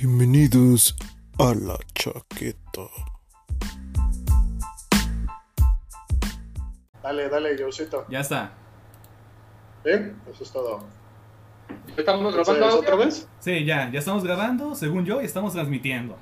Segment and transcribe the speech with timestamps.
[0.00, 0.94] Bienvenidos
[1.38, 2.82] a la chaqueta.
[7.02, 8.06] Dale, dale, Josito.
[8.08, 8.52] Ya está.
[9.84, 9.90] ¿Sí?
[10.30, 10.84] Eso es todo.
[11.96, 13.26] ¿Estamos grabando ¿Otra vez?
[13.40, 16.16] Sí, ya, ya estamos grabando, según yo, y estamos transmitiendo.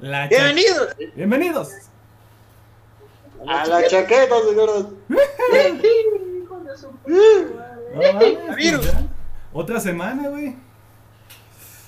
[0.00, 1.68] La cha- Bienvenidos Bienvenidos.
[3.46, 4.86] A la chaqueta, señores.
[7.92, 8.86] No Virus.
[8.86, 9.04] pues.
[9.52, 10.56] Otra semana, güey.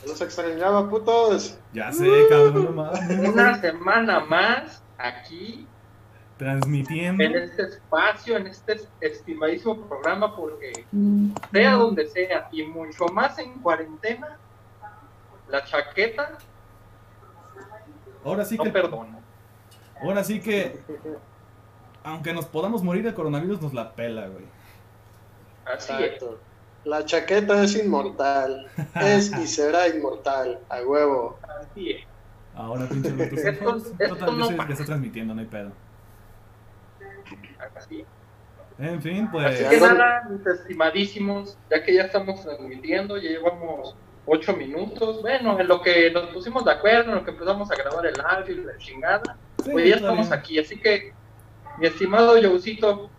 [0.07, 1.59] Los extrañaba, putos.
[1.73, 2.91] Ya sé, cabrón, no.
[3.31, 5.67] Una semana más aquí
[6.39, 7.23] Transmitiendo.
[7.23, 10.85] en este espacio, en este estimadísimo programa, porque
[11.53, 14.39] sea donde sea y mucho más en cuarentena,
[15.49, 16.39] la chaqueta
[18.25, 18.71] Ahora sí no que.
[18.71, 19.19] perdona.
[20.01, 20.81] Ahora sí que.
[22.05, 24.45] Aunque nos podamos morir de coronavirus, nos la pela, güey.
[25.65, 26.25] Así es.
[26.85, 28.69] La chaqueta es inmortal.
[29.01, 30.59] Es y será inmortal.
[30.69, 31.39] A huevo.
[31.61, 32.05] Así es.
[32.55, 33.09] Ahora, pinche.
[33.11, 35.73] Esto- esto Total, yo no transmitiendo, no hay pedo.
[37.77, 38.05] Así.
[38.79, 39.69] En fin, Así pues.
[39.69, 43.95] que nada, mis estimadísimos, ya que ya estamos transmitiendo, ya llevamos
[44.27, 45.21] ocho minutos.
[45.23, 48.21] Bueno, en lo que nos pusimos de acuerdo, en lo que empezamos a grabar el
[48.21, 50.39] audio y la chingada, sí, pues ya estamos bien.
[50.39, 50.59] aquí.
[50.59, 51.13] Así que,
[51.79, 53.11] mi estimado Jousito,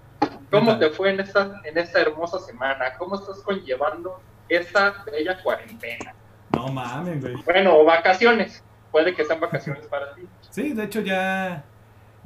[0.54, 2.94] ¿cómo ¿Qué te fue en esta, en esta hermosa semana?
[2.98, 6.14] ¿Cómo estás conllevando esta bella cuarentena?
[6.56, 7.36] No mames, güey.
[7.44, 8.64] Bueno, o vacaciones.
[8.92, 10.28] Puede que sean vacaciones para ti.
[10.52, 11.64] Sí, de hecho ya.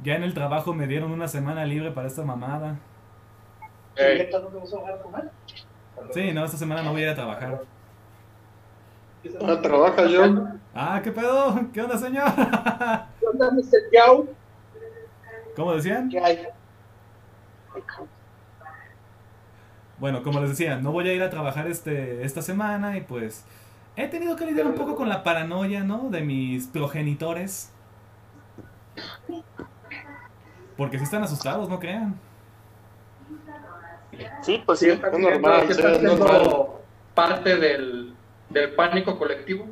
[0.02, 2.76] Ya en el trabajo me dieron una semana libre para esta mamada.
[3.96, 4.30] Eh,
[6.12, 7.62] Sí, no, esta semana no voy a ir a trabajar.
[9.42, 10.46] Ah, trabaja yo.
[10.74, 11.60] Ah, ¿qué pedo?
[11.72, 12.32] ¿Qué onda, señor?
[13.18, 13.90] ¿Qué onda, Mr.
[13.92, 14.26] Yao?
[15.56, 16.08] ¿Cómo decían?
[16.08, 16.46] ¿Qué hay?
[20.00, 23.44] Bueno, como les decía, no voy a ir a trabajar este, esta semana y pues
[23.96, 26.08] he tenido que lidiar un poco con la paranoia, ¿no?
[26.10, 27.72] De mis progenitores.
[30.76, 32.18] Porque sí están asustados, no crean.
[34.42, 34.90] Sí, pues Sí, sí.
[34.92, 36.66] está es normal, que siendo normal.
[37.14, 38.14] parte del,
[38.50, 39.66] del pánico colectivo.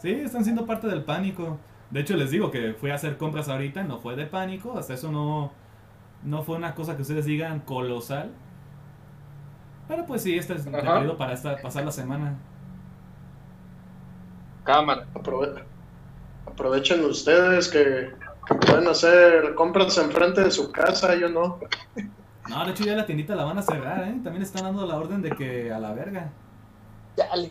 [0.00, 1.58] Sí, están siendo parte del pánico.
[1.90, 4.94] De hecho, les digo que fui a hacer compras ahorita, no fue de pánico, hasta
[4.94, 5.52] eso no,
[6.24, 8.30] no fue una cosa que ustedes digan colosal.
[9.90, 12.34] Pero pues sí, este es el periodo para esta, pasar la semana.
[14.62, 15.04] Cámara.
[15.14, 15.64] Aprove-
[16.46, 18.14] aprovechen ustedes que,
[18.46, 21.16] que pueden hacer compras enfrente de su casa.
[21.16, 21.58] Yo no.
[22.48, 24.14] No, de hecho ya la tiendita la van a cerrar, ¿eh?
[24.22, 26.30] También están dando la orden de que a la verga.
[27.16, 27.50] Dale.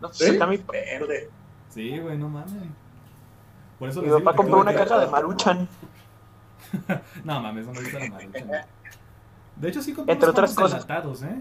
[0.00, 0.24] No ¿Sí?
[0.24, 1.28] sé, está mi, Verde.
[1.68, 2.54] Sí, güey, no mames.
[3.78, 5.68] Por eso mi les digo papá que compró una caja de maruchan.
[7.24, 8.50] No mames, no me gusta la maruchan.
[9.60, 10.82] De hecho sí compré Entre otras cosas.
[10.82, 11.40] enlatados, ¿eh?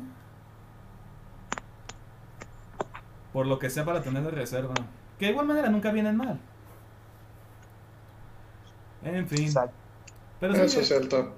[3.33, 4.73] Por lo que sea para tener de reserva.
[5.17, 6.39] Que de igual manera nunca vienen mal.
[9.03, 9.45] En fin.
[9.45, 9.73] Exacto.
[10.39, 11.35] Pero sí, Eso es cierto.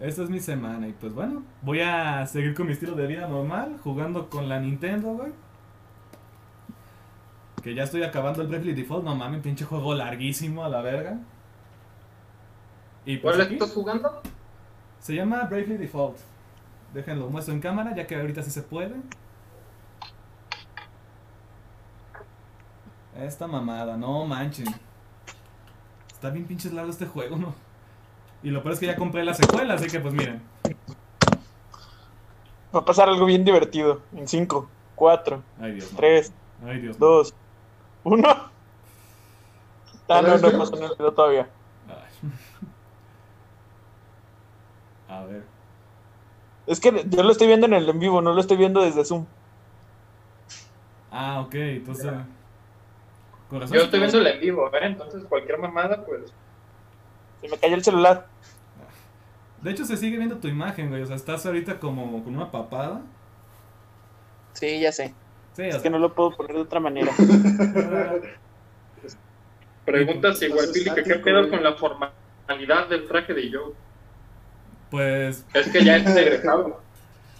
[0.00, 3.26] esta es mi semana y pues bueno, voy a seguir con mi estilo de vida
[3.26, 5.32] normal, jugando con la Nintendo, güey.
[7.62, 11.18] Que ya estoy acabando el Bravely Default, no mames, pinche juego larguísimo a la verga.
[13.06, 14.22] Y pues ¿Cuál aquí estás jugando?
[15.04, 16.16] Se llama Bravely Default.
[16.94, 18.94] Déjenlo, muestro en cámara, ya que ahorita sí se puede.
[23.14, 24.66] Esta mamada, no manchen.
[26.10, 27.54] Está bien pinches largo este juego, ¿no?
[28.42, 30.40] Y lo peor es que ya compré la secuela, así que pues miren.
[32.74, 34.00] Va a pasar algo bien divertido.
[34.16, 35.98] En 5, 4, Ay Dios, no.
[35.98, 36.32] 3,
[36.64, 36.98] Ay Dios.
[36.98, 37.06] no.
[37.06, 37.34] 2,
[38.04, 38.28] 1.
[40.08, 41.46] Ah, no, no pasó todavía.
[41.88, 42.30] Ay.
[45.14, 45.42] A ver.
[46.66, 49.04] Es que yo lo estoy viendo en el en vivo, no lo estoy viendo desde
[49.04, 49.26] Zoom.
[51.10, 52.10] Ah, ok, entonces.
[53.50, 54.84] Yo estoy viendo el en vivo, ¿ver?
[54.84, 56.32] Entonces cualquier mamada, pues.
[57.40, 58.26] Se me cayó el celular.
[59.62, 61.02] De hecho, se sigue viendo tu imagen, güey.
[61.02, 63.02] O sea, estás ahorita como con una papada.
[64.54, 65.14] Sí, ya sé.
[65.52, 67.12] Sí, Es sea, que no lo puedo poner de otra manera.
[69.84, 73.74] Preguntas igual, Billy, que qué pedo con la formalidad del traje de Joe.
[74.94, 76.80] Pues Es que ya es egresado.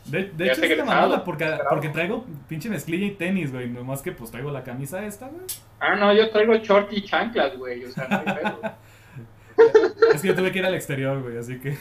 [0.06, 3.70] De, hecho, es mamada porque, porque traigo pinche mezclilla y tenis, güey.
[3.70, 5.44] Nomás que pues traigo la camisa esta, güey.
[5.78, 7.84] Ah, no, yo traigo short y chanclas, güey.
[7.84, 8.60] O sea, no hay pedo.
[10.12, 11.78] Es que yo tuve que ir al exterior, güey, así que.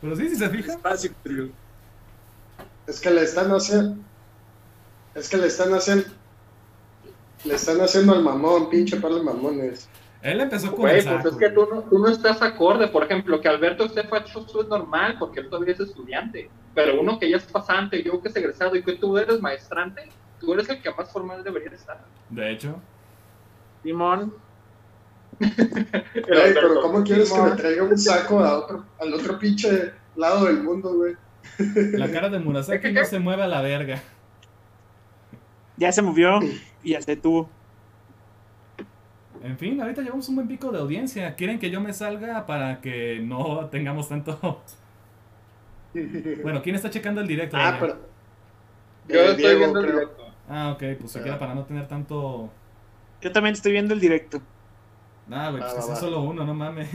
[0.00, 0.80] Pero sí, si se fijan.
[2.88, 4.02] Es que le están haciendo.
[5.14, 6.06] Es que le están haciendo.
[7.44, 9.88] Le están haciendo al mamón, pinche par de mamones.
[10.26, 12.88] Él empezó con Güey, el pues es que tú no, tú no estás acorde.
[12.88, 16.50] Por ejemplo, que Alberto esté fachoso es normal porque él todavía es estudiante.
[16.74, 20.08] Pero uno que ya es pasante, yo que es egresado y que tú eres maestrante,
[20.40, 22.04] tú eres el que más formal debería estar.
[22.28, 22.80] De hecho,
[23.84, 24.34] Simón.
[25.40, 30.46] Ey, pero ¿cómo quieres que me traiga un saco a otro, al otro pinche lado
[30.46, 31.14] del mundo, güey?
[31.92, 34.02] la cara de Murasaki no se mueve a la verga.
[35.76, 36.40] Ya se movió
[36.82, 37.48] y ya se detuvo.
[39.46, 41.34] En fin, ahorita llevamos un buen pico de audiencia.
[41.36, 44.64] ¿Quieren que yo me salga para que no tengamos tanto...
[46.42, 47.56] Bueno, ¿quién está checando el directo?
[47.56, 47.94] ah, pero.
[49.08, 49.92] Yo Eh, estoy Diego, viendo el creo.
[49.92, 50.36] directo.
[50.46, 52.50] Ah, ok, pues se queda para no tener tanto...
[53.20, 54.40] Yo también estoy viendo el directo.
[55.30, 56.88] Ah, güey, pues Va, que sea solo uno, no mames.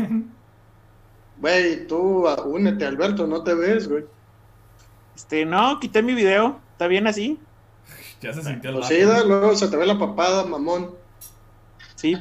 [1.35, 4.05] Güey, tú ah, únete, Alberto, no te ves, güey.
[5.15, 6.67] Este, no, quité mi video.
[6.73, 7.39] ¿Está bien así?
[8.21, 11.00] ya se sintió el Pues sí, da, luego se te ve la papada, mamón.
[12.01, 12.17] Sí.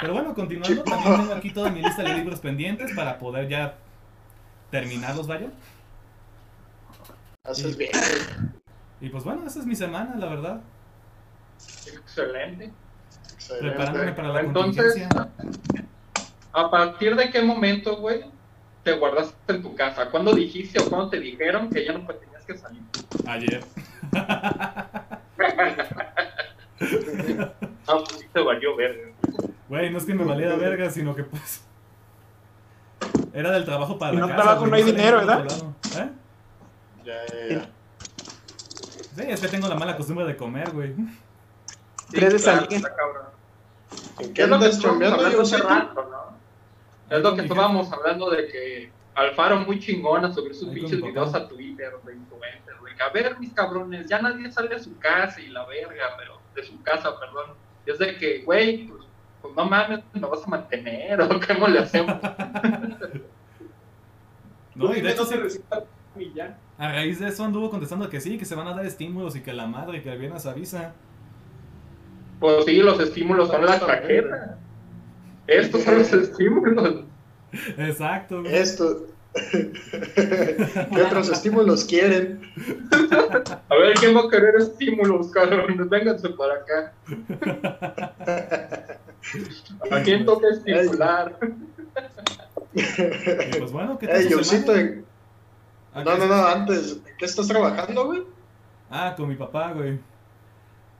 [0.00, 3.74] Pero bueno, continuando, también tengo aquí toda mi lista de libros pendientes para poder ya
[4.70, 5.48] terminarlos, vaya.
[7.42, 7.90] Haces bien.
[9.00, 10.60] Y pues bueno, esa es mi semana, la verdad.
[11.92, 12.72] Excelente.
[13.32, 13.68] Excelente.
[13.68, 15.28] Preparándome para la Entonces, contingencia.
[16.52, 18.26] ¿a partir de qué momento, güey,
[18.84, 20.08] te guardaste en tu casa?
[20.08, 22.82] ¿Cuándo dijiste o cuándo te dijeron que ya no tenías que salir?
[23.26, 23.64] Ayer.
[26.80, 29.12] No, pues sí te valió ver.
[29.68, 31.64] Güey, no es que me valiera verga, sino que pues.
[33.32, 34.42] Era del trabajo para Si la no casa.
[34.42, 35.46] trabajo, güey, no hay dinero, ¿verdad?
[35.96, 36.10] ¿Eh?
[37.04, 37.70] Ya, ya, ya.
[39.16, 40.94] Sí, es que tengo la mala costumbre de comer, güey.
[42.10, 42.72] Tres de claro, salir.
[42.76, 43.26] está cabrón.
[44.20, 47.16] ¿En qué Es lo que andas chambeando, hablando hace rato, ¿no?
[47.16, 51.48] Es lo que estábamos hablando de que Alfaro muy chingona subir sus pinches videos a
[51.48, 52.94] Twitter de influencer, güey.
[53.00, 56.62] A ver, mis cabrones, ya nadie sale de su casa y la verga, pero de
[56.64, 57.50] su casa, perdón.
[57.86, 59.04] Y es de que, güey, pues,
[59.42, 62.16] pues no mames, me vas a mantener o cómo le hacemos.
[64.74, 65.34] No, y de hecho, sí,
[66.16, 66.56] Y ya.
[66.78, 69.40] a raíz de eso anduvo contestando que sí, que se van a dar estímulos y
[69.42, 70.94] que la madre que el viernes avisa.
[72.38, 74.56] Pues sí, los estímulos son la chaqueta.
[75.48, 77.04] Estos son los estímulos.
[77.76, 78.54] Exacto, güey.
[78.54, 79.06] Esto.
[79.50, 82.40] ¿Qué otros estímulos quieren?
[83.68, 85.88] A ver, ¿quién va a querer estímulos, cabrones?
[85.88, 86.92] Vénganse para acá.
[89.90, 91.38] ¿A quién toca estimular?
[92.74, 94.28] Y pues bueno, ¿qué tal Ey,
[95.94, 98.22] no, no, no, antes, ¿en ¿qué estás trabajando, güey?
[98.90, 99.98] Ah, con mi papá, güey.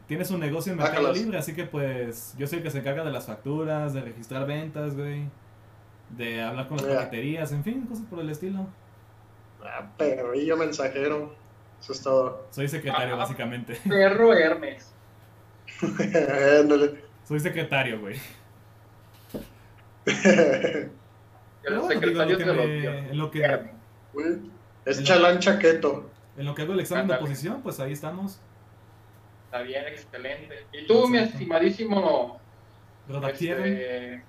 [0.07, 1.13] Tienes un negocio en Mercado.
[1.13, 4.47] Libre, así que pues yo soy el que se encarga de las facturas, de registrar
[4.47, 5.29] ventas, güey.
[6.11, 8.67] De hablar con las paqueterías, en fin, cosas por el estilo.
[9.63, 11.35] Ah, perrillo mensajero.
[11.81, 12.47] Eso es todo.
[12.51, 13.19] Soy secretario, Ah.
[13.19, 13.79] básicamente.
[13.89, 14.93] Perro Hermes.
[17.25, 18.17] Soy secretario, güey.
[20.05, 23.71] Pero bueno, digo, secretario lo que me- en lo que,
[24.87, 26.11] es chalán chaqueto.
[26.37, 28.41] en lo que hago el examen de oposición, pues ahí estamos.
[29.47, 30.67] Está bien, excelente.
[30.73, 32.41] Y tú, mi estimadísimo
[33.09, 34.23] este,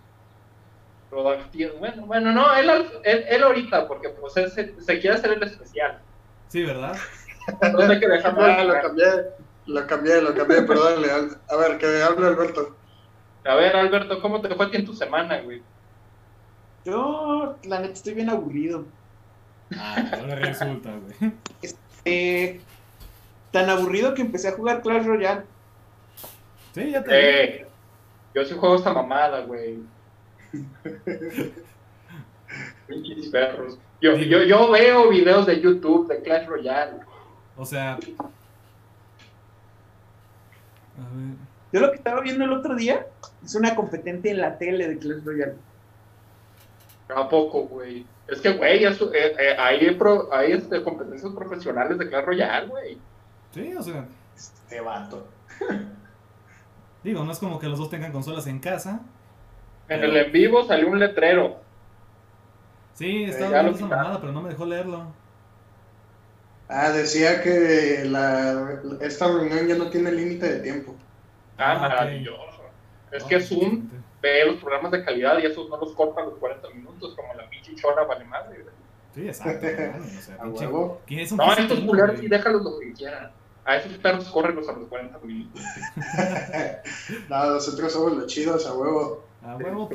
[1.12, 2.70] Bueno, bueno, no, él,
[3.04, 6.00] él, él ahorita, porque pues él se, se quiere hacer el especial.
[6.48, 6.96] Sí, ¿verdad?
[7.62, 9.06] Entonces hay que dejarlo Ah, lo cambié,
[9.66, 11.12] lo cambié, lo cambié, pero dale.
[11.12, 12.76] al- A ver, que hable Alberto.
[13.46, 15.62] A ver, Alberto, ¿cómo te fue a ti en tu semana, güey?
[16.86, 18.86] Yo, la neta, estoy bien aburrido.
[19.78, 21.34] Ah, ahora resulta, güey.
[22.06, 22.62] Eh,
[23.52, 25.44] tan aburrido que empecé a jugar Clash Royale.
[26.74, 27.16] Sí, ya te vi.
[27.18, 27.68] Eh,
[28.34, 29.80] yo sí juego esta mamada, güey.
[32.88, 33.78] Pinches perros.
[34.02, 37.00] Yo, yo, yo veo videos de YouTube de Clash Royale.
[37.58, 37.94] O sea.
[37.94, 37.98] A
[41.16, 41.36] ver.
[41.72, 43.06] Yo lo que estaba viendo el otro día
[43.44, 45.56] es una competente en la tele de Clash Royale.
[47.16, 48.06] ¿A poco, güey?
[48.28, 52.68] Es que, güey, eso, eh, eh, hay, pro- hay este, competencias profesionales de Clash Royale,
[52.68, 52.98] güey.
[53.52, 54.06] Sí, o sea.
[54.36, 55.28] Este vato.
[57.04, 59.02] Digo, no es como que los dos tengan consolas en casa.
[59.90, 61.58] En el en vivo salió un letrero.
[62.94, 65.08] Sí, ya estaba viendo esa mamada, pero no me dejó leerlo.
[66.68, 70.96] Ah, decía que la, esta reunión ya no tiene límite de tiempo.
[71.58, 72.62] Ah, Ah, maravilloso.
[73.12, 73.90] Es Ah, que Zoom
[74.22, 77.50] ve los programas de calidad y esos no los cortan los 40 minutos como la
[77.50, 78.66] pinche chora vale madre.
[79.16, 79.66] Sí, exacto.
[79.68, 81.02] o sea, A pinche- huevo.
[81.08, 83.32] ¿Quién es un No, estos culeros sí déjalos lo que quieran.
[83.66, 85.62] A esos perros córrelos a los 40 minutos.
[87.30, 89.24] no, nosotros somos los chidos, a huevo.
[89.44, 89.90] A huevo.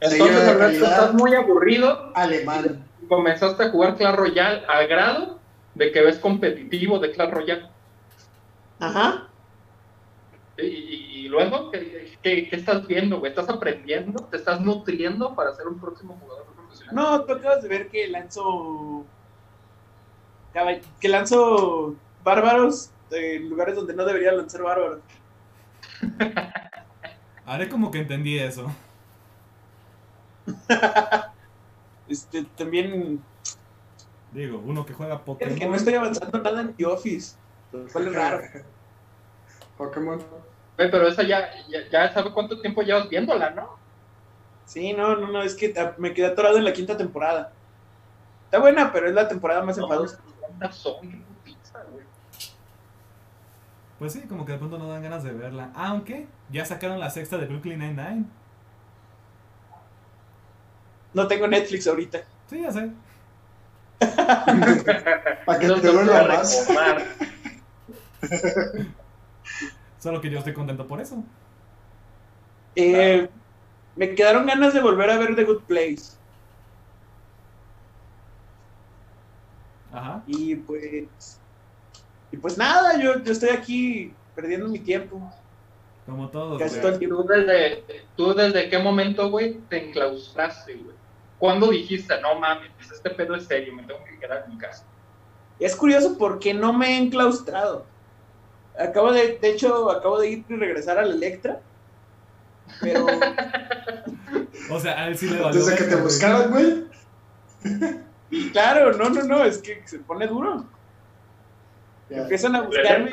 [0.00, 2.86] Entonces, Alberto, estás muy aburrido Alemán.
[3.02, 5.38] y comenzaste a jugar Clash Royale al grado
[5.74, 7.68] de que ves competitivo de Clash Royale.
[8.80, 9.28] Ajá.
[10.56, 13.30] Y, y- y luego, ¿qué, qué, qué estás viendo, güey?
[13.30, 14.24] ¿Estás aprendiendo?
[14.24, 16.94] ¿Te estás nutriendo para ser un próximo jugador profesional?
[16.94, 19.04] No, tú acabas de ver que lanzo.
[21.00, 21.94] que lanzo
[22.24, 25.00] bárbaros en lugares donde no debería lanzar bárbaros.
[27.48, 28.70] Haré como que entendí eso.
[32.08, 33.22] Este, también
[34.32, 35.74] Digo, uno que juega el que no Pokémon.
[35.74, 37.36] estoy avanzando nada en The Office.
[37.72, 38.42] Lo cual es raro.
[39.76, 40.22] Pokémon.
[40.76, 43.78] Pero esa ya, ya, ya sabe cuánto tiempo llevas viéndola, ¿no?
[44.64, 47.52] Sí, no, no, no, es que me quedé atorado en la quinta temporada.
[48.44, 50.20] Está buena, pero es la temporada más enfadosa.
[50.40, 51.24] ¿Cuántas son?
[53.98, 55.70] Pues sí, como que de pronto no dan ganas de verla.
[55.74, 58.26] Aunque ya sacaron la sexta de Brooklyn Nine-Nine.
[61.14, 62.20] No tengo Netflix ahorita.
[62.48, 62.90] Sí, ya sé.
[65.44, 66.44] Para que No te duela a.
[69.98, 71.24] Solo que yo estoy contento por eso.
[72.76, 73.28] Eh,
[73.96, 76.16] me quedaron ganas de volver a ver The Good Place.
[79.92, 80.22] Ajá.
[80.26, 81.37] Y pues.
[82.30, 85.32] Y pues nada, yo, yo estoy aquí perdiendo mi tiempo.
[86.06, 86.58] Como todos.
[86.58, 87.22] Casi todo el tiempo.
[87.22, 87.84] ¿Tú desde,
[88.16, 90.96] ¿Tú desde qué momento, güey, te enclaustraste, güey?
[91.38, 94.84] ¿Cuándo dijiste, no mames, este pedo es serio, me tengo que quedar en mi casa?
[95.60, 97.86] Es curioso porque no me he enclaustrado.
[98.78, 101.60] Acabo de, de hecho, acabo de ir y regresar a la Electra.
[102.80, 103.06] Pero
[104.70, 105.64] O sea, a él sí le valió.
[105.64, 106.84] Desde que te buscaron, güey.
[108.30, 110.66] y claro, no, no, no, es que se pone duro.
[112.10, 112.22] Ya.
[112.22, 113.10] Empiezan a buscarme.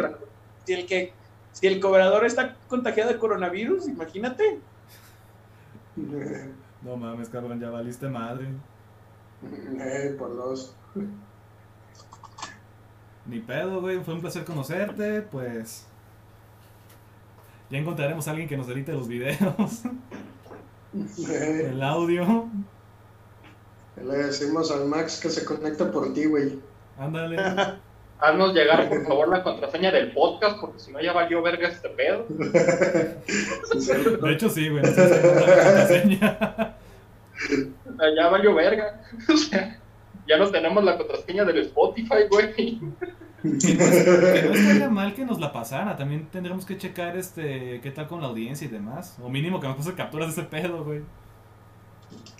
[0.66, 1.14] Si el que,
[1.52, 4.60] si el cobrador está contagiado de coronavirus, imagínate.
[6.82, 8.48] No mames, cabrón, ya valiste madre.
[9.80, 10.76] Eh, por dos.
[13.26, 14.04] Ni pedo, güey.
[14.04, 15.22] Fue un placer conocerte.
[15.22, 15.86] Pues.
[17.70, 19.84] Ya encontraremos a alguien que nos edite los videos.
[21.30, 22.50] Eh, el audio.
[23.98, 26.60] le decimos al Max que se conecta por ti, güey.
[26.98, 27.38] Ándale.
[28.26, 31.90] Haznos llegar, por favor, la contraseña del podcast, porque si no ya valió verga este
[31.90, 32.26] pedo.
[32.30, 34.84] De hecho, sí, güey.
[34.84, 36.76] No sé si encontrar la contraseña.
[38.16, 39.02] Ya valió verga.
[39.34, 39.78] O sea,
[40.28, 42.54] ya no tenemos la contraseña del Spotify, güey.
[42.56, 45.96] Que no, es- que no mal que nos la pasara.
[45.96, 49.18] También tendremos que checar este qué tal con la audiencia y demás.
[49.22, 51.02] O mínimo que nos pase capturas de ese pedo, güey.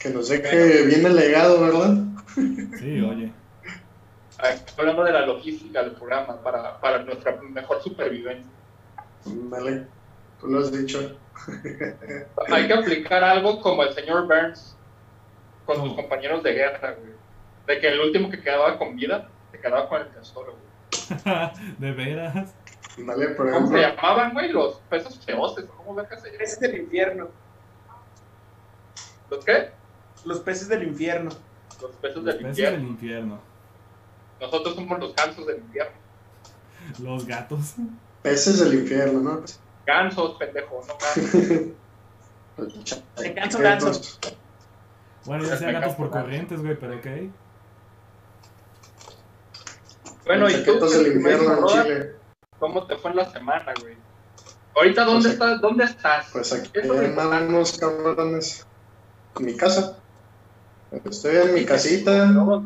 [0.02, 1.98] Que nos deje bien el legado, ¿verdad?
[2.80, 3.32] Sí, oye.
[4.40, 8.52] Ay, Hablando de la logística del programa para, para nuestra mejor supervivencia.
[9.26, 9.88] Vale,
[10.40, 11.18] tú lo has dicho.
[12.52, 14.76] Hay que aplicar algo como el señor Burns
[15.66, 17.14] con sus compañeros de guerra, güey.
[17.68, 21.52] De que el último que quedaba con vida se quedaba con el tesoro, güey.
[21.80, 22.54] de veras.
[22.98, 24.52] Vale, por ¿Cómo se llamaban, güey?
[24.52, 25.66] Los pesos feoces.
[25.78, 26.72] ¿Cómo verga se Peces llaman?
[26.76, 27.28] del infierno.
[29.30, 29.72] ¿Los qué?
[30.26, 31.32] Los peces del infierno.
[31.82, 32.78] Los pesos Los del peces infierno.
[32.78, 33.40] del infierno.
[34.42, 35.98] Nosotros somos los gansos del infierno.
[37.00, 37.76] Los gatos.
[38.22, 39.42] peces del infierno, ¿no?
[39.86, 40.94] Gansos, pendejo, no
[42.58, 43.02] gansos.
[43.18, 44.02] De ganso, ganso.
[45.26, 47.06] Bueno, ya sea gatos por corrientes, güey, pero ok.
[50.26, 52.12] Bueno, y tú, Chaquetos del infierno en Roda, Chile.
[52.60, 53.96] ¿cómo te fue en la semana, güey?
[54.76, 55.62] Ahorita, ¿dónde Pues aquí- estás?
[55.62, 56.28] ¿Dónde estás?
[56.32, 57.22] Pues aquí importante.
[57.22, 58.68] andamos, cabrones.
[59.40, 59.98] En mi casa.
[61.04, 62.64] Estoy en mi casita, No,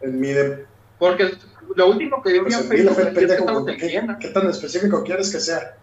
[0.00, 0.66] en mi de...
[0.98, 1.32] Porque
[1.76, 4.18] lo último que yo vi Pues en en Facebook es que estamos en ¿qué, Viena.
[4.18, 5.76] ¿qué tan específico quieres que sea?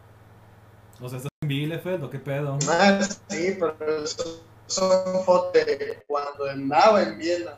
[1.00, 2.58] O sea, ¿estás en Bielefeld o qué pedo?
[2.68, 7.52] Ah, sí, pero eso son fotos de cuando andaba en Viena.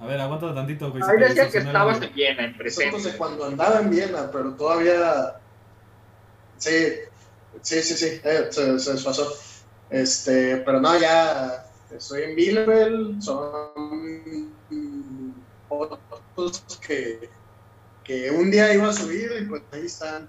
[0.00, 1.02] A ver, aguanta tantito, güey.
[1.02, 3.00] Ahí decía que estabas en Viena, en presente.
[3.00, 5.36] de cuando andaba en Viena, pero todavía...
[6.58, 6.70] Sí,
[7.62, 9.32] sí, sí, sí, eh, se, se desfasó.
[9.90, 14.43] Este, pero no, ya estoy en Bielefeld, son
[16.34, 17.28] fotos que,
[18.02, 20.28] que un día iba a subir y pues ahí están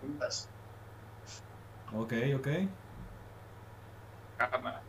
[0.00, 0.48] juntas.
[1.94, 2.48] Ok, ok.
[4.36, 4.82] Cámara.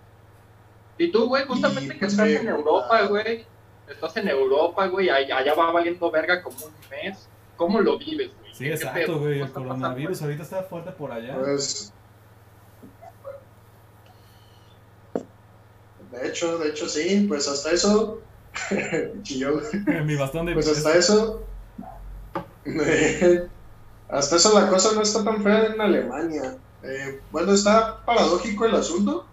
[0.97, 3.45] Y tú, güey, justamente Y, que pues, estás sí, en Europa, güey.
[3.87, 5.09] Estás en Europa, güey.
[5.09, 7.29] Allá, va valiendo verga como un mes.
[7.55, 8.53] ¿Cómo lo vives, güey?
[8.53, 9.39] Sí, ¿Qué exacto, güey.
[9.39, 11.37] ¿Cómo El pasando, coronavirus ahorita está fuerte por allá.
[11.37, 11.93] Pues,
[16.11, 18.21] de hecho, de hecho sí, pues hasta eso,
[19.23, 19.61] chillón.
[20.05, 21.43] Mi bastón de Pues hasta eso,
[24.09, 26.57] hasta eso la cosa no está tan fea en Alemania.
[26.83, 29.25] Eh, bueno, está paradójico el asunto.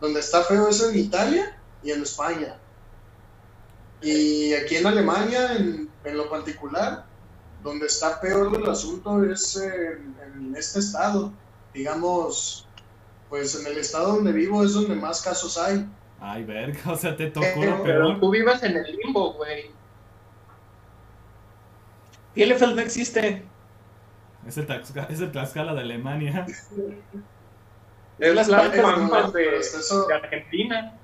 [0.00, 2.56] Donde está feo es en Italia y en España.
[4.02, 7.06] Y aquí en Alemania, en, en lo particular,
[7.62, 11.32] donde está peor el asunto es en, en este estado.
[11.72, 12.66] Digamos,
[13.30, 15.88] pues en el estado donde vivo es donde más casos hay.
[16.26, 18.20] Ay, verga, o sea, te tocó Pero- lo Pero peor.
[18.20, 19.70] tú vives en el limbo, güey.
[22.34, 23.44] Bielefeld no existe.
[24.46, 26.46] Es el, Tlaxca- es el Tlaxcala de Alemania.
[28.18, 30.94] Es las las Pampas, de, de Argentina.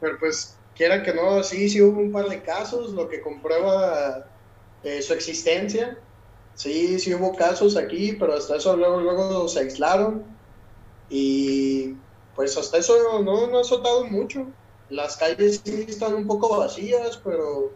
[0.00, 4.26] Pero pues, quiera que no, sí, sí hubo un par de casos, lo que comprueba
[4.82, 5.96] eh, su existencia.
[6.54, 10.24] Sí, sí hubo casos aquí, pero hasta eso luego, luego se aislaron.
[11.16, 11.94] Y
[12.34, 14.46] pues hasta eso no, no ha soltado mucho.
[14.90, 17.72] Las calles sí están un poco vacías, pero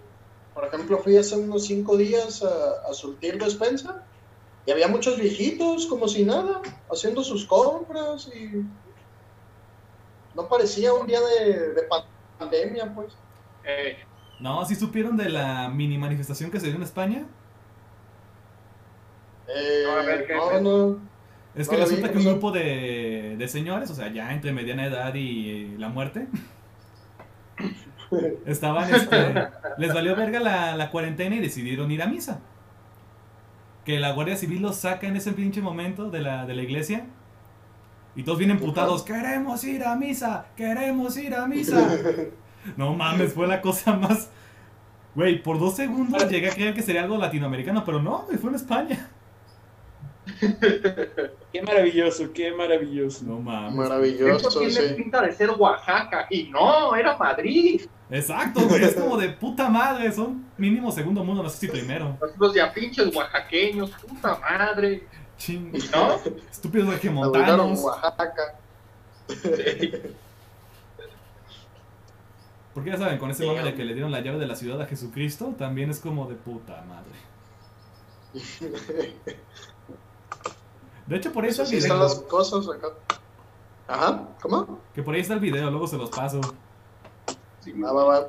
[0.55, 4.05] por ejemplo fui hace unos cinco días a, a surtir despensa
[4.67, 8.67] y había muchos viejitos como si nada, haciendo sus compras y
[10.35, 11.83] no parecía un día de, de
[12.39, 13.15] pandemia, pues.
[13.65, 13.97] Eh,
[14.41, 17.27] No, ¿sí supieron de la mini manifestación que se dio en España?
[19.47, 20.63] Eh, No, a ver, ¿qué no, es?
[20.63, 20.99] no.
[21.55, 24.33] Es No que vi, resulta que ¿qué un grupo de, de señores, o sea, ya
[24.33, 26.27] entre mediana edad y la muerte,
[28.47, 32.41] estaban, este, les valió verga la, la cuarentena y decidieron ir a misa.
[33.85, 37.07] Que la Guardia Civil los saca en ese pinche momento de la, de la iglesia.
[38.15, 41.89] Y todos vienen putados, queremos ir a misa, queremos ir a misa.
[42.77, 44.31] No mames, fue la cosa más...
[45.15, 48.57] Güey, por dos segundos llegué a creer que sería algo latinoamericano, pero no, fue en
[48.57, 49.09] España.
[51.53, 53.25] Qué maravilloso, qué maravilloso.
[53.25, 53.71] No mames.
[53.71, 54.95] Esto Maravilloso, tiene sí.
[54.95, 56.27] pinta de ser Oaxaca.
[56.31, 57.83] Y no, era Madrid.
[58.11, 62.17] Exacto, güey, es como de puta madre, son mínimo segundo mundo, no sé si primero.
[62.39, 65.07] Los ya pinches oaxaqueños, puta madre.
[65.37, 66.17] Ching, ¿No?
[66.51, 67.81] estúpidos Abuelaron regiomontanos.
[67.81, 68.55] Oaxaca.
[72.75, 73.77] Porque ya saben, con ese mame de hombre.
[73.77, 76.85] que le dieron la llave de la ciudad a Jesucristo, también es como de puta
[76.89, 77.13] madre.
[81.09, 82.29] De hecho, por ahí está Eso el sí están las video.
[82.29, 82.89] cosas acá.
[83.89, 84.81] Ajá, ¿cómo?
[84.95, 86.41] Que por ahí está el video, luego se los paso.
[87.61, 88.27] Sí, Va, va, va.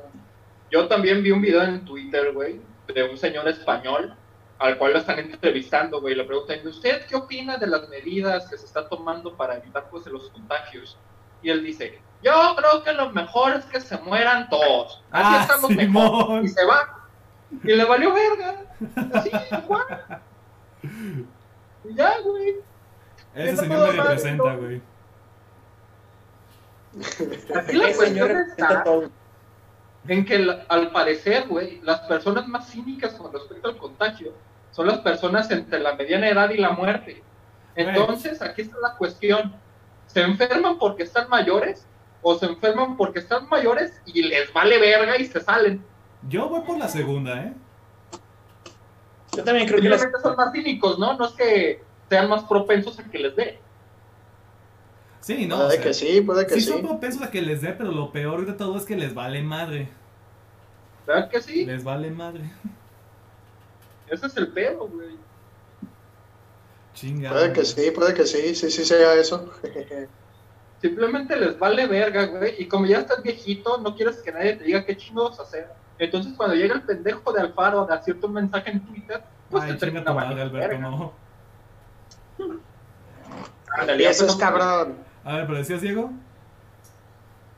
[0.70, 2.60] Yo también vi un video en Twitter, güey,
[2.92, 4.14] de un señor español
[4.58, 6.14] al cual lo están entrevistando, güey.
[6.14, 9.88] Le preguntan, ¿y usted qué opina de las medidas que se está tomando para evitar
[9.90, 10.96] pues los contagios?
[11.42, 15.02] Y él dice, yo creo que lo mejor es que se mueran todos.
[15.10, 16.26] Así Ah, estamos mejor.
[16.26, 16.44] Simón.
[16.44, 17.08] Y se va.
[17.64, 18.62] Y le valió verga.
[19.14, 19.30] Así,
[19.64, 20.22] igual.
[21.84, 22.56] Y ya, güey.
[23.34, 24.82] Ese señor me representa, güey.
[27.56, 28.84] Aquí la cuestión está
[30.08, 34.32] en que al parecer, güey, las personas más cínicas con respecto al contagio
[34.72, 37.22] son las personas entre la mediana edad y la muerte.
[37.76, 39.54] Entonces, aquí está la cuestión.
[40.06, 41.86] ¿Se enferman porque están mayores
[42.22, 45.84] o se enferman porque están mayores y les vale verga y se salen?
[46.28, 47.54] Yo voy por la segunda, ¿eh?
[49.36, 50.00] Yo también creo que las...
[50.00, 51.16] Simplemente son más cínicos, ¿no?
[51.16, 53.58] No es que sean más propensos a que les dé.
[55.20, 55.56] Sí, no.
[55.56, 56.70] puede o sea, que sí, puede que sí sí.
[56.70, 59.42] son propensos a que les dé, pero lo peor de todo es que les vale
[59.42, 59.88] madre.
[61.06, 61.64] ¿Verdad que sí?
[61.64, 62.42] Les vale madre.
[64.08, 65.16] Ese es el pedo, güey.
[66.94, 67.36] Chingado.
[67.36, 69.48] Puede que sí, puede que sí, sí, sí sea eso.
[70.82, 72.54] Simplemente les vale verga, güey.
[72.58, 75.68] Y como ya estás viejito, no quieres que nadie te diga qué chingados hacer.
[75.98, 79.72] Entonces, cuando llega el pendejo de Alfaro a decirte un mensaje en Twitter, pues Ay,
[79.72, 80.78] te chinga termina tu madre, Alberto, verga.
[80.78, 81.29] no.
[83.98, 84.96] Eso es cabrón.
[85.24, 86.10] A ver, pero decías, Diego.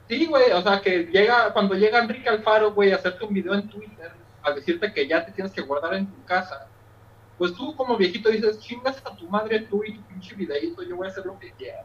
[0.09, 3.55] Sí, güey, o sea, que llega, cuando llega Enrique Alfaro, güey, a hacerte un video
[3.55, 4.11] en Twitter,
[4.42, 6.66] a decirte que ya te tienes que guardar en tu casa,
[7.38, 10.97] pues tú como viejito dices, chingas a tu madre tú y tu pinche videíto, yo
[10.97, 11.85] voy a hacer lo que quiera.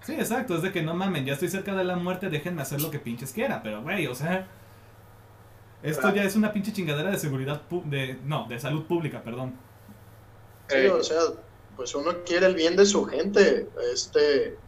[0.00, 2.80] Sí, exacto, es de que no mamen, ya estoy cerca de la muerte, déjenme hacer
[2.80, 4.46] lo que pinches quiera, pero güey, o sea,
[5.82, 9.54] esto ya es una pinche chingadera de seguridad, pu- de, no, de salud pública, perdón.
[10.68, 11.18] Sí, o sea,
[11.78, 14.58] pues uno quiere el bien de su gente, este,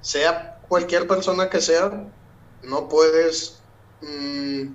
[0.00, 2.06] sea cualquier persona que sea,
[2.62, 3.60] no puedes
[4.00, 4.68] mm,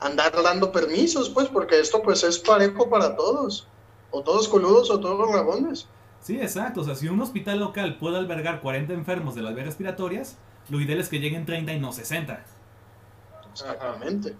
[0.00, 3.66] andar dando permisos, pues, porque esto pues es parejo para todos,
[4.10, 5.88] o todos coludos o todos rabones.
[6.20, 9.68] Sí, exacto, o sea, si un hospital local puede albergar 40 enfermos de las vías
[9.68, 10.36] respiratorias,
[10.68, 12.44] lo ideal es que lleguen 30 y no 60.
[13.50, 14.36] Exactamente.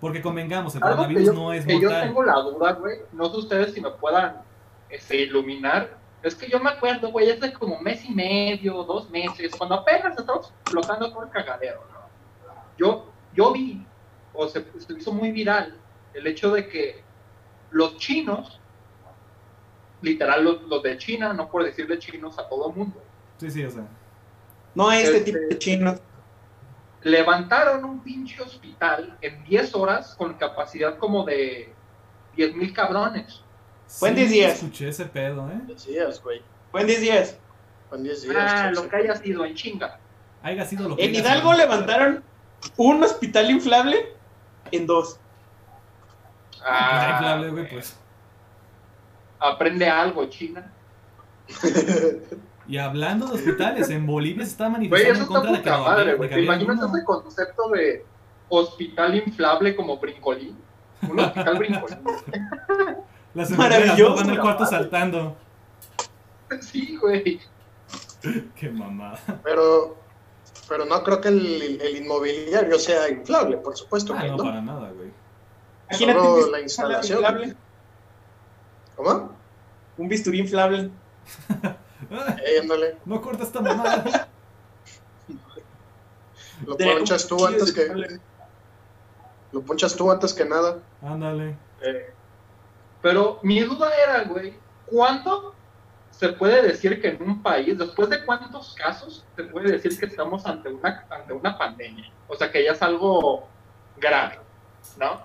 [0.00, 2.08] Porque convengamos, el coronavirus yo, no es que yo mortal.
[2.08, 4.45] tengo la duda, güey, no sé ustedes si me puedan
[4.88, 9.52] este, iluminar, es que yo me acuerdo, güey, hace como mes y medio, dos meses,
[9.56, 12.00] cuando apenas estábamos explotando todo el cagadero, ¿no?
[12.78, 13.86] Yo, yo vi,
[14.32, 15.78] o se, se hizo muy viral,
[16.14, 17.02] el hecho de que
[17.70, 18.60] los chinos,
[20.02, 23.02] literal los, los de China, no por decirle chinos a todo mundo,
[23.38, 23.86] Sí, sí, o sea.
[24.74, 26.00] No este Este- tipo de chinos.
[27.02, 31.72] levantaron un pinche hospital en 10 horas con capacidad como de
[32.34, 33.42] 10 mil cabrones.
[33.86, 34.54] Sí, 10 días.
[34.54, 35.60] Escuché ese pedo, ¿eh?
[35.66, 36.42] Diez días, güey.
[36.74, 37.38] En 10 días.
[37.88, 38.36] Con 10 días.
[38.38, 39.98] Ah, lo que haya sido en chinga.
[40.42, 41.58] Haya sido lo que En haya Hidalgo sido.
[41.66, 42.24] levantaron
[42.76, 44.12] un hospital inflable
[44.72, 45.18] en dos.
[46.64, 47.96] Ah, inflable, güey, pues.
[49.38, 50.72] Aprende algo, China.
[52.66, 55.62] Y hablando de hospitales, en Bolivia se está Güey, manifestando eso en está contra de
[55.62, 56.28] que, poca madre, de güey.
[56.28, 56.96] que ¿Te imaginas uno.
[56.96, 58.04] ese concepto de
[58.48, 60.58] hospital inflable como brincolín?
[61.08, 61.98] Un hospital brincolín.
[63.36, 64.76] Las Maravilloso, al la cuarto madre.
[64.76, 65.36] saltando.
[66.60, 67.40] Sí, güey.
[68.56, 69.18] Qué mamada.
[69.44, 69.96] Pero,
[70.68, 74.44] pero no creo que el, el inmobiliario sea inflable, por supuesto Ah, que no, no.
[74.44, 75.10] para nada, güey.
[75.90, 77.18] Imagínate Solo la instalación.
[77.18, 77.56] inflable.
[78.96, 79.30] ¿Cómo?
[79.98, 80.90] Un bisturí inflable.
[82.46, 82.98] Eh, ándale.
[83.06, 84.28] no corta esta mamada.
[86.64, 88.18] Lo ponchas tú antes que.
[89.50, 90.78] Lo ponchas tú antes que nada.
[91.02, 91.56] Ándale.
[91.80, 92.12] Eh,
[93.02, 94.54] pero mi duda era, güey,
[94.86, 95.54] ¿cuánto
[96.10, 100.06] se puede decir que en un país, después de cuántos casos, se puede decir que
[100.06, 102.10] estamos ante una, ante una pandemia?
[102.28, 103.46] O sea, que ya es algo
[103.98, 104.38] grave,
[104.98, 105.20] ¿no?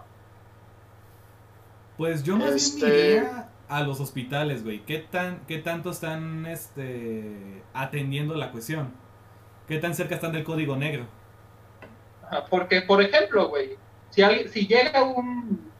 [1.98, 4.80] Pues yo más bien Este- iría a los hospitales, güey.
[4.86, 8.94] ¿Qué, tan, ¿Qué tanto están este, atendiendo la cuestión?
[9.68, 11.06] ¿Qué tan cerca están del código negro?
[12.28, 13.78] Ajá, Porque, por ejemplo, güey,
[14.10, 15.72] si, alguien- si llega un,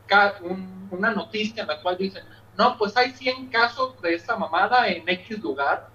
[0.44, 2.24] un- una noticia en la cual dicen,
[2.58, 5.90] no, pues hay 100 casos de esta mamada en X lugar,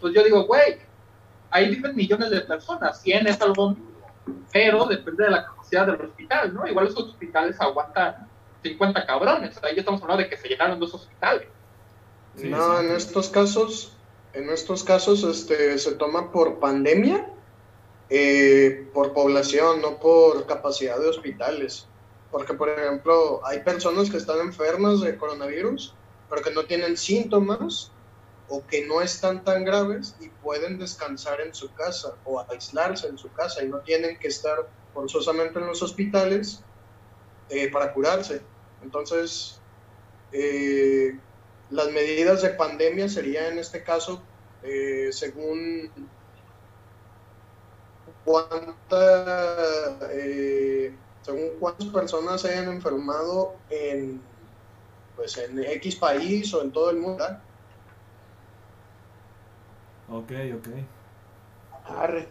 [0.00, 0.78] pues yo digo, güey,
[1.50, 4.10] ahí viven millones de personas, 100 es algo mínimo,
[4.52, 6.66] pero depende de la capacidad del hospital, ¿no?
[6.66, 8.28] Igual esos hospitales aguantan
[8.62, 11.48] 50 cabrones, ahí estamos hablando de que se llenaron dos hospitales.
[12.36, 13.96] Sí, no, en estos casos,
[14.34, 17.26] en estos casos, este, se toma por pandemia,
[18.10, 21.86] eh, por población, no por capacidad de hospitales.
[22.30, 25.94] Porque, por ejemplo, hay personas que están enfermas de coronavirus,
[26.28, 27.92] pero que no tienen síntomas
[28.48, 33.18] o que no están tan graves y pueden descansar en su casa o aislarse en
[33.18, 36.62] su casa y no tienen que estar forzosamente en los hospitales
[37.48, 38.42] eh, para curarse.
[38.82, 39.60] Entonces,
[40.32, 41.18] eh,
[41.70, 44.22] las medidas de pandemia serían en este caso
[44.62, 45.90] eh, según
[48.24, 50.94] cuánta eh,
[51.26, 54.20] según cuántas personas se hayan enfermado en
[55.16, 57.42] pues en X país o en todo el mundo ¿verdad?
[60.08, 60.68] Ok, ok.
[61.98, 62.28] Arre.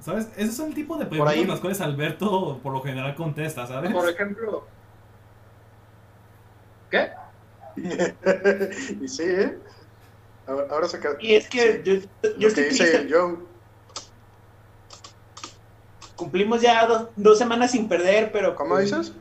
[0.00, 0.28] ¿Sabes?
[0.36, 3.92] Esos son el tipo de preguntas ahí- las cuales Alberto por lo general contesta, ¿sabes?
[3.92, 4.64] Por ejemplo,
[6.90, 7.10] ¿qué?
[9.00, 9.58] y sí ¿eh?
[10.46, 11.94] ahora, ahora se queda Y es que yo,
[12.36, 13.08] yo lo que dice triste.
[13.10, 13.51] Joe
[16.22, 18.54] Cumplimos ya do- dos semanas sin perder, pero.
[18.54, 19.12] ¿cómo pues, dices?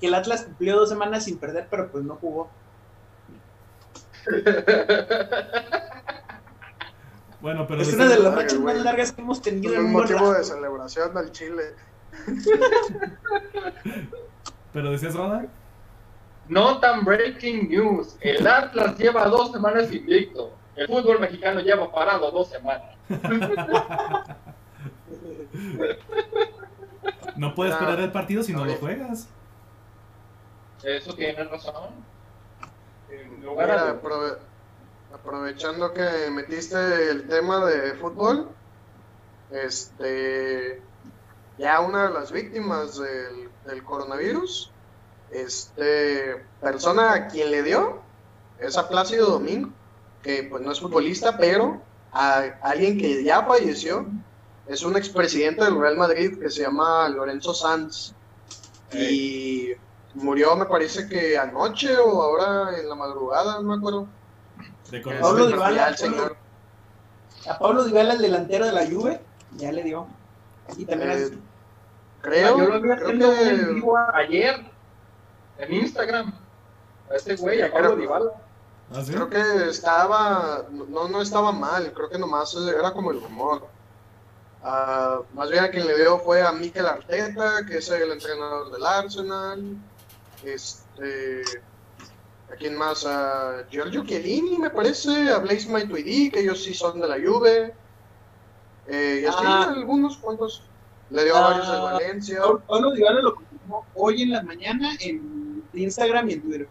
[0.00, 2.50] Que el Atlas cumplió dos semanas sin perder, pero pues no jugó.
[7.40, 9.92] Bueno, pero es una de las rachas más largas que hemos tenido Es en un
[9.92, 10.32] motivo rato.
[10.32, 11.62] de celebración al Chile
[14.72, 15.46] pero decías, Roda.
[16.48, 18.16] No tan breaking news.
[18.20, 20.50] El Atlas lleva dos semanas invicto.
[20.74, 22.96] El fútbol mexicano lleva parado dos semanas.
[27.36, 29.28] No puedes Ah, perder el partido si no lo juegas.
[30.82, 31.90] Eso tiene razón.
[33.10, 34.38] En lugar Mira, a- aprove-
[35.14, 38.48] aprovechando que metiste el tema de fútbol,
[39.50, 40.82] este,
[41.58, 44.70] ya una de las víctimas del, del coronavirus,
[45.30, 48.00] este, persona a quien le dio,
[48.58, 49.70] es a Plácido Domingo,
[50.22, 51.80] que pues no es futbolista, pero
[52.12, 54.06] a alguien que ya falleció,
[54.68, 58.12] es un expresidente del Real Madrid que se llama Lorenzo Sanz,
[58.92, 59.70] y
[60.14, 64.06] murió me parece que anoche o ahora en la madrugada, no me acuerdo.
[64.90, 66.36] De Este, Pablo Dybala, ya el señor,
[67.48, 69.20] A Pablo Dybala, el delantero de la Juve,
[69.56, 70.06] ya le dio.
[70.76, 71.32] Y también eh, es-
[72.22, 74.64] creo, yo lo vi un que vivo ayer
[75.58, 76.32] en Instagram.
[77.10, 78.30] A ese güey, a Pablo Dybala.
[78.92, 79.12] ¿Ah, sí?
[79.12, 83.66] creo que estaba, no, no estaba mal, creo que nomás era como el rumor.
[84.68, 88.72] Ah, más bien a quien le dio fue a Mikel Arteta, que es el entrenador
[88.72, 89.76] del Arsenal.
[90.44, 91.42] Este,
[92.52, 93.06] ¿a quién más?
[93.06, 97.74] A Giorgio Chiellini, me parece, a Blaise Matuidi, que ellos sí son de la Juve.
[98.88, 99.72] Eh, y así Ah.
[99.76, 100.64] algunos cuantos.
[101.10, 101.42] Le dio a Ah.
[101.50, 102.40] varios de Valencia.
[102.66, 106.68] Pablo- Dybala lo confirmó hoy en la mañana en Instagram y en Twitter.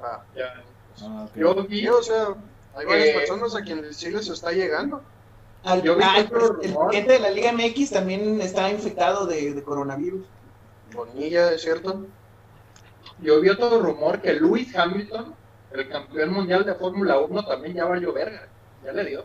[0.00, 0.62] Ah, Ya.
[1.02, 1.34] Ah, ok.
[1.36, 2.34] Yo vi o sea,
[2.76, 5.02] hay varias Eh, personas a quienes sí les está llegando.
[5.64, 9.52] Al- Yo vi ah, otro el presidente de la Liga MX también está infectado de,
[9.54, 10.24] de coronavirus.
[10.94, 12.06] Bonilla, ¿es cierto?
[13.20, 15.34] Yo vi otro rumor que Lewis Hamilton,
[15.72, 18.48] el campeón mundial de Fórmula 1, también ya valió verga.
[18.84, 19.24] Ya le dio.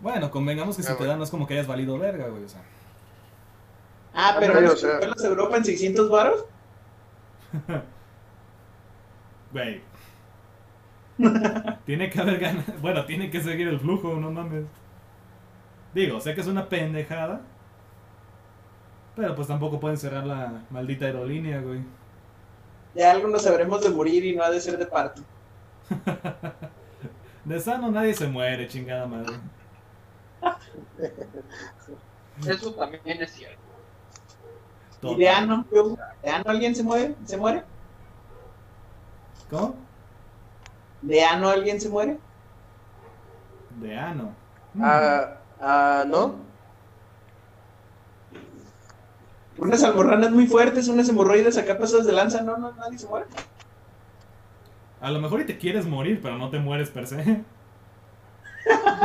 [0.00, 2.44] Bueno, convengamos que si Ah, te dan no es como que hayas valido verga, güey.
[2.44, 2.62] O sea.
[4.14, 4.98] Ah, pero Sí, van a o sea.
[4.98, 6.44] verlos a Europa en 600 varos.
[9.52, 9.80] Güey.
[11.86, 12.80] tiene que haber ganas.
[12.80, 14.64] Bueno, tiene que seguir el flujo, no mames.
[15.94, 17.40] Digo, sé que es una pendejada.
[19.16, 21.80] Pero pues tampoco pueden cerrar la maldita aerolínea, güey.
[22.96, 25.22] Ya algunos habremos de morir y no ha de ser de parto.
[27.44, 29.34] De sano nadie se muere, chingada madre.
[32.46, 33.58] Eso también es cierto.
[34.96, 35.18] ¿Y Total.
[35.18, 35.66] de ano?
[35.70, 37.14] yo- ¿De ano alguien se muere?
[37.24, 37.62] ¿Se muere?
[39.50, 39.76] ¿Cómo?
[41.04, 42.18] ¿De ano alguien se muere?
[43.78, 44.34] De ano.
[44.80, 46.36] Ah, ah, ¿no?
[49.58, 53.26] Unas almorranas muy fuertes, unas hemorroides acá pasadas de lanza, no, no, nadie se muere.
[55.02, 57.44] A lo mejor y te quieres morir, pero no te mueres per se.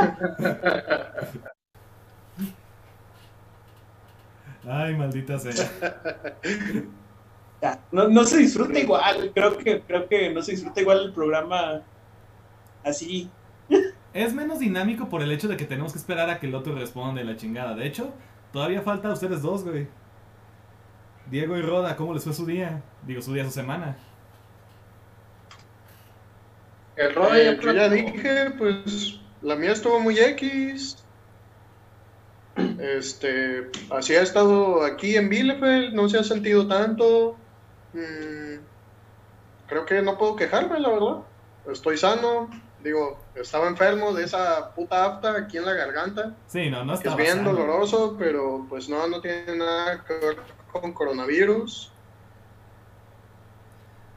[4.66, 5.52] Ay, maldita sea.
[7.62, 11.12] Ya, No, no se disfruta igual, creo que, creo que no se disfruta igual el
[11.12, 11.82] programa
[12.84, 13.30] así.
[14.12, 16.74] Es menos dinámico por el hecho de que tenemos que esperar a que el otro
[16.74, 17.74] responda y la chingada.
[17.74, 18.12] De hecho,
[18.52, 19.86] todavía falta a ustedes dos, güey.
[21.30, 22.82] Diego y Roda, ¿cómo les fue su día?
[23.06, 23.96] Digo, su día, su semana.
[26.96, 30.96] El rol Eh, yo ya dije, pues la mía estuvo muy X.
[32.78, 37.36] Este, así ha estado aquí en Bielefeld, no se ha sentido tanto.
[37.92, 38.60] Mm,
[39.66, 41.16] creo que no puedo quejarme, la verdad.
[41.70, 42.48] Estoy sano.
[42.82, 47.08] Digo, estaba enfermo de esa puta afta aquí en la garganta, Sí, no, no que
[47.08, 50.36] es está bien doloroso, pero pues no, no tiene nada que ver
[50.72, 51.92] con coronavirus.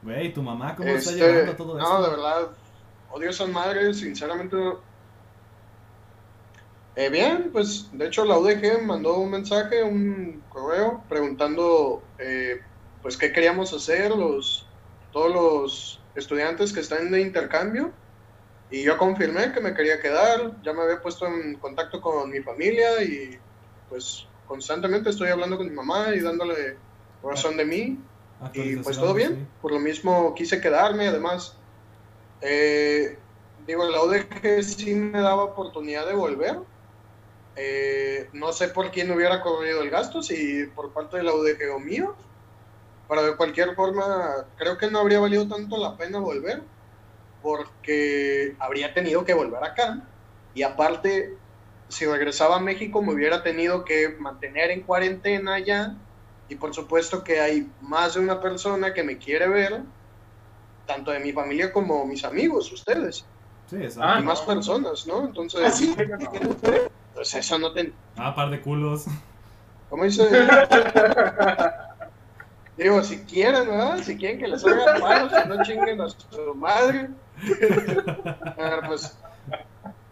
[0.02, 2.48] Güey, tu mamá, ¿cómo está Este, llevando todo no, de verdad,
[3.10, 4.56] odio a esas madres, sinceramente.
[6.96, 12.62] Eh, bien, pues de hecho la UDG mandó un mensaje, un correo, preguntando eh,
[13.04, 14.66] pues qué queríamos hacer los,
[15.12, 17.92] todos los estudiantes que están de intercambio.
[18.70, 22.40] Y yo confirmé que me quería quedar, ya me había puesto en contacto con mi
[22.40, 23.38] familia y
[23.90, 26.78] pues constantemente estoy hablando con mi mamá y dándole
[27.22, 27.98] razón de mí.
[28.54, 31.58] Y pues todo bien, por lo mismo quise quedarme, además,
[32.40, 33.18] eh,
[33.66, 36.58] digo, la UDG sí me daba oportunidad de volver.
[37.56, 41.70] Eh, no sé por quién hubiera corrido el gasto, si por parte de la UDG
[41.76, 42.16] o mío.
[43.08, 46.62] Pero de cualquier forma, creo que no habría valido tanto la pena volver,
[47.42, 50.00] porque habría tenido que volver acá.
[50.54, 51.36] Y aparte,
[51.88, 55.94] si regresaba a México, me hubiera tenido que mantener en cuarentena ya.
[56.48, 59.82] Y por supuesto que hay más de una persona que me quiere ver,
[60.86, 63.24] tanto de mi familia como mis amigos, ustedes,
[63.66, 64.02] Sí, exacto.
[64.02, 65.24] Ah, y más personas, ¿no?
[65.24, 65.94] Entonces, ¿Ah, sí?
[67.14, 67.92] pues eso no te...
[68.16, 69.06] Ah, par de culos.
[69.88, 70.28] ¿Cómo dice?
[72.76, 73.98] Digo, si quieren, ¿verdad?
[74.02, 77.10] Si quieren que les haga paro, si no chinguen a su madre.
[78.56, 79.16] Pero, pues,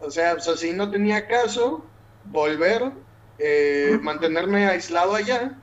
[0.00, 1.84] o sea, pues así no tenía caso
[2.24, 2.92] volver,
[3.38, 5.58] eh, mantenerme aislado allá,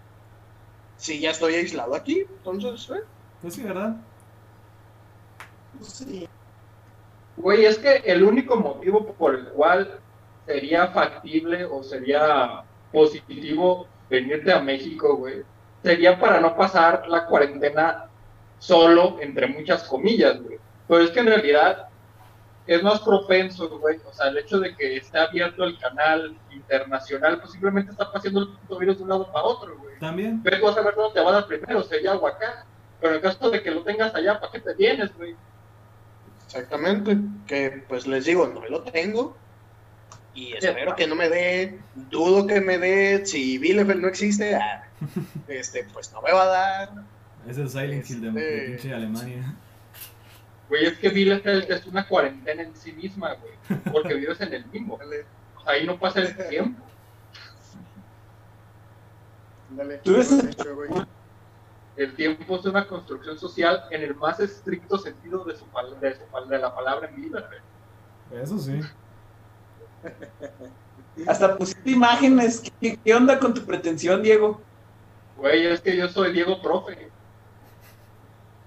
[0.97, 2.25] si ya estoy aislado aquí.
[2.29, 3.03] Entonces, eh,
[3.41, 3.95] Pues sí, ¿verdad?
[5.81, 6.27] Sí.
[7.37, 10.01] Güey, es que el único motivo por el cual
[10.45, 15.43] sería factible o sería positivo venirte a México, güey,
[15.83, 18.05] sería para no pasar la cuarentena
[18.57, 20.59] solo, entre muchas comillas, güey.
[20.87, 21.87] Pero es que en realidad
[22.67, 23.99] es más propenso, güey.
[24.05, 28.41] O sea, el hecho de que esté abierto el canal internacional, pues simplemente está pasando
[28.41, 29.97] el puto virus de un lado para otro, güey.
[29.99, 30.41] También.
[30.43, 32.65] Ves, vas a ver dónde te va a dar primero, sería o acá.
[32.99, 35.35] Pero en el caso de que lo tengas allá, ¿para qué te vienes, güey?
[36.49, 37.15] exactamente,
[37.45, 39.37] que pues les digo, no lo tengo.
[40.33, 44.88] Y espero que no me dé, dudo que me dé, si Bielefeld no existe, ah,
[45.47, 46.89] este, pues no me va a dar.
[47.47, 49.55] Es el Silent Hill de, de Este- pinche Alemania.
[50.67, 53.53] Güey, es que Bielefeld es una cuarentena en sí misma, güey.
[53.91, 54.97] Porque vives en el mismo.
[54.99, 55.25] Dale,
[55.57, 56.83] O sea, ahí no pasa el tiempo.
[59.71, 59.97] dale.
[59.99, 60.89] Tú ves- güey.
[61.97, 66.13] El tiempo es una construcción social en el más estricto sentido de, su, pal- de,
[66.15, 67.61] su pal- de la palabra en Bielefeld.
[68.41, 68.79] Eso sí.
[71.27, 72.61] Hasta pusiste imágenes.
[72.79, 74.61] ¿Qué, qué onda con tu pretensión, Diego?
[75.39, 77.09] Güey, es que yo soy Diego Profe.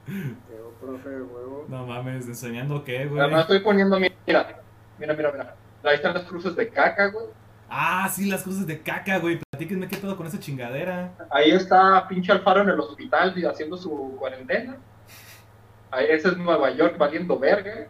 [0.06, 1.66] Diego, profe, huevo.
[1.68, 3.20] No mames, enseñando qué, güey.
[3.20, 4.62] Además estoy poniendo, mira, mira,
[4.98, 5.54] mira, mira.
[5.84, 7.26] Ahí están las cruces de caca, güey.
[7.68, 9.40] Ah, sí, las cosas de caca, güey.
[9.50, 11.12] Platíquenme qué pedo con esa chingadera.
[11.30, 14.76] Ahí está pinche Alfaro en el hospital y haciendo su cuarentena.
[15.90, 17.86] Ahí, ese es Nueva York valiendo verga.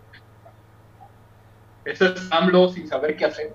[1.84, 3.54] Ese es AMLO sin saber qué hacer.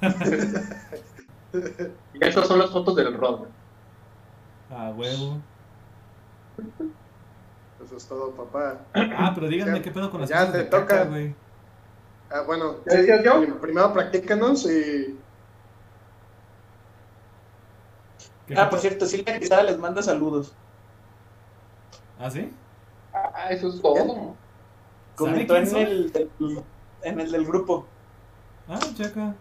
[2.14, 3.46] y esas son las fotos del Rod.
[4.74, 5.38] A huevo.
[7.84, 8.78] Eso es todo, papá.
[8.94, 11.04] Ah, pero díganme Ya- qué pedo con las ya cosas te toca.
[11.04, 11.34] güey.
[12.30, 13.40] Ah, bueno, ¿Ya decías yo?
[13.40, 15.18] prim- primero practícanos y
[18.46, 20.52] ¿Qué Ah, por cierto, Silvia Quesada les manda saludos.
[22.18, 22.52] ¿Ah, sí?
[23.12, 24.34] Ah, eso es todo.
[25.16, 26.30] Comentó en el, del-
[27.02, 27.86] en el del grupo.
[28.68, 29.34] Ah, checa.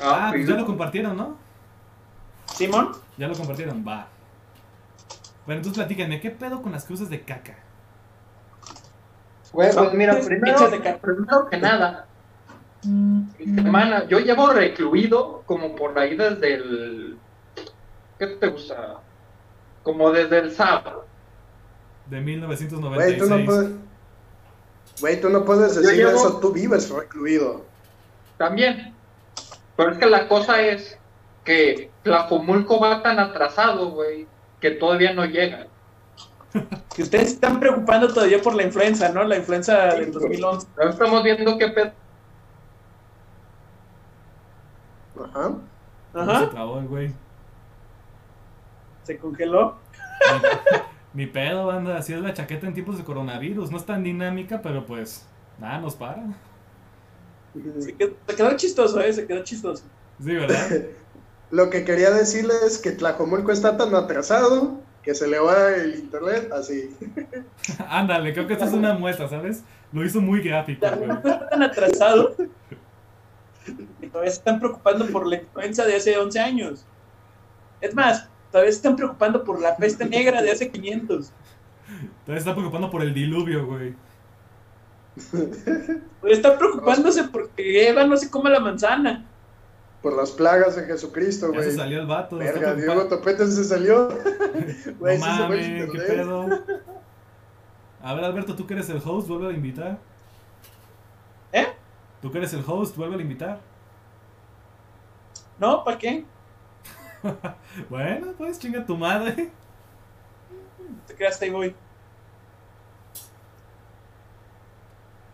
[0.00, 1.36] Ah, Ah, pues, ya lo compartieron, ¿no?
[2.46, 4.08] Simón, Ya lo compartieron, va.
[5.46, 7.56] Bueno, entonces platíquenme, ¿qué pedo con las cruces de caca?
[9.52, 12.06] Güey, pues mira, primero, de primero que nada,
[12.84, 17.18] mi semana, yo llevo recluido como por ahí desde el.
[18.18, 19.00] ¿Qué te gusta?
[19.82, 21.06] Como desde el sábado.
[22.06, 22.36] De Güey,
[23.18, 23.28] tú 1996.
[23.28, 23.70] no puedes.
[25.00, 27.64] Güey, tú no puedes decir llevo- eso, tú vives recluido.
[28.38, 28.94] También.
[29.76, 30.98] Pero es que la cosa es
[31.44, 34.26] que Tlajomulco va tan atrasado, güey,
[34.60, 35.66] que todavía no llega.
[36.94, 39.24] que ustedes se están preocupando todavía por la influenza, ¿no?
[39.24, 40.40] La influenza Sí, del güey.
[40.40, 40.66] 2011.
[40.76, 41.92] Ahora estamos viendo qué pedo.
[45.24, 45.52] Ajá.
[46.12, 47.14] Se Ajá, trabó el güey.
[49.02, 49.76] se congeló.
[51.14, 51.96] Ni pedo, banda.
[51.98, 53.70] Así es la chaqueta en tiempos de coronavirus.
[53.70, 55.26] No es tan dinámica, pero pues.
[55.58, 56.22] Nada, nos para.
[57.78, 59.12] Se quedó, se quedó chistoso, ¿eh?
[59.12, 59.84] Se quedó chistoso.
[60.18, 60.68] Sí, ¿verdad?
[61.52, 65.96] Lo que quería decirles es que Tlajomulco está tan atrasado que se le va el
[65.96, 66.96] internet así.
[67.88, 69.62] Ándale, creo que esta es una muestra, ¿sabes?
[69.92, 70.90] Lo hizo muy gráfico, güey.
[70.90, 72.34] También está tan atrasado
[74.00, 76.86] que todavía se están preocupando por la influenza de hace 11 años.
[77.82, 81.32] Es más, todavía se están preocupando por la peste negra de hace 500.
[82.24, 83.94] Todavía está preocupando por el diluvio, güey.
[85.30, 89.26] Todavía están preocupándose porque Eva no se come la manzana.
[90.02, 91.76] Por las plagas de Jesucristo, Ya se güey.
[91.76, 92.36] salió el vato.
[92.36, 92.74] Verga.
[92.74, 94.08] Diego Topete se salió.
[94.98, 96.46] Güey, no sí se fue el mames, qué pedo.
[98.02, 99.98] A ver, Alberto, tú que eres el host, vuelve a invitar.
[101.52, 101.68] ¿Eh?
[102.20, 103.60] Tú que eres el host, vuelve a invitar.
[105.58, 105.84] ¿No?
[105.84, 106.24] ¿Para qué?
[107.88, 109.50] Bueno, pues chinga tu madre.
[111.06, 111.74] Te creas, ahí voy.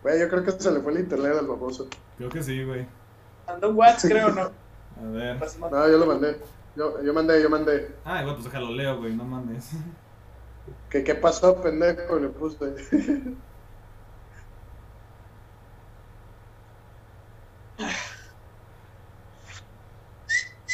[0.03, 1.87] Güey, yo creo que se le fue el internet al baboso.
[2.17, 2.85] Creo que sí, güey.
[3.49, 4.41] Mandó un WhatsApp, creo, ¿no?
[4.99, 5.39] A ver.
[5.59, 6.41] No, yo lo mandé.
[6.75, 7.95] Yo, yo mandé, yo mandé.
[8.05, 9.71] Ah, igual, pues déjalo leo, güey, no mames.
[10.89, 12.19] ¿Qué, qué pasó, pendejo?
[12.19, 12.75] Le puse.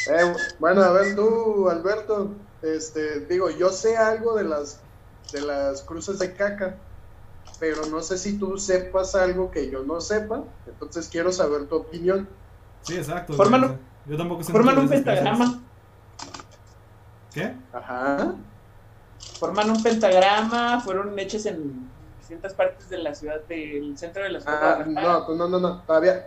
[0.08, 2.36] Eh, bueno, a ver tú, Alberto.
[2.62, 4.80] Este, digo, yo sé algo de las
[5.32, 6.78] de las cruces de caca,
[7.58, 10.44] pero no sé si tú sepas algo que yo no sepa.
[10.66, 12.28] Entonces quiero saber tu opinión.
[12.86, 13.32] Sí, exacto.
[13.34, 15.60] Forman un- Yo tampoco sé Forman un pentagrama.
[17.34, 17.52] ¿Qué?
[17.72, 18.34] Ajá.
[19.40, 24.40] Forman un pentagrama, fueron hechos en distintas partes de la ciudad, del centro de la
[24.40, 24.80] ciudad.
[24.80, 24.84] Ah,
[25.28, 26.26] no, no, no, no, todavía.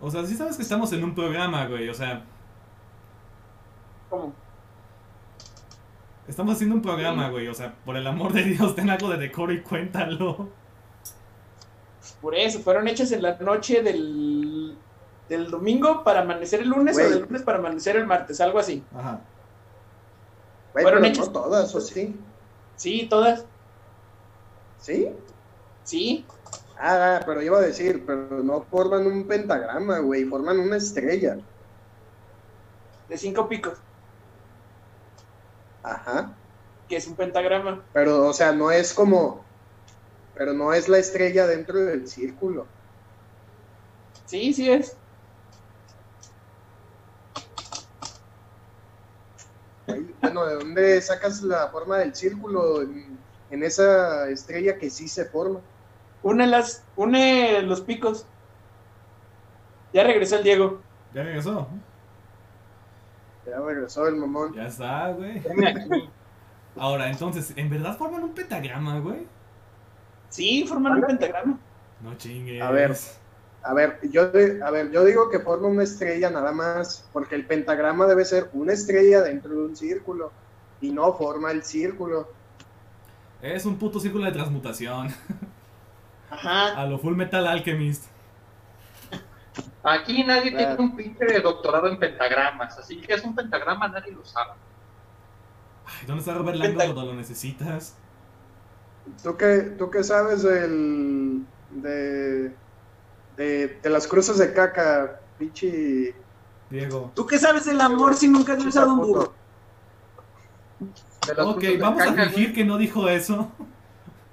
[0.00, 1.88] O sea, sí sabes que estamos en un programa, güey.
[1.90, 2.22] O sea,
[4.08, 4.32] ¿Cómo?
[6.26, 7.48] estamos haciendo un programa, güey.
[7.48, 10.48] O sea, por el amor de Dios, ten algo de decoro y cuéntalo.
[12.20, 14.76] Por eso, fueron hechas en la noche del,
[15.28, 18.82] del domingo para amanecer el lunes o del lunes para amanecer el martes, algo así.
[18.94, 19.20] Ajá.
[20.72, 22.16] Fueron no todas, ¿o sí?
[22.76, 23.44] Sí, todas.
[24.78, 25.14] ¿Sí?
[25.84, 26.24] Sí.
[26.78, 31.38] Ah, pero iba a decir, pero no forman un pentagrama, güey, forman una estrella.
[33.08, 33.76] De cinco picos,
[35.82, 36.32] Ajá.
[36.88, 37.84] que es un pentagrama.
[37.92, 39.44] Pero, o sea, no es como.
[40.40, 42.66] Pero no es la estrella dentro del círculo.
[44.24, 44.96] Sí, sí es.
[50.22, 53.18] Bueno, ¿de dónde sacas la forma del círculo en,
[53.50, 55.60] en esa estrella que sí se forma?
[56.22, 58.24] Une, las, une los picos.
[59.92, 60.80] Ya regresó el Diego.
[61.12, 61.68] Ya regresó.
[63.46, 64.54] Ya regresó el mamón.
[64.54, 65.42] Ya está, güey.
[66.76, 69.26] Ahora, entonces, ¿en verdad forman un pentagrama, güey?
[70.30, 71.58] Sí, forman un pentagrama.
[72.00, 72.62] No chingues.
[72.62, 72.96] A ver.
[73.62, 77.44] A ver, yo a ver, yo digo que forma una estrella nada más, porque el
[77.44, 80.32] pentagrama debe ser una estrella dentro de un círculo
[80.80, 82.32] y no forma el círculo.
[83.42, 85.08] Es un puto círculo de transmutación.
[86.30, 86.80] Ajá.
[86.80, 88.06] A lo Full Metal Alchemist.
[89.82, 94.24] Aquí nadie tiene un pinche doctorado en pentagramas, así que es un pentagrama, nadie lo
[94.24, 94.52] sabe.
[95.86, 97.96] Ay, ¿dónde está Robert Langdon cuando lo necesitas?
[99.22, 102.52] ¿Tú qué, tú qué sabes del, de,
[103.36, 106.14] de, de las cruces de caca, pinche
[106.70, 107.10] Diego.
[107.14, 109.34] ¿Tú qué sabes del amor si nunca has besado un burro?
[111.38, 113.50] Ok, vamos a fingir que no dijo eso.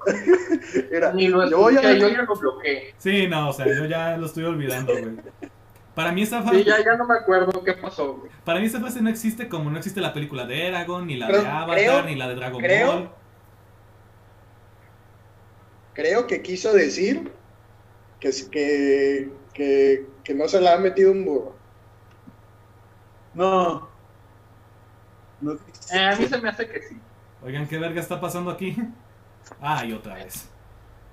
[0.91, 2.93] Mira, Ni lo yo voy a escuché, yo ya lo bloqueé.
[2.97, 5.17] Sí, no, o sea, yo ya lo estoy olvidando, güey.
[5.95, 8.31] Para mí esta Sí, frase, ya, ya no me acuerdo qué pasó, güey.
[8.45, 11.25] para mí esta frase no existe como no existe la película de Eragon, ni la
[11.27, 13.09] Pero de Avatar, creo- ni la de Dragon creo- Ball.
[15.97, 17.31] Creo que quiso decir
[18.19, 21.55] que, que, que, que no se la ha metido un burro.
[23.33, 23.89] No.
[25.41, 25.53] No
[25.91, 27.01] Eh, a mí se me hace que sí.
[27.43, 28.77] Oigan, ¿qué verga está pasando aquí?
[29.59, 30.47] Ah, y otra vez.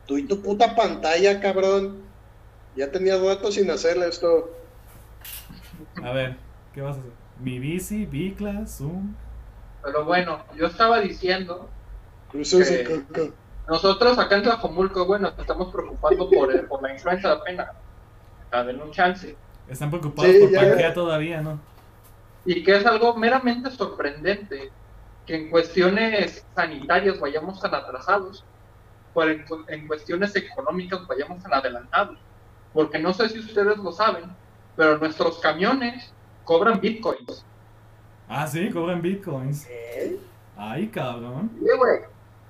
[0.07, 2.03] Tú y tu puta pantalla, cabrón.
[2.77, 4.51] Ya tenías rato sin hacerle esto.
[6.03, 6.37] A ver,
[6.75, 7.13] ¿qué vas a hacer?
[7.41, 9.15] Mi bici, bicla, zoom.
[9.83, 11.71] Pero bueno, yo estaba diciendo,
[12.31, 13.33] caca.
[13.69, 17.73] Nosotros acá en Tlajomulco, nos estamos preocupando por, el- por la influenza de pena.
[18.51, 19.37] A ver, un chance.
[19.69, 20.61] Están preocupados Sí, por ya.
[20.61, 21.59] Pangea todavía, ¿no?
[22.45, 24.71] Y que es algo meramente sorprendente
[25.27, 28.45] que en cuestiones sanitarias vayamos tan atrasados,
[29.15, 32.19] pero en, cu- en cuestiones económicas vayamos tan adelantados.
[32.75, 34.25] Porque no sé si ustedes lo saben,
[34.77, 36.13] pero nuestros camiones
[36.45, 37.47] cobran bitcoins.
[38.29, 39.67] Ah, sí, cobran bitcoins.
[39.71, 40.19] ¿Eh?
[40.57, 41.51] Ay, cabrón.
[41.59, 42.01] Sí, güey.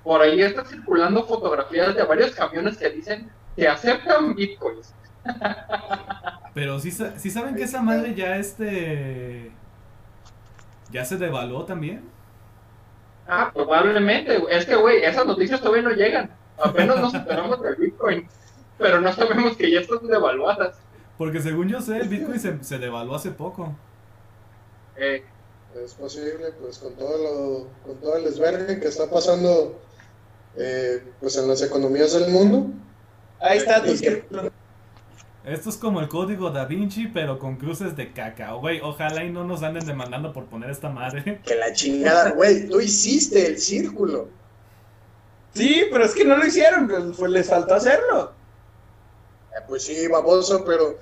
[0.05, 4.93] Por ahí están circulando fotografías de varios camiones que dicen que aceptan bitcoins.
[6.53, 9.51] Pero sí, sí saben que esa madre ya este...
[10.91, 12.03] Ya se devaluó también.
[13.27, 14.41] Ah, probablemente.
[14.51, 16.29] Es que, güey, esas noticias todavía no llegan.
[16.57, 18.29] Apenas nos enteramos del bitcoin.
[18.77, 20.77] Pero no sabemos que ya están devaluadas.
[21.17, 23.75] Porque según yo sé, el bitcoin se, se devaluó hace poco.
[24.97, 25.25] Eh,
[25.83, 29.81] Es posible, pues con todo lo, con todo el desvergue que está pasando
[30.57, 32.67] eh, pues en las economías del mundo.
[33.39, 33.91] Ahí está tu.
[33.91, 38.53] Esto es como el código da Vinci, pero con cruces de caca.
[38.53, 41.39] Güey, ojalá y no nos anden demandando por poner esta madre.
[41.45, 44.27] Que la chingada, güey, tú hiciste el círculo.
[45.53, 48.33] Sí, pero es que no lo hicieron, pues, fue- les faltó hacerlo.
[49.55, 50.97] Eh, pues sí, baboso, pero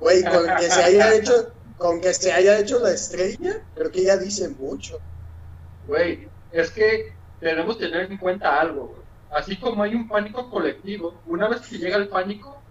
[0.00, 4.02] güey, con que se haya hecho, con que se haya hecho la estrella, creo que
[4.02, 4.98] ya dice mucho.
[5.86, 7.12] güey, es que
[7.42, 9.02] tenemos que tener en cuenta algo, güey.
[9.32, 12.62] Así como hay un pánico colectivo, una vez que llega el pánico,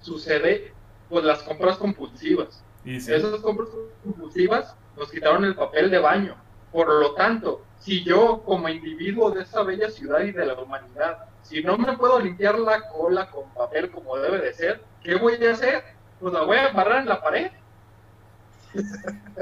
[0.00, 0.72] sucede
[1.08, 2.64] pues las compras compulsivas.
[2.84, 3.12] Y sí.
[3.12, 3.68] Esas compras
[4.02, 6.34] compulsivas nos quitaron el papel de baño.
[6.72, 11.26] Por lo tanto, si yo como individuo de esta bella ciudad y de la humanidad,
[11.42, 15.34] si no me puedo limpiar la cola con papel como debe de ser, ¿qué voy
[15.44, 15.84] a hacer?
[16.18, 17.50] Pues la voy a embarrar en la pared.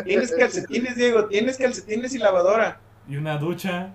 [0.05, 2.81] Tienes calcetines, Diego, tienes calcetines y lavadora.
[3.09, 3.95] Y una ducha.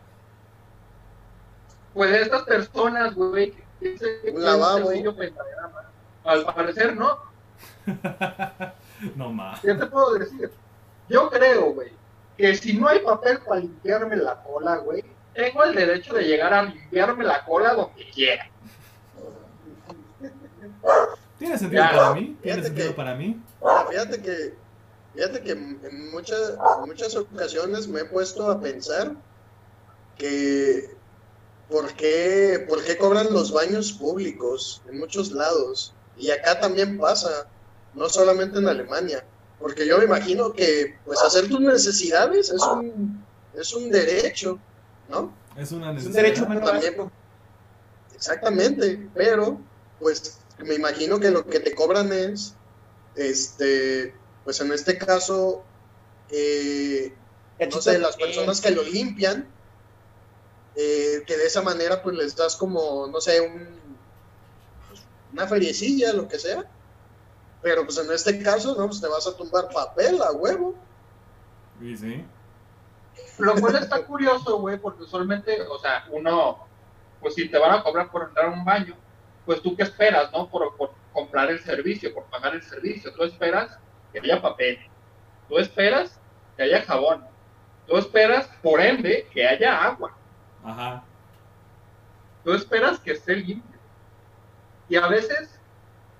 [1.94, 5.84] Pues estas personas, güey, que sencillo pentagrama,
[6.24, 7.18] al parecer no.
[9.16, 9.60] No más.
[9.62, 10.52] ¿Qué te puedo decir?
[11.10, 11.92] Yo creo, güey,
[12.38, 16.54] que si no hay papel para limpiarme la cola, güey, tengo el derecho de llegar
[16.54, 18.48] a limpiarme la cola donde quiera.
[21.39, 21.92] ¿Tiene sentido Ya.
[21.92, 22.38] para mí?
[22.44, 23.42] ¿Tiene sentido que- para mí?
[23.62, 24.54] Mira, fíjate que,
[25.16, 26.52] fíjate que en muchas,
[26.84, 29.14] en muchas ocasiones me he puesto a pensar
[30.18, 30.96] que
[31.72, 35.94] ¿por qué, por qué cobran los baños públicos en muchos lados?
[36.18, 37.48] Y acá también pasa,
[37.96, 39.24] no solamente en Alemania,
[39.60, 43.24] porque yo me imagino que pues hacer tus necesidades es un,
[43.56, 44.60] es un derecho,
[45.10, 45.34] ¿no?
[45.56, 46.24] Es una Es un necesidad.
[46.24, 46.96] derecho humano También.
[48.14, 49.60] Exactamente, pero
[50.00, 52.54] pues me imagino que lo que te cobran es,
[53.16, 54.14] este,
[54.44, 55.64] pues en este caso,
[56.30, 57.14] eh,
[57.72, 59.48] no sé, las personas que lo limpian,
[60.76, 63.68] eh, que de esa manera pues les das como, no sé, un,
[64.88, 65.04] pues,
[65.34, 66.66] una feriecilla, lo que sea,
[67.62, 70.76] pero pues en este caso, no, pues te vas a tumbar papel a huevo.
[71.80, 72.26] Sí.
[73.38, 76.66] Lo cual está curioso, güey, porque usualmente, o sea, uno,
[77.20, 78.96] pues si te van a cobrar por entrar a un baño,
[79.46, 80.50] pues tú qué esperas, ¿no?
[80.50, 83.14] Por, por comprar el servicio, por pagar el servicio.
[83.14, 83.78] Tú esperas
[84.12, 84.80] que haya papel.
[85.50, 86.20] Tú esperas
[86.56, 87.26] que haya jabón.
[87.88, 90.16] Tú esperas, por ende, que haya agua.
[90.64, 91.03] Ajá.
[92.43, 93.80] Tú esperas que esté limpio.
[94.89, 95.59] Y a veces,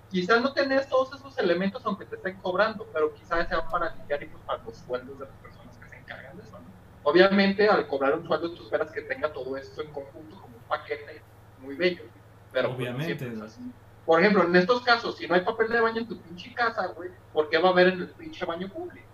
[0.10, 4.24] quizás no tenés todos esos elementos aunque te estén cobrando, pero quizás sean para limpiar
[4.24, 6.60] y pues para los sueldos de las personas que se encargan de eso.
[6.60, 6.66] ¿no?
[7.04, 10.64] Obviamente, al cobrar un sueldo, tú esperas que tenga todo esto en conjunto como un
[10.64, 11.22] paquete
[11.60, 12.04] muy bello.
[12.52, 13.28] Pero pues, no Obviamente.
[13.28, 13.62] es así.
[14.06, 16.88] Por ejemplo, en estos casos, si no hay papel de baño en tu pinche casa,
[16.88, 19.08] güey, ¿por qué va a haber en el pinche baño público?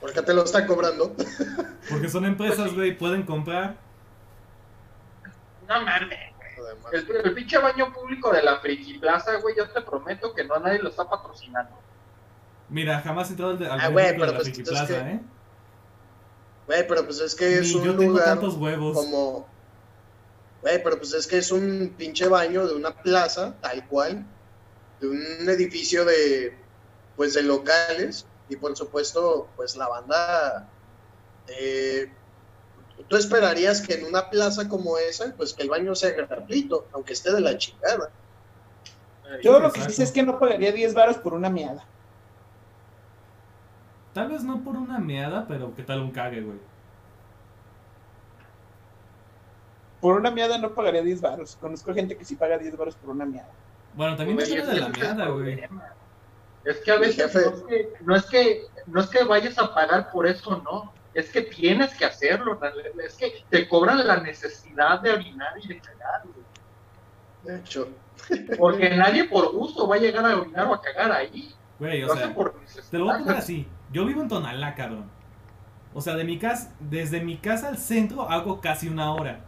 [0.00, 1.14] ¿Por qué te lo están cobrando?
[1.90, 3.76] Porque son empresas, güey, pueden comprar.
[5.68, 6.18] No mames.
[6.92, 10.54] El, el pinche baño público de la Friki Plaza, güey, yo te prometo que no
[10.54, 11.76] a nadie lo está patrocinando.
[12.68, 15.10] Mira, jamás he entrado al, al Ah, güey, de la pues, Friki es Plaza, que-
[15.10, 15.20] ¿eh?
[16.66, 18.94] Güey, pero pues es que es Ni un yo tengo lugar tantos huevos.
[18.94, 19.46] como...
[20.62, 24.24] Güey, pero pues es que es un pinche baño de una plaza, tal cual,
[25.00, 26.56] de un edificio de,
[27.16, 30.68] pues, de locales, y por supuesto, pues la banda...
[31.48, 32.10] eh,
[33.08, 37.12] tú esperarías que en una plaza como esa, pues que el baño sea gratuito, aunque
[37.12, 38.10] esté de la chingada.
[39.42, 41.84] Yo lo que dice es que no pagaría 10 varos por una miada.
[44.14, 46.58] Tal vez no por una meada, pero ¿qué tal un cague, güey?
[50.00, 51.56] Por una miada no pagaría 10 varos.
[51.60, 53.50] Conozco gente que sí paga 10 varos por una miada.
[53.94, 55.56] Bueno, también depende de la meada, güey.
[55.56, 55.92] problema.
[56.68, 59.58] Es que a veces jefe- no es que, no es que no es que vayas
[59.58, 60.92] a pagar por eso, no.
[61.14, 62.58] Es que tienes que hacerlo.
[63.04, 66.46] Es que te cobran la necesidad de orinar y de cagar, güey.
[67.44, 67.88] De hecho,
[68.58, 71.54] Porque nadie por gusto va a llegar a orinar o a cagar ahí.
[71.78, 72.54] Güey, o sea, por
[72.90, 73.66] te lo voy a poner así.
[73.92, 75.10] Yo vivo en Tonalá, cabrón.
[75.94, 79.40] O sea, de mi casa, desde mi casa al centro hago casi una hora.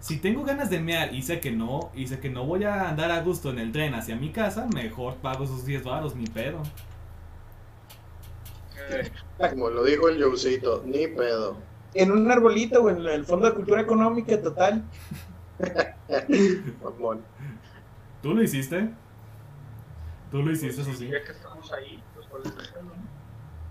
[0.00, 2.88] Si tengo ganas de mear y sé que no, y sé que no voy a
[2.88, 6.26] andar a gusto en el tren hacia mi casa, mejor pago esos 10 baros, ni
[6.26, 6.62] pedo.
[8.90, 9.10] Eh,
[9.50, 11.56] como lo dijo el Joecito, ni pedo.
[11.94, 14.84] En un arbolito o en el Fondo de Cultura Económica total.
[18.22, 18.90] ¿Tú lo hiciste?
[20.30, 21.08] ¿Tú lo hiciste, eso sí?
[21.08, 22.26] Ya que estamos ahí, pues?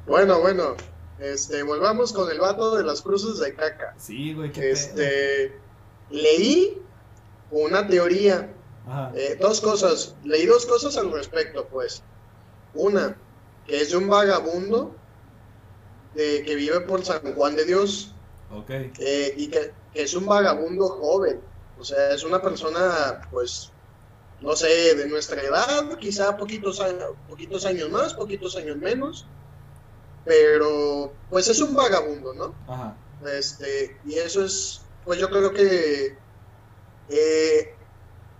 [0.06, 0.76] Bueno, bueno,
[1.20, 3.94] este, volvamos con el vato de las cruces de caca.
[3.98, 5.67] Sí, güey, qué pedo.
[6.10, 6.82] Leí
[7.52, 8.54] una teoría,
[9.16, 12.04] eh, dos cosas, leí dos cosas al respecto, pues.
[12.74, 13.18] Una,
[13.66, 14.96] que es de un vagabundo
[16.14, 18.14] de, que vive por San Juan de Dios
[18.50, 18.70] Ok.
[18.70, 21.42] eh, y que, que es un vagabundo joven,
[21.80, 23.72] o sea, es una persona, pues,
[24.42, 29.26] no sé, de nuestra edad, quizá poquitos años, poquitos años más, poquitos años menos,
[30.24, 32.56] pero pues es un vagabundo, ¿no?
[32.68, 32.96] Ajá.
[33.26, 36.18] Este, y eso es, pues yo creo que
[37.10, 37.74] eh,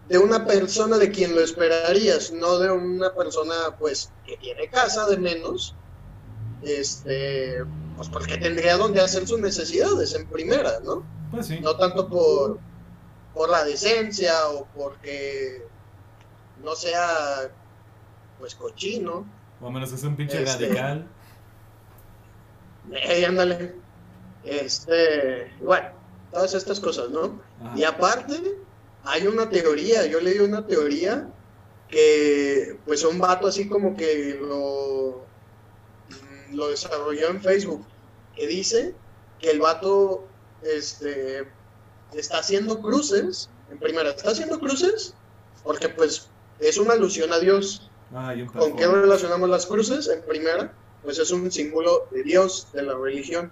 [0.10, 5.08] de una persona de quien lo esperarías, no de una persona pues que tiene casa
[5.08, 5.74] de menos,
[6.62, 7.64] este,
[7.96, 11.06] pues porque tendría donde hacer sus necesidades en primera, ¿no?
[11.32, 11.60] Pues sí.
[11.62, 12.60] No tanto por,
[13.34, 15.66] por la decencia o porque
[16.62, 17.50] no sea
[18.40, 19.26] pues cochino,
[19.62, 21.08] O menos sea un pinche Este- radical.
[22.92, 23.76] eh, ándale,
[24.44, 25.90] este, bueno,
[26.32, 27.42] todas estas cosas, ¿no?
[27.62, 27.74] Ajá.
[27.78, 28.58] Y aparte,
[29.04, 31.30] hay una teoría, yo leí una teoría
[31.88, 35.26] que pues un vato así como que lo,
[36.52, 37.86] lo desarrolló en Facebook,
[38.36, 38.94] que dice
[39.40, 40.26] que el vato
[40.64, 41.48] este,
[42.14, 45.14] está haciendo cruces, en primera, está haciendo cruces
[45.64, 47.90] porque pues es una alusión a Dios.
[48.12, 50.08] Un ¿Con qué relacionamos las cruces?
[50.08, 50.74] En primera,
[51.04, 53.52] pues es un símbolo de Dios, de la religión.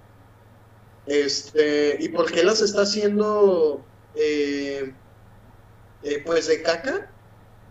[1.07, 3.83] Este, ¿y por qué las está haciendo
[4.15, 4.93] eh,
[6.03, 7.11] eh, pues de caca?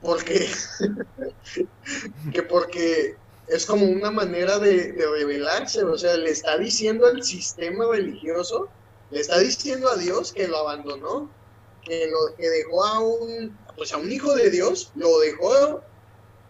[0.01, 0.49] Porque,
[2.33, 3.17] que porque
[3.49, 8.69] es como una manera de, de rebelarse, o sea, le está diciendo al sistema religioso,
[9.11, 11.31] le está diciendo a Dios que lo abandonó,
[11.85, 15.83] que lo que dejó a un, pues a un hijo de Dios, lo dejó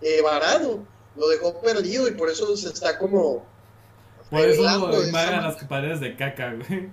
[0.01, 3.45] eh, varado, lo dejó perdido y por eso se está como
[4.35, 4.63] Por eso
[5.13, 5.41] manera.
[5.43, 6.89] las paredes de caca, güey.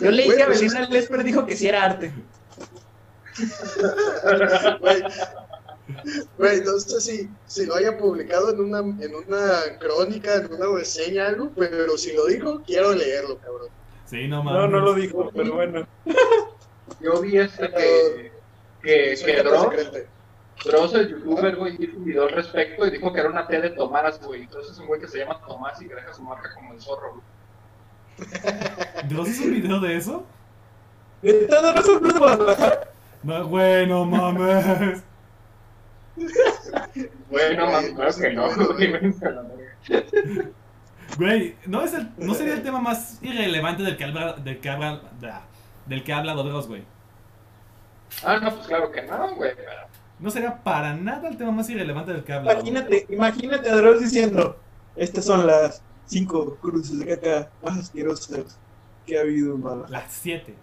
[0.00, 2.12] Yo leí que pues Avelina Lesper dijo que sí era arte.
[4.80, 5.02] Güey,
[6.38, 10.66] güey, no sé si, si lo haya publicado en una, en una crónica, en una
[10.78, 13.68] reseña, algo, pero si lo dijo, quiero leerlo, cabrón.
[14.06, 14.62] Sí, no mames.
[14.62, 15.86] No, no lo dijo, pero bueno.
[17.00, 18.32] Yo vi este que,
[18.82, 19.68] que, que capaz
[20.64, 23.60] Dross, el youtuber, güey, hizo un video al respecto y dijo que era una T
[23.60, 24.42] de Tomás, güey.
[24.42, 26.80] Entonces es un güey que se llama Tomás y que deja su marca como el
[26.80, 27.12] zorro,
[28.16, 28.28] güey.
[29.08, 30.24] ¿Dross hizo un video de eso?
[31.22, 32.80] Eso, Blues de Guadalajara.
[33.22, 35.02] No, güey, no mames.
[36.16, 36.26] Bueno,
[37.30, 38.92] Güey, man, claro que no, güey.
[41.18, 41.56] güey.
[41.66, 45.00] ¿no, es el- ¿no sería el tema más irrelevante del que habla, del que habla,
[45.86, 46.84] del que habla Dross, güey?
[48.24, 49.54] Ah, no, pues claro que no, güey.
[49.56, 49.70] pero-
[50.18, 52.52] No sería para nada el tema más irrelevante del que habla.
[52.54, 54.56] Imagínate, imagínate a Dross diciendo,
[54.96, 58.58] estas son las cinco cruces de caca más asquerosas
[59.06, 59.98] que ha habido en Guadalajara.
[60.00, 60.54] Las siete.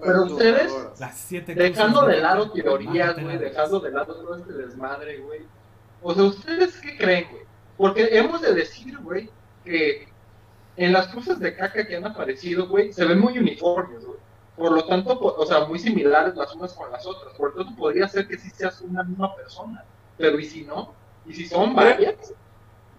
[0.00, 5.18] Pero ustedes- Las siete Dejando de lado teorías, güey, dejando de lado todo este desmadre,
[5.18, 5.40] güey.
[6.02, 7.42] O sea, ¿ustedes qué creen, güey?
[7.76, 9.28] Porque hemos de decir, güey,
[9.64, 10.08] que
[10.76, 14.17] en las cruces de caca que han aparecido, güey, se ven muy uniformes, güey.
[14.58, 17.32] Por lo tanto, po- o sea, muy similares las unas con las otras.
[17.34, 19.84] Por lo tanto, podría ser que sí seas una misma persona.
[20.16, 20.92] Pero ¿y si no?
[21.26, 22.34] ¿Y si son varias?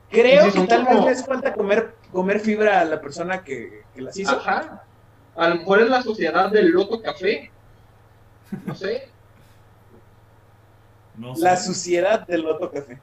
[0.10, 4.01] Creo que tal como- vez les falta comer, comer fibra a la persona que, que
[4.01, 4.32] las hizo.
[4.38, 4.84] Ajá.
[5.36, 7.51] A lo mejor es la sociedad del loto café.
[8.66, 9.10] No sé.
[11.16, 11.43] No sé.
[11.43, 12.97] La suciedad del Loto Café.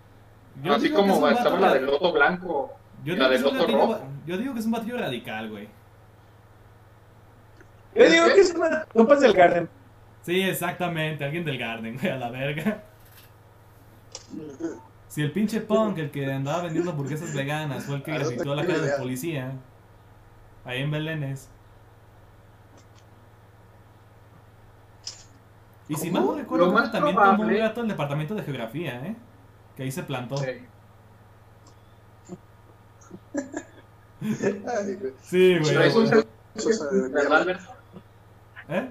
[0.63, 2.73] Yo Así como estaba la del loto blanco.
[3.05, 3.99] yo la del loto rojo.
[4.27, 5.69] Yo digo que es un batido radical, güey.
[7.97, 8.41] Yo ¿Es digo que?
[8.41, 9.69] es una compas del Garden.
[10.23, 11.25] Sí, exactamente.
[11.25, 12.85] Alguien del Garden, güey, a la verga.
[15.09, 18.55] Si el pinche punk, el que andaba vendiendo hamburguesas veganas, fue el que Ah, grafitó
[18.55, 19.53] la tengo cara de policía.
[20.65, 21.49] Ahí en Belénes.
[25.89, 28.43] Y si mal no recuerdo, creo que más también tomó un gato el departamento de
[28.43, 29.17] geografía, ¿eh?
[29.77, 30.37] Que ahí se plantó.
[30.37, 30.47] Sí.
[34.21, 35.15] Güey.
[35.23, 35.77] Sí, güey.
[38.69, 38.89] ¿Eh?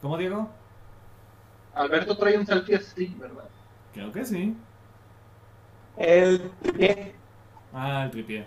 [0.00, 0.48] ¿Cómo, Diego?
[1.74, 3.44] Alberto trae un selfie stick, ¿verdad?
[3.92, 4.56] Creo que sí.
[5.96, 6.40] El
[6.76, 7.14] pie.
[7.72, 8.46] Ah, el tripié.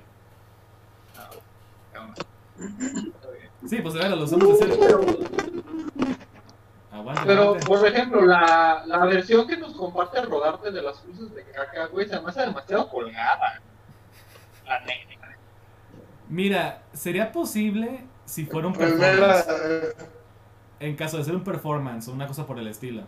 [3.67, 5.01] Sí, pues a ver, los de serio.
[6.91, 7.65] Aguante, Pero, aguante.
[7.67, 11.87] por ejemplo, la, la versión que nos comparte el rodarte de las cruces de caca,
[11.87, 13.61] güey, se me hace demasiado colgada.
[14.65, 15.27] La neta.
[16.27, 19.45] Mira, sería posible si fuera un Pues performance.
[19.65, 19.93] eh,
[20.81, 23.03] En caso de ser un performance o una cosa por el estilo.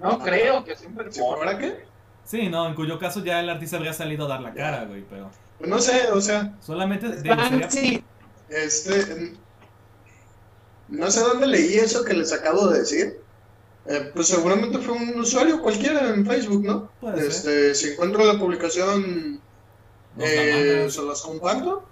[0.00, 1.84] No creo que siempre ¿si fuera qué?
[2.24, 5.04] Sí, no, en cuyo caso ya el artista habría salido a dar la cara, güey,
[5.08, 8.04] pero Pues no sé, o sea, solamente de- sería- Sí,
[8.48, 9.32] este.
[10.88, 13.20] No sé dónde leí eso que les acabo de decir.
[13.86, 16.90] Eh, pues seguramente fue un usuario cualquiera en Facebook, ¿no?
[17.00, 17.26] Puede ser.
[17.30, 19.40] Este, si encuentro la publicación,
[20.18, 21.88] eh, se las comparto.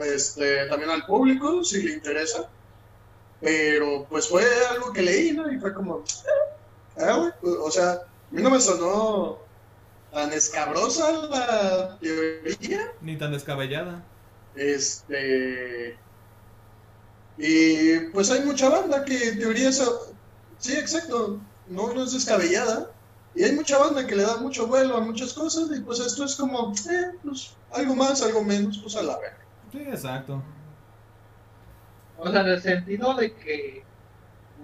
[0.00, 2.48] Este, también al público, si le interesa.
[3.40, 5.52] Pero pues fue algo que leí, ¿no?
[5.52, 6.04] Y fue como,
[6.96, 9.38] ah, güey, pues, o sea, a mí no me sonó
[10.12, 12.92] tan escabrosa la teoría.
[13.00, 14.04] ni tan descabellada.
[14.54, 15.96] Este.
[17.38, 20.14] Y pues hay mucha banda que en teoría eso.
[20.58, 21.40] Sí, exacto.
[21.68, 22.90] No, no es descabellada.
[23.34, 25.70] Y hay mucha banda que le da mucho vuelo a muchas cosas.
[25.74, 29.41] Y pues esto es como, eh, pues algo más, algo menos, pues a la verga.
[29.72, 30.42] Sí, exacto.
[32.18, 33.82] O sea, en el sentido de que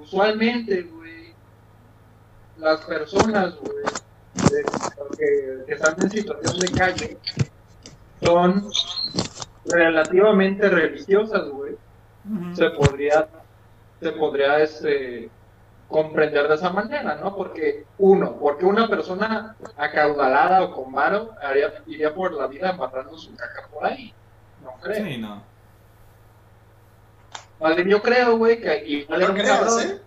[0.01, 1.35] usualmente, güey,
[2.59, 3.85] las personas, güey,
[5.19, 7.19] que, que están en situación de calle
[8.23, 8.71] son
[9.65, 11.77] relativamente religiosas, güey.
[12.55, 13.27] Se podría,
[14.01, 15.31] se podría este,
[15.89, 17.35] comprender de esa manera, ¿no?
[17.35, 23.17] Porque, uno, porque una persona acaudalada o con varo haría- iría por la vida embarrando
[23.17, 24.13] su caca por ahí.
[24.83, 25.05] Creo.
[25.07, 25.43] Sí, no.
[27.61, 29.81] Bien yo creo, güey, que igual era No un creas, cabrón.
[29.83, 30.01] ¿eh?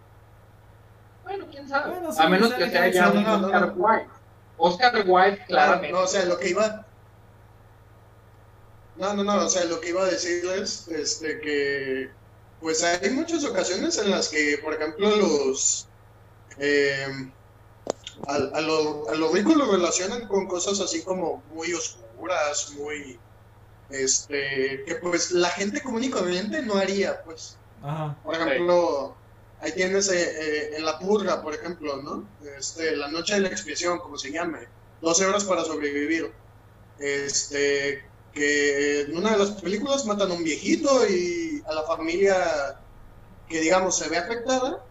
[1.24, 1.90] Bueno, quién sabe.
[1.92, 3.74] Bueno, sí, a menos que sea ya un no, no, Oscar.
[3.76, 4.08] Wilde.
[4.58, 5.92] Oscar Wilde, claramente.
[5.92, 6.86] No, no, o sea, lo que iba.
[8.96, 12.10] No, no, no, o sea, lo que iba a decirles, este, que.
[12.60, 15.88] Pues hay muchas ocasiones en las que, por ejemplo, los.
[16.58, 17.32] eh,
[18.28, 23.20] a, a lo- a los ricos lo relacionan con cosas así como muy oscuras, muy.
[23.92, 24.84] Este.
[24.86, 27.58] Que pues la gente común y corriente no haría, pues.
[27.84, 28.18] Ajá.
[28.24, 29.16] Por ejemplo,
[29.60, 32.28] ahí tienes eh, eh, en la purga, por ejemplo, ¿no?
[32.58, 34.60] Este, la noche de la expiación, como se llame,
[35.02, 36.32] 12 horas para sobrevivir.
[37.00, 42.80] Este, que en una de las películas matan a un viejito y a la familia
[43.50, 44.84] que digamos se ve afectada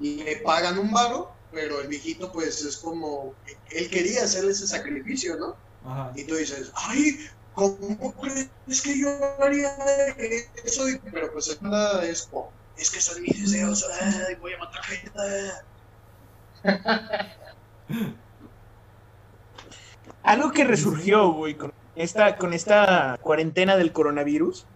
[0.00, 3.34] y le pagan un varo, pero el viejito pues es como,
[3.70, 5.56] él quería hacerle ese sacrificio, ¿no?
[5.84, 6.12] Ajá.
[6.16, 7.18] Y tú dices, ay,
[7.52, 9.08] ¿cómo crees que yo
[9.42, 9.74] haría
[10.64, 10.88] eso?
[10.88, 14.58] Y- Pero pues es nada, es como, es que son mis deseos, ay, voy a
[14.58, 15.52] matar gente.
[20.22, 24.68] algo que resurgió, güey, con esta, con esta cuarentena del coronavirus,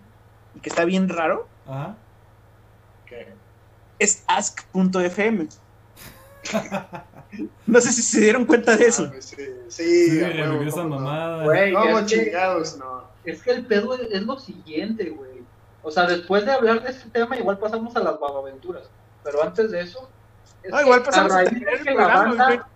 [0.53, 1.99] y que está bien raro, Ajá.
[3.99, 5.49] es ask.fm.
[7.67, 9.11] No sé si se dieron cuenta de eso.
[9.13, 9.37] Ah, Sí,
[9.69, 10.89] sí, Sí, huevo, revivió esa no.
[10.91, 11.45] mamada.
[11.45, 13.05] Güey, No, es, que, chingados, no.
[13.25, 15.43] es que el pedo es, es lo siguiente, güey.
[15.83, 18.85] O sea, después de hablar de este tema, igual pasamos a las babaventuras.
[19.25, 20.09] Pero antes de eso,
[20.63, 22.69] es No, igual que pasamos a raíz de que la banda-.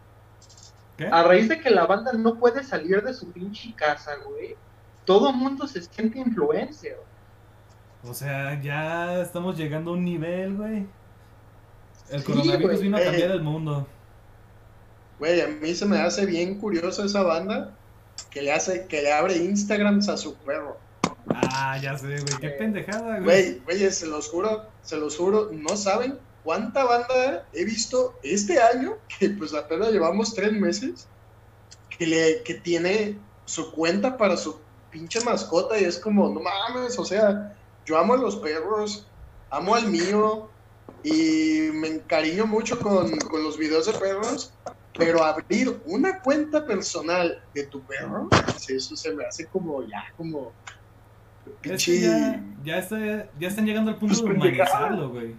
[1.11, 4.57] A raíz de que la banda no puede salir de su pinche casa, güey,
[5.05, 6.99] todo el mundo se siente influencer.
[8.03, 10.87] O sea, ya estamos llegando a un nivel, güey.
[12.11, 12.83] El Sí, coronavirus güey.
[12.83, 13.05] vino a Eh.
[13.05, 13.87] cambiar el mundo.
[15.19, 17.77] Güey, a mí se me hace bien curioso esa banda
[18.31, 20.77] que le hace, que le abre Instagrams a su perro.
[21.35, 22.25] Ah, ya sé, güey.
[22.41, 23.25] Qué pendejada, güey.
[23.25, 28.61] Güey, güey, se los juro, se los juro, no saben cuánta banda he visto este
[28.61, 31.07] año, que pues apenas llevamos tres meses,
[31.97, 34.59] que, le, que tiene su cuenta para su
[34.91, 37.55] pinche mascota y es como, no mames, o sea,
[37.85, 39.07] yo amo a los perros,
[39.51, 40.49] amo al mío
[41.03, 44.53] y me encariño mucho con, con los videos de perros,
[44.97, 50.05] pero abrir una cuenta personal de tu perro, sí, eso se me hace como ya,
[50.17, 50.53] como...
[51.63, 54.79] Pinche- ya, ya, está- ya están llegando al punto Pues de pendejada.
[54.87, 55.35] humanizarlo, güey.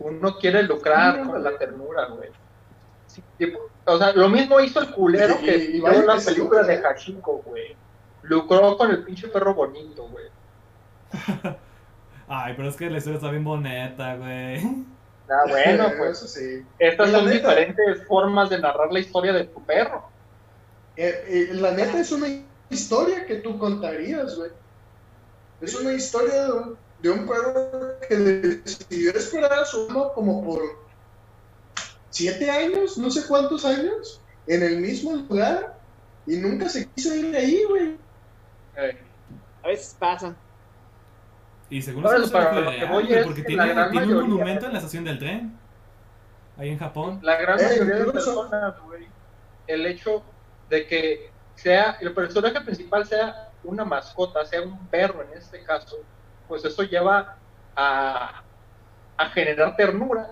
[0.00, 2.30] Uno quiere lucrar con la ternura, güey.
[3.06, 3.22] Sí,
[3.86, 6.20] o sea, lo mismo hizo el culero Y- que y- y vio vaya la que
[6.20, 6.76] sí, película güey.
[6.76, 7.76] de Hachiko, güey.
[8.22, 10.26] Lucró con el pinche perro bonito, güey.
[12.32, 14.58] Ay, pero es que la historia está bien bonita, güey.
[15.28, 16.62] Ah, bueno, pues Eso sí.
[16.78, 20.04] estas son neta- diferentes formas de narrar la historia de tu perro.
[20.96, 22.28] Eh, eh, la neta es una
[22.68, 24.50] historia que tú contarías, güey.
[25.60, 30.44] Es una historia de un, de un perro que decidió esperar a su amo como
[30.44, 30.62] por
[32.10, 35.76] siete años, no sé cuántos años, en el mismo lugar
[36.26, 37.96] y nunca se quiso ir de ahí, güey.
[38.76, 38.98] Eh,
[39.64, 40.34] A veces pasa.
[41.70, 44.72] Y según Ahora, eso para lo que voy es porque que tiene, un monumento en
[44.72, 45.56] la estación del tren.
[46.58, 47.20] Ahí en Japón.
[47.22, 49.06] la gran Eh, mayoría de personas, güey,
[49.66, 50.22] el hecho
[50.68, 55.96] de que sea el personaje principal sea una mascota, sea un perro en este caso,
[56.48, 57.36] pues eso lleva
[57.76, 58.42] a,
[59.16, 60.26] a generar ternura.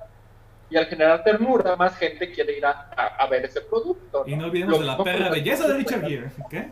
[0.71, 4.25] Y al generar ternura, más gente quiere ir a, a- a ver ese producto.
[4.27, 6.31] Y no olvidemos Lo de la perra belleza de Richard Gere.
[6.51, 6.71] ¿Qué?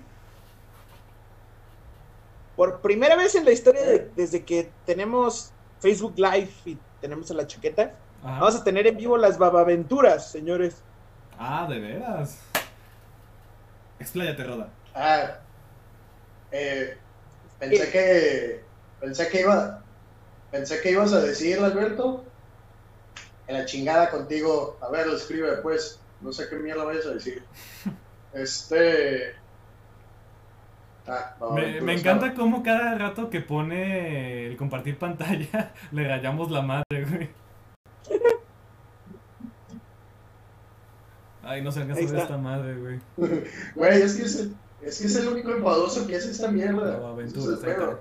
[2.57, 7.35] Por primera vez en la historia, de- desde que tenemos Facebook Live y tenemos a
[7.35, 8.41] la chaqueta, Ajá.
[8.41, 10.77] vamos a tener en vivo las babaventuras, señores.
[11.39, 12.39] Ah, de veras.
[13.99, 14.69] Expláyate, Roda.
[14.95, 15.39] Ah,
[16.51, 16.97] eh,
[17.59, 18.65] pensé que
[19.01, 19.83] pensé que iba
[20.51, 22.25] pensé que ibas a decir Alberto
[23.47, 27.11] en la chingada contigo a ver lo escribe después no sé qué mierda vayas a
[27.11, 27.43] decir
[28.33, 29.35] este
[31.09, 36.63] ah, no, Me, encanta cómo cada rato que pone el compartir pantalla le rayamos la
[36.63, 37.31] madre, güey.
[41.43, 43.01] Ay, no se alcanza a ver esta madre, güey.
[43.75, 46.97] güey es que es, el- es que es el único enfadoso que hace esta mierda
[46.99, 47.99] es aventura.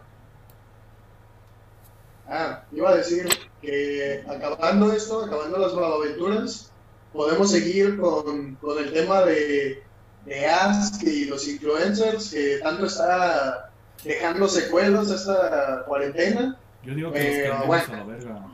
[2.28, 3.28] Ah, iba a decir
[3.62, 6.72] que acabando esto, acabando las aventuras,
[7.14, 9.84] podemos seguir con, con el tema de,
[10.26, 13.70] de Ask y los influencers, que tanto está
[14.04, 16.58] dejando secuelas esta cuarentena.
[16.84, 17.84] Yo digo que Pero, los bueno.
[17.86, 18.48] quememos a la verga.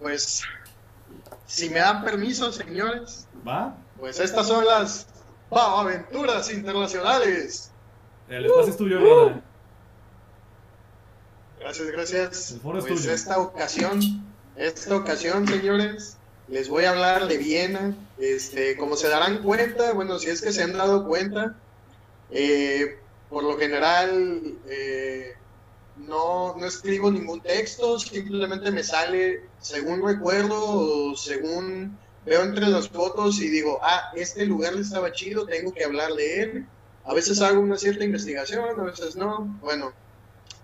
[0.00, 0.42] Pues,
[1.46, 3.74] si me dan permiso, señores, ¿Va?
[3.98, 5.06] pues estas son las
[5.50, 7.70] aventuras internacionales.
[8.28, 9.40] El espacio es tuyo, Roda.
[11.60, 12.50] Gracias, gracias.
[12.52, 13.12] El foro es Pues tuyo.
[13.14, 14.00] esta ocasión,
[14.56, 16.16] esta ocasión, señores,
[16.48, 17.94] les voy a hablar de Viena.
[18.18, 21.56] Este, como se darán cuenta, bueno, si es que se han dado cuenta,
[22.30, 22.98] eh,
[23.28, 25.34] por lo general eh,
[25.96, 32.88] no, no escribo ningún texto, simplemente me sale según recuerdo o según veo entre las
[32.88, 36.66] fotos y digo, ah, este lugar estaba chido, tengo que hablar de él.
[37.04, 39.58] A veces hago una cierta investigación, a veces no.
[39.60, 39.92] Bueno,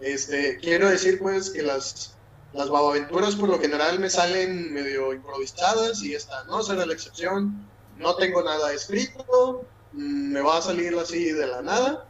[0.01, 2.17] este, quiero decir pues que las,
[2.53, 7.67] las babaventuras por lo general me salen medio improvisadas y esta no será la excepción.
[7.97, 12.07] No tengo nada escrito, mm, me va a salir así de la nada.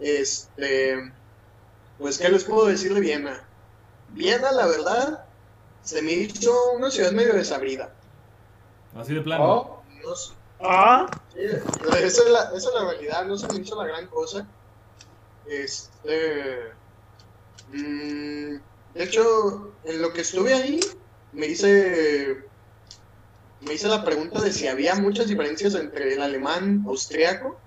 [0.00, 1.12] Este,
[1.98, 3.44] pues, ¿qué les puedo decir de Viena?
[4.10, 5.24] Viena, la verdad,
[5.82, 7.92] se me hizo una ciudad medio desabrida.
[8.96, 9.44] Así de plano.
[9.44, 13.60] Oh, No sé, Ah, Sí, esa es, la, esa es la realidad, no se me
[13.60, 14.46] hizo la gran cosa.
[15.46, 16.72] Este.
[17.72, 18.56] mm,
[18.94, 20.80] de hecho, en lo que estuve ahí,
[21.32, 22.36] me hice.
[23.60, 27.58] Me hice la pregunta de si había muchas diferencias entre el alemán austriaco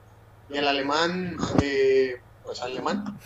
[0.50, 1.36] y el alemán.
[1.62, 3.18] eh, pues alemán.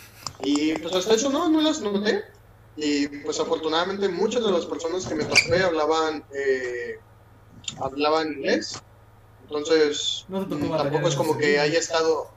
[0.42, 2.24] Y pues hasta eso no, no las noté.
[2.76, 6.24] Y pues afortunadamente muchas de las personas que me topé hablaban.
[6.36, 6.98] eh,
[7.80, 8.82] hablaban inglés.
[9.44, 12.28] Entonces, No tampoco es como que haya estado.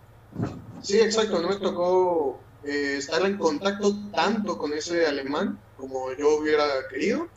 [0.83, 6.39] Sí, exacto, no me tocó eh, estar en contacto tanto con ese alemán como yo
[6.39, 7.29] hubiera querido,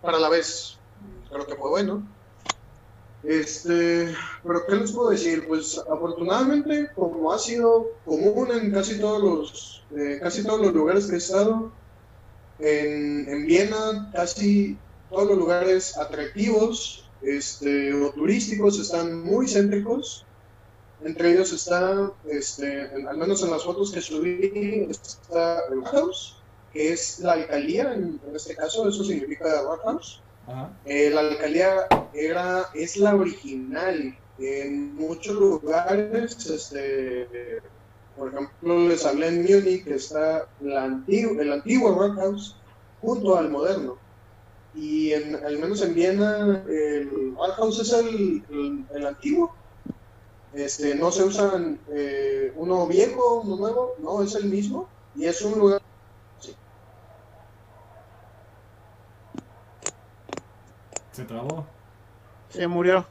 [0.00, 0.82] pero a la vez
[1.30, 2.08] creo que fue bueno.
[3.22, 5.46] Este, pero ¿qué les puedo decir?
[5.46, 11.06] Pues afortunadamente, como ha sido común en casi todos los, eh, casi todos los lugares
[11.06, 11.80] que he estado,
[12.58, 20.28] en, en Viena casi todos los lugares atractivos este, o turísticos están muy céntricos.
[21.00, 26.43] Entre ellos está, este, en- al menos en las fotos que subí, está el que
[26.74, 29.62] es la alcaldía, en, en este caso, eso significa.
[30.46, 30.70] Ajá.
[30.84, 37.60] Eh, la alcaldía era, es la original en muchos lugares, este,
[38.16, 42.56] por ejemplo, les hablé en Múnich, está la antigua, el antiguo Rockhouse
[43.00, 43.96] junto al moderno.
[44.74, 49.54] Y en, al menos en Viena, el Rockhouse es el, el, el antiguo.
[50.52, 54.88] Este, no se usan eh, uno viejo, uno nuevo, no, es el mismo.
[55.16, 55.82] Y es un lugar
[61.14, 61.66] Se trabó.
[62.48, 63.06] Se murió.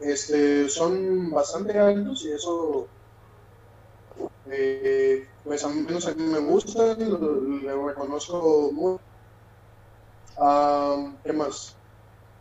[0.00, 2.90] este, son bastante altos y eso,
[4.46, 8.98] eh, pues a mí menos a mí me gusta, lo, lo reconozco muy.
[10.36, 11.78] Ah, ¿Qué más?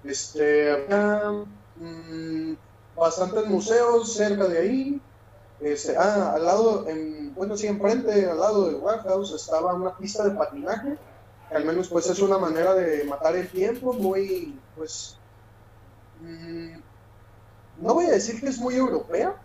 [0.03, 1.31] Este, había
[1.75, 2.55] mm,
[2.95, 5.01] bastantes museos cerca de ahí.
[5.59, 10.23] Este, ah, al lado, en, bueno, sí, enfrente, al lado del Warehouse, estaba una pista
[10.25, 10.99] de patinaje.
[11.53, 15.21] Al menos, pues, es una manera de matar el tiempo muy, pues,
[16.15, 16.79] mm,
[17.75, 19.41] no voy a decir que es muy europea,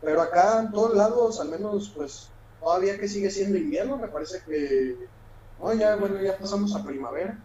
[0.00, 4.42] pero acá en todos lados, al menos, pues, todavía que sigue siendo invierno, me parece
[4.46, 5.10] que,
[5.58, 7.44] no, ya, bueno, ya pasamos a primavera.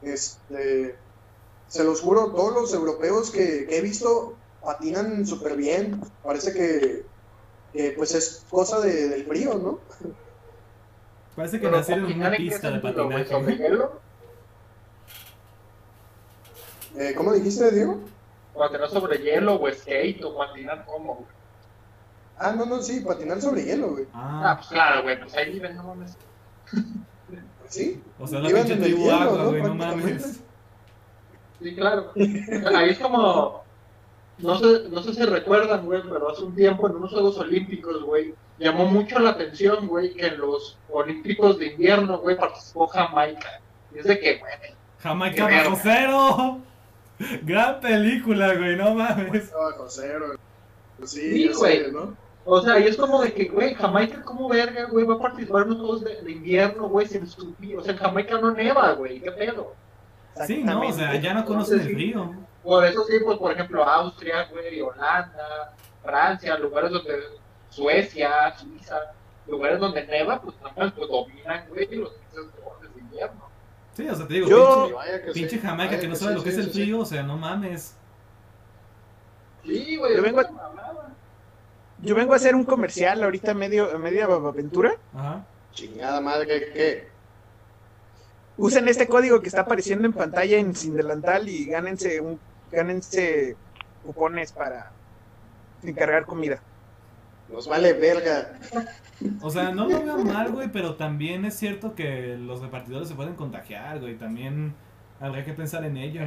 [0.00, 1.00] Este,
[1.66, 6.00] se los juro, todos los europeos que, he visto patinan súper bien.
[6.22, 6.52] Parece
[7.72, 9.86] que, pues es cosa de- del frío, ¿no?
[11.36, 13.24] Parece que Pero nacieron en una patinar, ¿en qué pista de patinaje.
[13.26, 14.00] ¿Sobre hielo?
[16.96, 18.00] Eh, ¿Cómo dijiste, Diego?
[18.56, 21.26] Patinar sobre hielo o skate o patinar como, güey.
[22.36, 24.06] Ah, no, no, sí, patinar sobre hielo, güey.
[24.12, 26.16] Ah, Ah, pues claro, güey, pues ahí viven, no mames.
[27.68, 28.02] Sí.
[28.18, 29.48] o sea, la pinche en el tribu agua, ¿no?
[29.50, 30.40] güey, no mames.
[31.62, 32.12] Sí, claro.
[32.74, 33.62] Ahí es como.
[34.38, 38.02] No sé, no sé si recuerdan, güey, pero hace un tiempo en unos Juegos Olímpicos,
[38.02, 43.60] güey, llamó mucho la atención, güey, que en los Olímpicos de invierno, güey, participó Jamaica.
[43.94, 44.52] Y es de que, güey,
[45.00, 46.60] Jamaica bajo cero.
[47.42, 49.50] Gran película, güey, no mames.
[49.52, 50.36] Bajo cero.
[50.98, 51.92] Pues sí, Sí, sé, güey.
[51.92, 52.16] ¿no?
[52.44, 55.62] o sea, y es como de que, güey, Jamaica, como verga, güey, va a participar
[55.62, 58.92] en los Juegos de, de invierno, güey, sin su O sea, en Jamaica no neva,
[58.92, 59.74] güey, qué pedo.
[60.46, 62.34] Sí, no, o sea, ya no conocen el frío.
[62.62, 67.39] Por eso sí, pues, por ejemplo, Austria, güey, Holanda, Francia, lugares donde
[67.70, 68.96] Suecia, Suiza,
[69.46, 73.48] lugares donde neva, pues nada más pues, dominan, güey, los meses de invierno.
[73.96, 76.44] Sí, o sea, te digo, Yo- pinche, pinche sí, Jamaica que no sí, sabe lo
[76.44, 77.96] que sí, es el frío, o sea, no mames.
[79.64, 80.50] Sí, güey, Yo vengo a-.
[82.02, 84.94] Yo vengo a hacer un comercial ahorita medio, media aventura.
[85.14, 85.44] Ajá.
[85.72, 87.08] Chingada madre, ¿qué?
[88.56, 92.38] Usen este código que está apareciendo en pantalla en Sin Delantal y gánense un,
[92.70, 93.56] gánense
[94.04, 94.90] cupones para
[95.82, 96.60] encargar comida.
[97.52, 98.58] Nos vale verga.
[99.42, 103.14] O sea, no lo veo mal, güey, pero también es cierto que los repartidores se
[103.14, 104.16] pueden contagiar, güey.
[104.16, 104.74] También
[105.18, 106.22] habría que pensar en ello.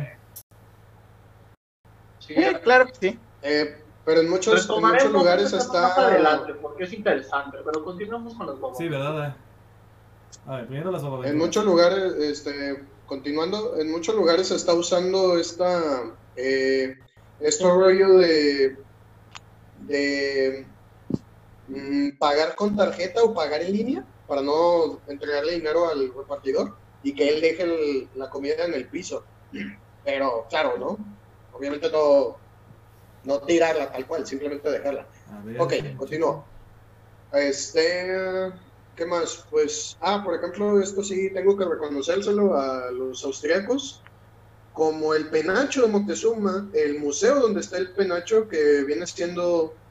[2.19, 3.19] Sí, Eh, claro que sí.
[3.41, 6.07] Eh, pero en muchos, en muchos lugares este Más está.
[6.07, 8.77] adelante, porque es interesante, pero continuamos con los bobos.
[8.77, 9.35] Sí, ¿verdad?
[10.45, 11.35] A ver, primero las En aventuras.
[11.35, 16.03] muchos lugares, este, continuando, en muchos lugares se está usando esta,
[16.35, 16.97] eh,
[17.39, 18.77] este rollo de,
[19.87, 20.65] de
[22.19, 27.29] pagar con tarjeta o pagar en línea para no entregarle dinero al repartidor y que
[27.29, 29.27] él deje el- la comida en el piso.
[30.03, 30.97] Pero claro, ¿no?
[31.51, 32.43] Obviamente no,
[33.23, 35.09] no tirarla tal cual, simplemente dejarla.
[35.43, 36.53] Ver, Ok, continúo.
[37.31, 38.07] Este,
[38.95, 39.45] ¿qué más?
[39.49, 44.03] Pues, ah, por ejemplo, esto sí tengo que reconocérselo a los austriacos.
[44.71, 49.82] Como el penacho de Moctezuma, el museo donde está el penacho, que viene siendo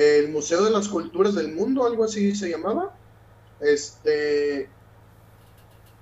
[0.00, 2.96] el Museo de las Culturas del Mundo, algo así se llamaba.
[3.58, 4.76] Este,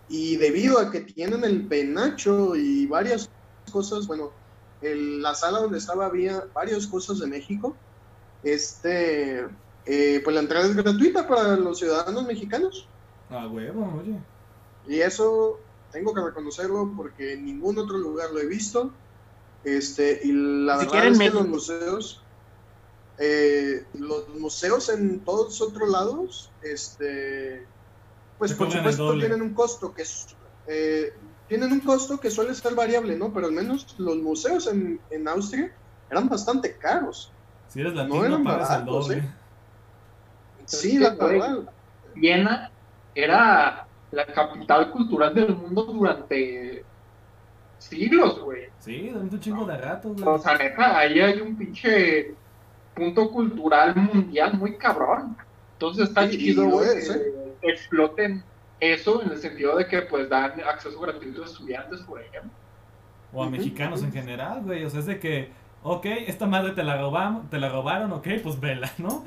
[0.09, 3.33] y debido a que tienen el penacho y varias
[3.73, 4.35] cosas, bueno,
[4.81, 7.81] el- la sala donde estaba había varias cosas de México.
[8.43, 9.41] Este,
[9.85, 12.93] eh, pues la entrada es gratuita para los ciudadanos mexicanos.
[13.29, 14.25] A huevo, oye.
[14.85, 15.59] Y eso
[15.91, 19.01] tengo que reconocerlo porque en ningún otro lugar lo he visto.
[19.65, 21.39] Este, y la verdad en es que México.
[21.41, 22.26] los museos,
[23.19, 27.65] eh, los museos en todos otros lados, este,
[28.39, 30.37] pues por supuesto tienen un costo que es,
[30.67, 31.15] eh,
[31.49, 33.33] tienen un costo que suele ser variable, ¿no?
[33.33, 35.73] Pero al menos los museos en, en Austria
[36.11, 37.33] eran bastante caros.
[37.69, 39.19] Si eres No latino, eran pagas el baratos, doble.
[39.19, 39.31] ¿eh?
[40.67, 41.59] Sí, la verdad.
[42.15, 42.71] Viena
[43.15, 46.85] era la capital cultural del mundo durante
[47.79, 48.65] siglos, güey.
[48.79, 50.39] Sí, durante un chingo de rato, O güey.
[50.41, 52.35] sea, neta, ahí hay un pinche
[52.97, 55.37] punto cultural mundial muy cabrón.
[55.75, 57.33] Entonces está Sí, chido, lo güey, es, que
[57.63, 58.43] exploten
[58.81, 62.51] eso en el sentido de que pues dan acceso gratuito a estudiantes, por ejemplo.
[63.33, 64.85] O a mexicanos en general, güey.
[64.85, 65.51] O sea, es de que
[65.83, 69.25] ok, esta madre te la, robamos, te la robaron, ok, pues vela, ¿no?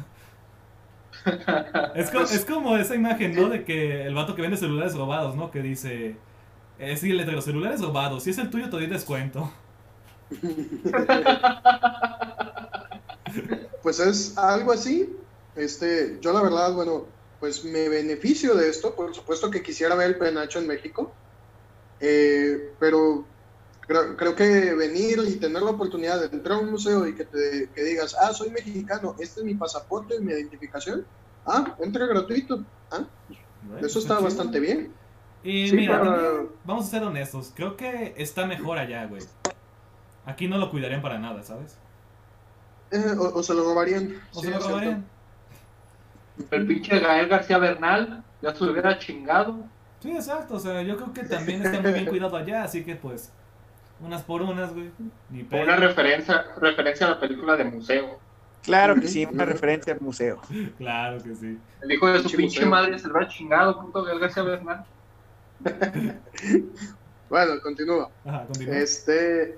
[1.95, 3.49] Es, co- es como esa imagen, ¿no?
[3.49, 5.51] De que el vato que vende celulares robados, ¿no?
[5.51, 6.15] Que dice,
[6.79, 9.51] eh, sí, el de los celulares robados, si es el tuyo te doy descuento.
[13.83, 15.15] Pues es algo así.
[15.55, 17.05] Este, yo la verdad, bueno,
[17.39, 18.95] pues me beneficio de esto.
[18.95, 21.13] Por supuesto que quisiera ver el penacho en México.
[21.99, 23.25] Eh, pero
[23.81, 27.25] creo, creo que venir y tener la oportunidad de entrar a un museo y que
[27.25, 31.05] te que digas, ah, soy mexicano, este es mi pasaporte, mi identificación.
[31.45, 32.63] Ah, entra gratuito.
[32.91, 33.05] Ah,
[33.63, 34.93] Bueno, eso está bastante bien.
[35.43, 39.23] Y Sí, mira, para- también, vamos a ser honestos, creo que está mejor allá, güey.
[40.25, 41.77] Aquí no lo cuidarían para nada, ¿sabes?
[42.91, 44.15] Eh, o, o se lo robarían.
[44.33, 45.05] O sí, se lo robarían.
[46.51, 49.57] El pinche Gael García Bernal ya se lo hubiera chingado.
[50.01, 52.95] Sí, exacto, o sea, yo creo que también está muy bien cuidado allá, así que
[52.95, 53.31] pues,
[53.99, 54.91] unas por unas, güey.
[55.29, 55.45] Ni.
[55.51, 58.17] Una referencia, referencia a la película de museo.
[58.63, 60.41] Claro que sí, una referencia al museo.
[60.77, 61.57] Claro que sí.
[61.81, 62.69] El hijo de su Pinche museo.
[62.69, 64.85] madre se lo hubiera chingado, puto Gael García Bernal.
[67.29, 68.09] Bueno, continúa.
[68.25, 68.75] Ajá, continúa.
[68.77, 69.57] Este,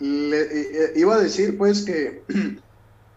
[0.00, 2.22] le- eh, iba a decir pues que,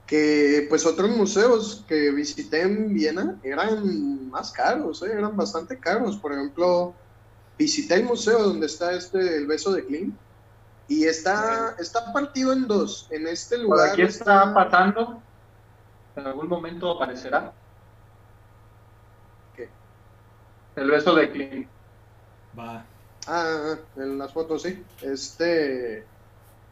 [0.07, 6.17] que pues otros museos que visité en Viena eran más caros, eh, eran bastante caros.
[6.17, 6.93] Por ejemplo,
[7.57, 10.13] visité el museo donde está este, el beso de Klim
[10.87, 13.07] y está, está partido en dos.
[13.09, 15.21] En este lugar aquí está pasando.
[16.15, 17.51] En algún momento aparecerá.
[19.55, 19.69] ¿Qué?
[20.75, 21.67] El beso de Clint.
[22.57, 22.85] Va.
[23.27, 24.83] Ah, en las fotos, sí.
[25.01, 26.05] Este, eh,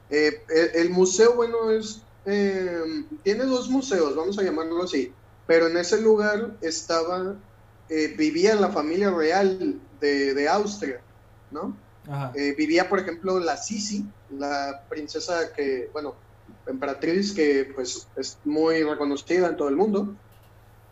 [0.09, 5.11] el, el museo, bueno, es, eh, tiene dos museos, vamos a llamarlo así,
[5.45, 7.35] pero en ese lugar estaba,
[7.89, 11.01] eh, vivía la familia real de, de Austria,
[11.51, 11.75] ¿no?
[12.07, 12.31] Ajá.
[12.35, 16.15] Eh, vivía, por ejemplo, la Sisi, la princesa que, bueno,
[16.67, 20.15] emperatriz que pues es muy reconocida en todo el mundo.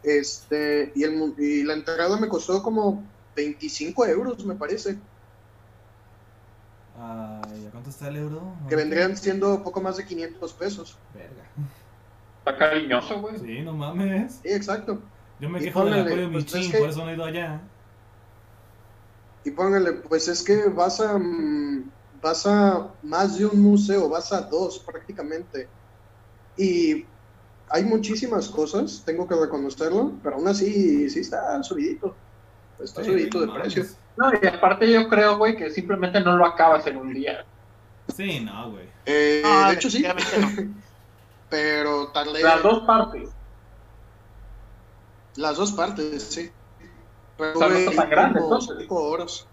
[0.04, 3.04] Este, y, el, y la entrada me costó como
[3.36, 4.98] 25 euros, me parece.
[7.04, 8.58] Ay, ¿a cuánto está el euro?
[8.70, 11.00] que vendrían siendo poco más de 500 pesos.
[11.10, 11.52] Verga.
[12.40, 13.40] Está cariñoso, güey.
[13.40, 14.40] Sí, no mames.
[14.42, 15.10] Sí, exacto.
[15.40, 17.16] Yo me Y quejo del póngale, acuario pues, Michin, es que- por eso no he
[17.16, 17.68] ido allá.
[19.44, 21.92] Y póngale, pues es que vas a, mm,
[22.22, 25.74] vas a más de un museo, vas a dos prácticamente.
[26.56, 27.10] Y
[27.68, 32.22] hay muchísimas cosas, tengo que reconocerlo, pero aún así sí está subidito.
[32.84, 33.86] Está Sí, subidito de no precio.
[34.18, 37.46] No, y aparte yo creo, güey, que simplemente no lo acabas en un día.
[38.16, 38.86] Sí, no, güey.
[39.06, 40.14] Eh, No, de hecho sí, no.
[41.50, 43.30] pero tardé Las dos partes.
[45.36, 46.52] las dos partes, sí.
[47.38, 48.78] Pero O sea, no está tan grande, como entonces.
[48.80, 49.48] cinco horas.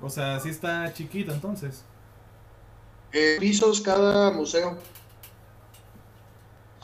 [0.00, 1.84] O sea, sí está chiquito entonces.
[3.12, 4.78] Eh, pisos cada museo.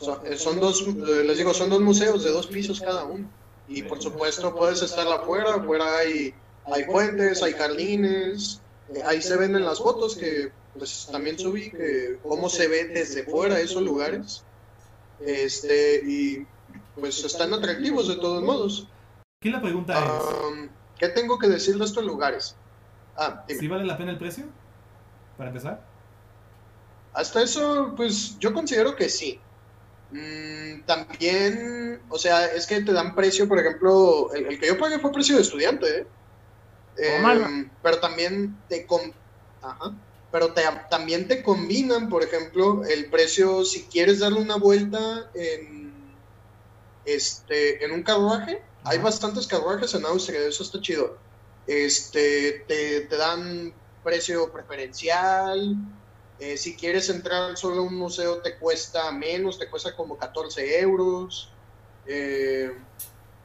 [0.00, 3.28] Son, eh, son dos, eh, les digo, son dos museos de dos pisos cada uno.
[3.68, 6.34] Y por supuesto puedes estar afuera, afuera hay,
[6.66, 8.60] hay puentes, hay jardines,
[8.94, 12.84] eh, ahí se ven en las fotos que pues también subí que cómo se ve
[12.84, 14.44] desde fuera esos lugares.
[15.20, 16.46] Este, y
[16.94, 18.88] pues están atractivos de todos modos.
[19.40, 22.56] Aquí la pregunta es, Um, ¿Qué tengo que decir de estos lugares?
[23.16, 23.60] Ah, dime.
[23.60, 24.44] ¿sí vale la pena el precio?
[25.36, 25.84] Para empezar.
[27.12, 29.40] Hasta eso, pues yo considero que sí.
[30.10, 34.78] Mm, también, o sea, es que te dan precio, por ejemplo, el, el que yo
[34.78, 36.06] pagué fue precio de estudiante, ¿eh?
[36.98, 37.70] Eh, Tómala.
[37.82, 38.86] pero también te
[39.60, 39.94] Ajá.
[40.30, 46.16] pero te, también te combinan, por ejemplo, el precio si quieres darle una vuelta en
[47.04, 48.62] este en un carruaje.
[48.84, 51.18] Hay bastantes carruajes en Austria, eso está chido.
[51.66, 55.76] Este te, te dan precio preferencial.
[56.38, 60.80] Eh, si quieres entrar solo a un museo te cuesta menos, te cuesta como 14
[60.80, 61.50] euros.
[62.06, 62.72] Eh,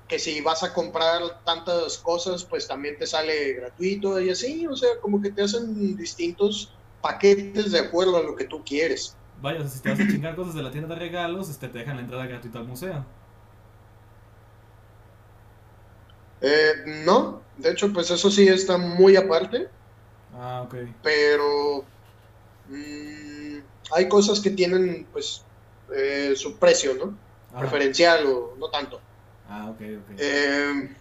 [0.07, 4.75] que si vas a comprar tantas cosas, pues también te sale gratuito y así, o
[4.75, 9.15] sea, como que te hacen distintos paquetes de acuerdo a lo que tú quieres.
[9.41, 11.69] Vaya, o sea, si te vas a chingar cosas de la tienda de regalos, este,
[11.69, 13.05] te dejan la entrada gratuita al museo.
[16.41, 16.73] Eh,
[17.05, 19.69] no, de hecho, pues eso sí está muy aparte,
[20.33, 20.75] Ah, ok.
[21.03, 21.85] pero
[22.71, 23.59] mm,
[23.93, 25.43] hay cosas que tienen, pues,
[25.93, 27.17] eh, su precio, ¿no?
[27.57, 29.01] Preferencial o no tanto.
[29.49, 30.15] Ah, ok, ok.
[30.17, 30.95] Eh,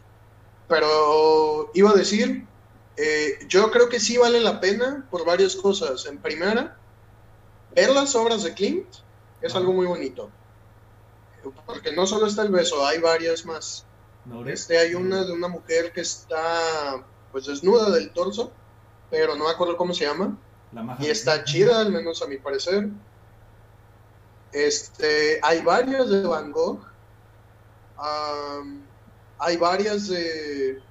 [0.68, 2.46] pero iba a decir,
[2.96, 6.06] eh, yo creo que sí vale la pena por varias cosas.
[6.06, 6.76] En primera,
[7.74, 8.88] ver las obras de Klimt
[9.40, 10.30] es algo muy bonito.
[11.64, 13.86] Porque no solo está el beso, hay varias más.
[14.46, 18.52] Este, hay una de una mujer que está pues desnuda del torso,
[19.10, 20.36] pero no me acuerdo cómo se llama.
[20.72, 21.02] La maja.
[21.04, 22.88] Y está chida, al menos a mi parecer.
[24.52, 26.84] Este, hay varias de Van Gogh.
[29.38, 30.82] Hay varias de.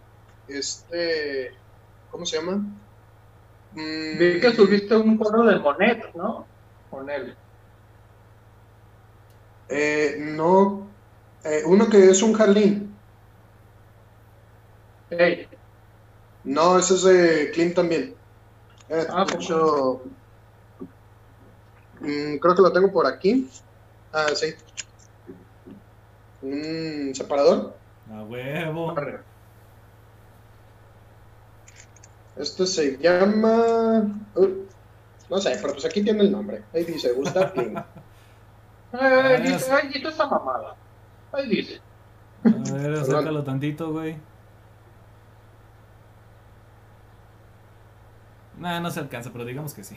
[0.47, 1.51] Este.
[2.09, 2.57] ¿Cómo se llama?
[3.71, 6.47] Mm, Vi que subiste un cuadro de Monet, ¿no?
[6.89, 7.37] Con él.
[9.69, 10.95] eh, no.
[11.43, 13.01] eh, uno que es un jardín.
[15.11, 15.47] Ey,
[16.43, 18.18] No, ese es de Klimt también.
[18.89, 19.41] Eh, Ah, de ¿cómo?
[19.43, 20.01] hecho,
[22.01, 23.49] mm, creo que lo tengo por aquí.
[24.11, 24.53] Ah, sí.
[26.41, 27.75] Un separador.
[28.11, 28.95] A huevo.
[32.35, 34.23] Este se llama.
[34.35, 34.47] uh,
[35.29, 36.63] no sé, pero pues aquí tiene el nombre.
[36.73, 37.53] Ahí dice Gustav.
[37.57, 37.75] Ay,
[38.91, 40.75] Ah, dice, ay, dice esa mamada.
[41.31, 41.79] Ahí dice.
[42.43, 44.17] A ver, acércalo tantito, güey.
[48.59, 49.95] Nah, no se alcanza, pero digamos que sí.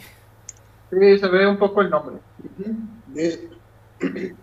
[0.91, 2.17] Sí, se ve un poco el nombre.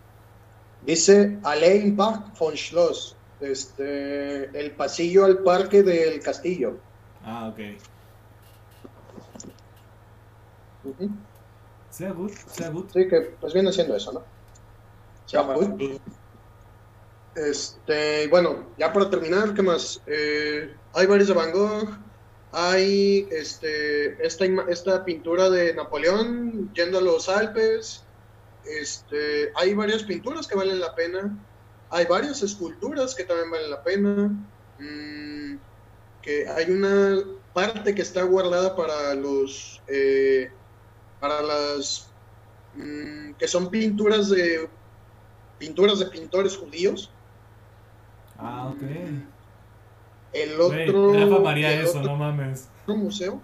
[0.86, 3.16] Dice, Alain Park von Schloss.
[3.40, 6.78] Este, el pasillo al parque del castillo.
[7.24, 7.60] Ah, ok.
[11.90, 12.90] Sea good, sea good.
[12.92, 14.24] Sí, que pues viene siendo eso, ¿no?
[15.78, 16.00] Pues.
[17.36, 20.02] Este, bueno, ya para terminar, ¿qué más?
[20.08, 21.90] Eh, hay varios de Van Gogh,
[22.52, 28.04] hay este, esta, esta pintura de Napoleón yendo a los Alpes,
[28.66, 31.38] este, hay varias pinturas que valen la pena,
[31.90, 34.30] hay varias esculturas que también valen la pena,
[34.80, 35.58] mm,
[36.22, 37.24] que hay una
[37.54, 40.52] parte que está guardada para los, eh,
[41.20, 42.10] para las,
[42.76, 44.68] mm, que son pinturas de,
[45.58, 47.12] pinturas de pintores judíos,
[48.40, 48.82] Ah, ok.
[50.34, 52.68] El otro, Rafa María el eso, otro no mames.
[52.88, 53.42] museo.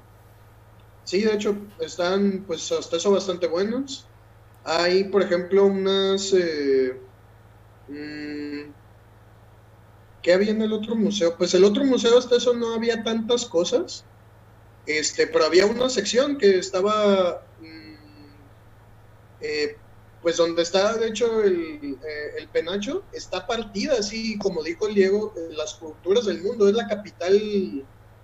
[1.04, 4.08] Sí, de hecho, están pues hasta eso bastante buenos.
[4.64, 6.34] Hay, por ejemplo, unas...
[6.34, 7.00] Eh,
[7.88, 8.72] mm,
[10.24, 11.38] ¿Qué había en el otro museo?
[11.38, 14.04] Pues el otro museo hasta eso no había tantas cosas.
[14.88, 17.46] Este, pero había una sección que estaba...
[17.62, 17.96] mm,
[19.42, 19.78] eh,
[20.26, 24.96] pues donde está, de hecho, el, eh, el penacho, está partida, así como dijo el
[24.96, 27.40] Diego, las culturas del mundo, es la capital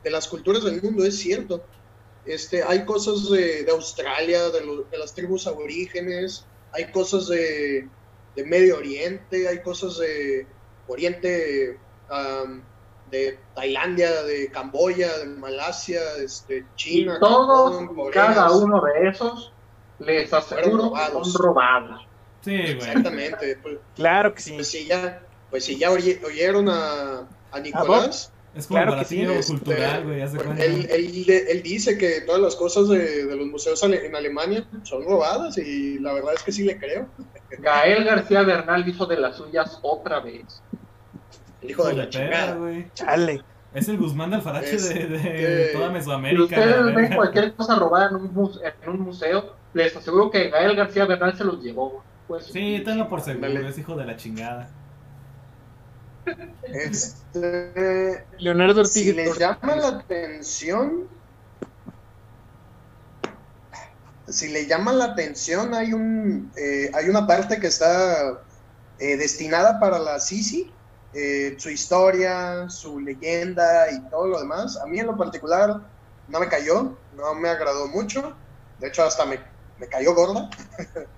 [0.03, 1.69] de las culturas del mundo, es cierto.
[2.23, 7.91] Este, hay cosas de, de Australia, de, lo- de las tribus aborígenes, hay cosas de,
[8.35, 10.55] de Medio Oriente, hay cosas de
[10.87, 11.83] Oriente,
[13.05, 19.09] de Tailandia, de Camboya, de Malasia, este, Y China, todos, Japón, Corea, cada uno de
[19.09, 19.55] esos,
[20.05, 21.31] les aseguro que robados.
[21.33, 22.01] son robados.
[22.41, 22.71] Sí, güey.
[22.71, 23.57] Exactamente.
[23.61, 24.53] Pues, Claro que sí.
[24.53, 29.05] pues si ya, pues si ya oye- oyeron a, a Nicolás, Es como Claro que
[29.05, 30.65] sí, este, cultural, güey, pues, cuenta.
[30.65, 34.65] él, él, él dice que todas las cosas de, de los museos ale- en Alemania
[34.83, 37.07] son robadas y la verdad es que sí le creo.
[37.59, 40.61] Gael García Bernal hizo de las suyas otra vez.
[41.61, 42.55] El hijo de la perra, chingada.
[42.55, 42.87] güey.
[42.93, 43.41] Chale.
[43.73, 46.43] Es el Guzmán de Alfarache Es- de, de eh, toda Si Mesoamérica.
[46.43, 50.49] ustedes la ven cualquier cosa robada en un, muse- en un museo, les aseguro que
[50.49, 52.03] Gael García Bernal se los llevó.
[52.27, 53.67] Pues, Sí, tenlo por seguro, Dale.
[53.69, 54.69] es hijo de la chingada.
[56.63, 59.15] Este, Leonardo si Ortiz.
[59.15, 61.07] les llama la atención,
[64.27, 68.41] si le llama la atención, hay un eh, hay una parte que está
[68.99, 70.71] eh, destinada para la Sisi,
[71.13, 74.77] eh, su historia, su leyenda y todo lo demás.
[74.77, 75.81] A mí en lo particular
[76.27, 78.35] no me cayó, no me agradó mucho.
[78.79, 79.39] De hecho, hasta me,
[79.81, 80.49] me cayó gorda.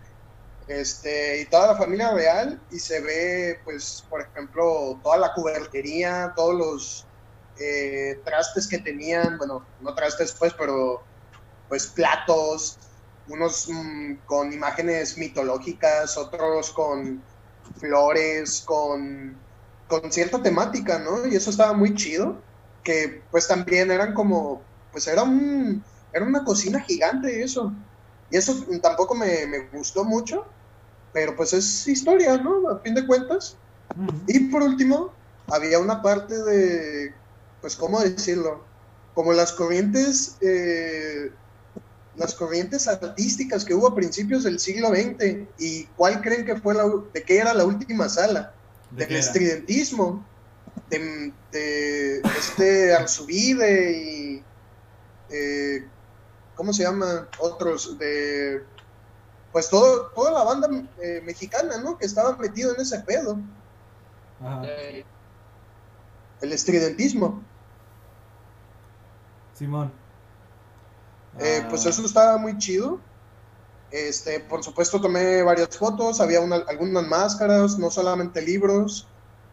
[0.65, 6.31] Este, y toda la familia real, y se ve, pues, por ejemplo, toda la cubertería,
[6.37, 7.05] todos los
[7.59, 11.03] eh, trastes que tenían, bueno, no trastes pues, pero
[11.67, 12.77] pues platos,
[13.27, 17.21] unos mm, con imágenes mitológicas, otros con
[17.77, 19.35] flores, con,
[19.89, 21.27] con cierta temática, ¿no?
[21.27, 22.41] Y eso estaba muy chido,
[22.83, 24.61] que pues también eran como,
[24.93, 25.83] pues era un,
[26.13, 27.73] era una cocina gigante eso.
[28.33, 30.43] Y eso tampoco me, me gustó mucho,
[31.13, 32.67] pero pues es historia, ¿no?
[32.67, 33.55] A fin de cuentas.
[34.25, 35.13] Y por último,
[35.51, 37.13] había una parte de,
[37.61, 38.63] pues, ¿cómo decirlo?
[39.13, 41.29] Como las corrientes, eh,
[42.15, 45.47] las corrientes artísticas que hubo a principios del siglo XX.
[45.59, 48.51] ¿Y cuál creen que fue la, de qué era la última sala?
[48.89, 50.25] ¿De Del estridentismo,
[50.89, 54.43] de, de este Arzubide y,
[55.29, 55.85] eh,
[56.55, 57.27] ¿cómo se llama?
[57.39, 58.61] Otros, de,
[59.51, 60.67] pues todo, toda la banda
[61.01, 61.97] eh, mexicana, ¿no?
[61.97, 63.37] Que estaba metido en ese pedo
[64.39, 64.63] Ajá.
[64.65, 65.05] el
[66.51, 67.43] estridentismo.
[69.53, 69.91] Simón.
[71.39, 72.99] Eh, Ah, pues eso estaba muy chido.
[73.91, 79.07] Este, por supuesto tomé varias fotos, había una- algunas máscaras, no solamente libros,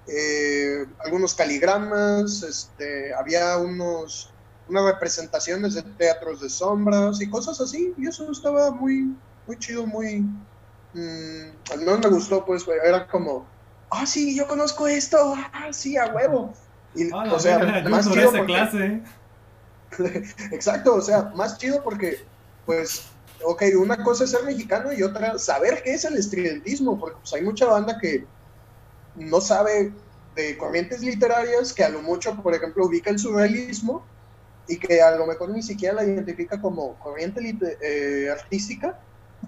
[0.06, 4.32] eh, algunos caligramas, este, había unos,
[4.70, 9.14] unas representaciones de teatros de sombras y cosas así, y eso estaba muy,
[9.46, 10.20] muy chido, muy...
[10.94, 13.46] mm, al menos me gustó, pues, era como,
[13.90, 16.54] ah, sí, yo conozco esto, ah, sí, a huevo.
[16.94, 19.02] Y, Ah, la o sea, yo más chido esa porque- clase.
[20.52, 22.24] Exacto, o sea, más chido porque,
[22.66, 23.06] pues,
[23.44, 27.32] ok, una cosa es ser mexicano y otra saber qué es el estridentismo, porque pues
[27.34, 28.24] hay mucha banda que
[29.16, 29.92] no sabe
[30.36, 34.04] de corrientes literarias, que a lo mucho, por ejemplo, ubica el surrealismo
[34.68, 37.40] y que a lo mejor ni siquiera la identifica como corriente
[37.82, 38.98] eh, artística,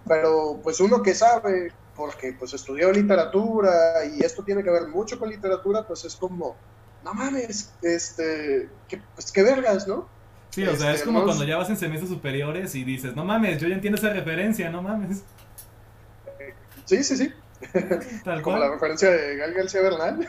[0.08, 5.18] pero pues uno que sabe, porque pues estudió literatura y esto tiene que ver mucho
[5.18, 6.56] con literatura, pues es como,
[7.04, 10.08] no mames, este, que, pues qué vergas, ¿no?
[10.50, 13.14] Sí, o sea, es Este, como no- cuando ya vas en semestres superiores y dices,
[13.16, 15.22] no mames, yo ya entiendo esa referencia, no mames.
[16.84, 17.32] Sí, sí, sí.
[18.24, 20.28] Tal Como la referencia de Gal García Bernal.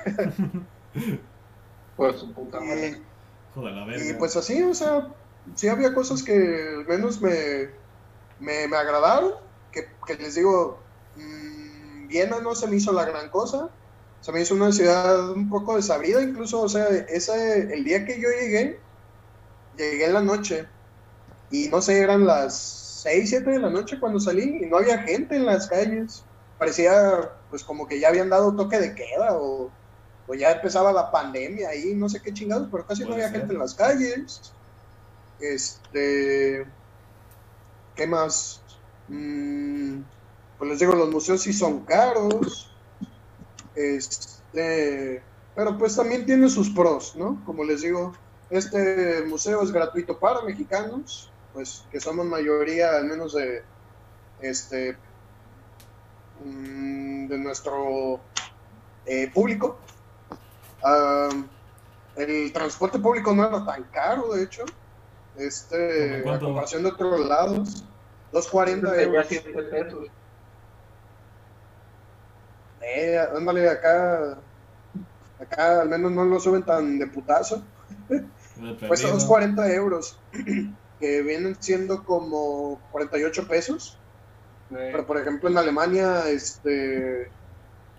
[2.19, 3.01] Su puta madre.
[3.53, 4.09] Joder, la Y, verga.
[4.09, 5.13] y, pues así, o sea,
[5.55, 6.33] sí había cosas que
[6.77, 7.69] al menos me,
[8.39, 9.33] me, me agradaron.
[9.71, 10.79] Que, que les digo,
[11.15, 13.69] mm, Viena no se me hizo la gran cosa.
[14.21, 18.21] Se me hizo una ciudad un poco desabrida, incluso, o sea, ese, el día que
[18.21, 18.79] yo llegué,
[19.77, 20.67] llegué en la noche.
[21.51, 22.55] Y no sé, eran las
[23.03, 26.25] 6, 7 de la noche cuando salí y no había gente en las calles.
[26.57, 29.75] Parecía, pues, como que ya habían dado toque de queda o,
[30.27, 33.39] o ya empezaba la pandemia ahí, no sé qué chingados, pero casi no había ser.
[33.39, 34.53] gente en las calles.
[35.39, 36.65] Este.
[37.95, 38.61] ¿Qué más?
[39.07, 40.01] Mm,
[40.57, 42.71] pues les digo, los museos sí son caros.
[43.75, 45.21] Este.
[45.55, 47.41] Pero pues también tiene sus pros, ¿no?
[47.45, 48.13] Como les digo,
[48.49, 53.63] este museo es gratuito para mexicanos, pues que somos mayoría, al menos de
[54.41, 54.97] este
[56.43, 58.19] mm, de nuestro
[59.05, 59.77] eh, público.
[62.15, 64.63] El transporte público no era tan caro, de hecho.
[65.37, 67.83] Este, ¿Cómo a comparación de otros lados,
[68.31, 69.25] 2.40 Ya euros.
[69.29, 70.07] 7 pesos.
[72.81, 74.37] Eh, ándale, acá,
[75.39, 77.63] acá al menos no lo suben tan de putazo.
[78.87, 79.17] Cuesta perdido.
[79.17, 80.19] 2.40 euros,
[80.99, 83.97] que vienen siendo como 48 pesos.
[84.69, 87.29] Pero por ejemplo en Alemania, este,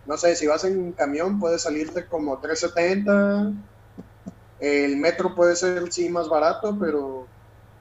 [0.07, 3.55] no sé, si vas en camión puede salirte como 3.70.
[4.61, 7.27] El metro puede ser sí más barato, pero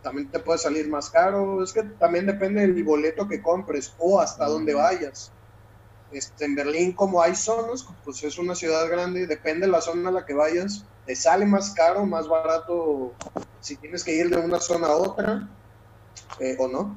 [0.02, 1.64] también te puede salir más caro.
[1.64, 5.32] Es que también depende del boleto que compres o hasta dónde vayas.
[6.12, 10.10] Este, en Berlín, como hay zonas, pues es una ciudad grande, depende de la zona
[10.10, 13.14] a la que vayas, te sale más caro, más barato
[13.60, 15.50] si tienes que ir de una zona a otra
[16.40, 16.96] eh, o no.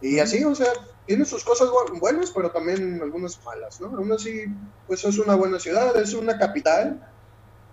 [0.00, 0.72] Y así, o sea,
[1.06, 3.88] tiene sus cosas bu- buenas, pero también algunas malas, ¿no?
[3.96, 4.44] Aún así,
[4.86, 7.00] pues es una buena ciudad, es una capital,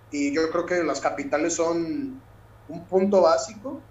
[0.09, 2.23] y yo creo que las capitales son
[2.67, 3.89] un punto básico,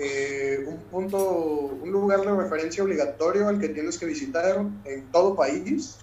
[0.00, 5.36] eh, un punto, un lugar de referencia obligatorio al que tienes que visitar en todo
[5.36, 5.98] país,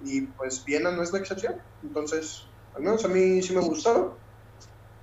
[0.00, 1.56] y pues Viena no es la excepción.
[1.82, 4.20] Entonces, al menos a mí sí me gustó,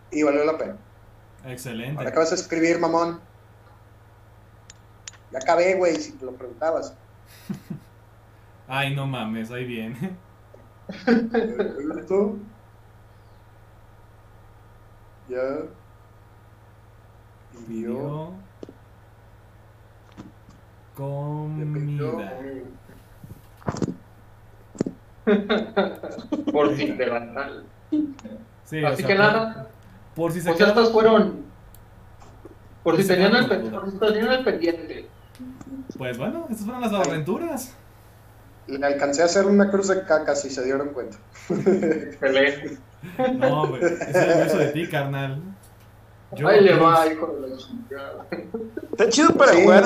[0.10, 0.85] y valió la pena.
[1.43, 1.97] Excelente.
[1.97, 3.22] Ahora acabas de escribir, mamón.
[5.31, 6.97] Ya acabé, güey, si te lo preguntabas.
[8.68, 10.15] Ay, no mames, ahí viene.
[11.99, 12.38] Esto.
[15.30, 15.64] Ya.
[17.68, 18.31] Pidió.
[20.95, 22.31] Comida.
[26.52, 27.65] Por fin delantal.
[28.64, 29.68] Sí, o Así sea, que por- nada,
[30.15, 31.45] Por si se o sea, estas fueron.
[32.84, 35.10] Por si tenían el, por si tenían el pendiente.
[35.97, 37.73] Pues bueno, estas fueron las aventuras.
[38.67, 41.17] Le alcancé a hacer una cruz de caca si se dieron cuenta.
[41.49, 42.77] Excelente.
[43.38, 45.41] No, güey, ese es orgulloso de ti, carnal.
[46.31, 48.26] Yo, Ahí le va, hijo de la chingada.
[48.91, 49.84] Está chido para Sí, jugar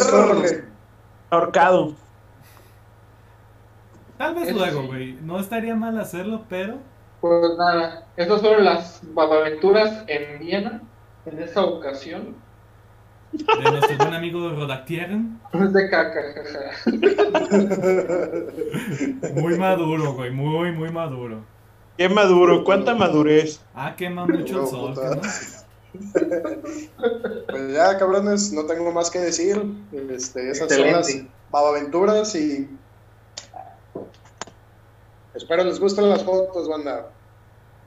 [1.29, 1.93] ahorcado.
[4.17, 4.87] Tal vez Eso luego, sí.
[4.87, 5.13] güey.
[5.21, 6.77] No estaría mal hacerlo, pero
[7.21, 10.81] Pues nada, estas fueron las babaventuras en Viena
[11.25, 12.35] en esta ocasión.
[13.31, 15.39] De nuestro buen amigo Rodactieren.
[15.53, 16.71] Es de caca, jaja.
[19.35, 20.31] Muy maduro, güey.
[20.31, 21.43] Muy, muy maduro.
[21.97, 23.61] Qué maduro, cuánta madurez.
[23.75, 24.95] Ah, quema mucho el sol.
[24.95, 25.21] ¿no?
[27.49, 29.61] Pues ya, cabrones, no tengo más que decir.
[29.91, 31.31] Este, esas son las Excelente.
[31.51, 32.69] babaventuras y.
[35.33, 37.11] Espero les gusten las fotos, banda.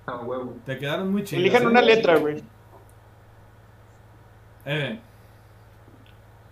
[0.06, 0.54] A huevo.
[0.66, 1.40] Te quedaron muy chidas.
[1.40, 1.66] Elijan ¿eh?
[1.66, 2.42] una letra, güey.
[4.64, 5.00] Eh,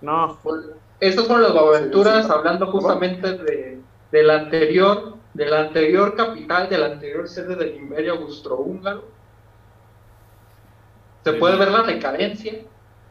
[0.01, 0.39] No.
[0.43, 0.65] Pues,
[1.01, 2.33] Estas fueron las aventuras Sí, sí.
[2.33, 3.81] hablando justamente de,
[4.13, 9.05] del anterior, de la anterior capital, de la anterior sede del Imperio Austrohúngaro.
[11.25, 12.55] Se puede ver la decadencia,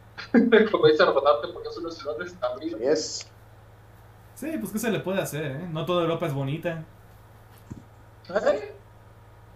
[0.72, 2.76] como dice Rodarte, porque es una ciudad destabrile.
[2.76, 3.32] Así es.
[4.36, 5.68] Sí, pues qué se le puede hacer, ¿eh?
[5.72, 6.84] No toda Europa es bonita.
[8.30, 8.74] ¿Eh?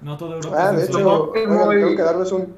[0.02, 2.56] No toda Europa Ah, es de hecho, oigan, tengo que darles un.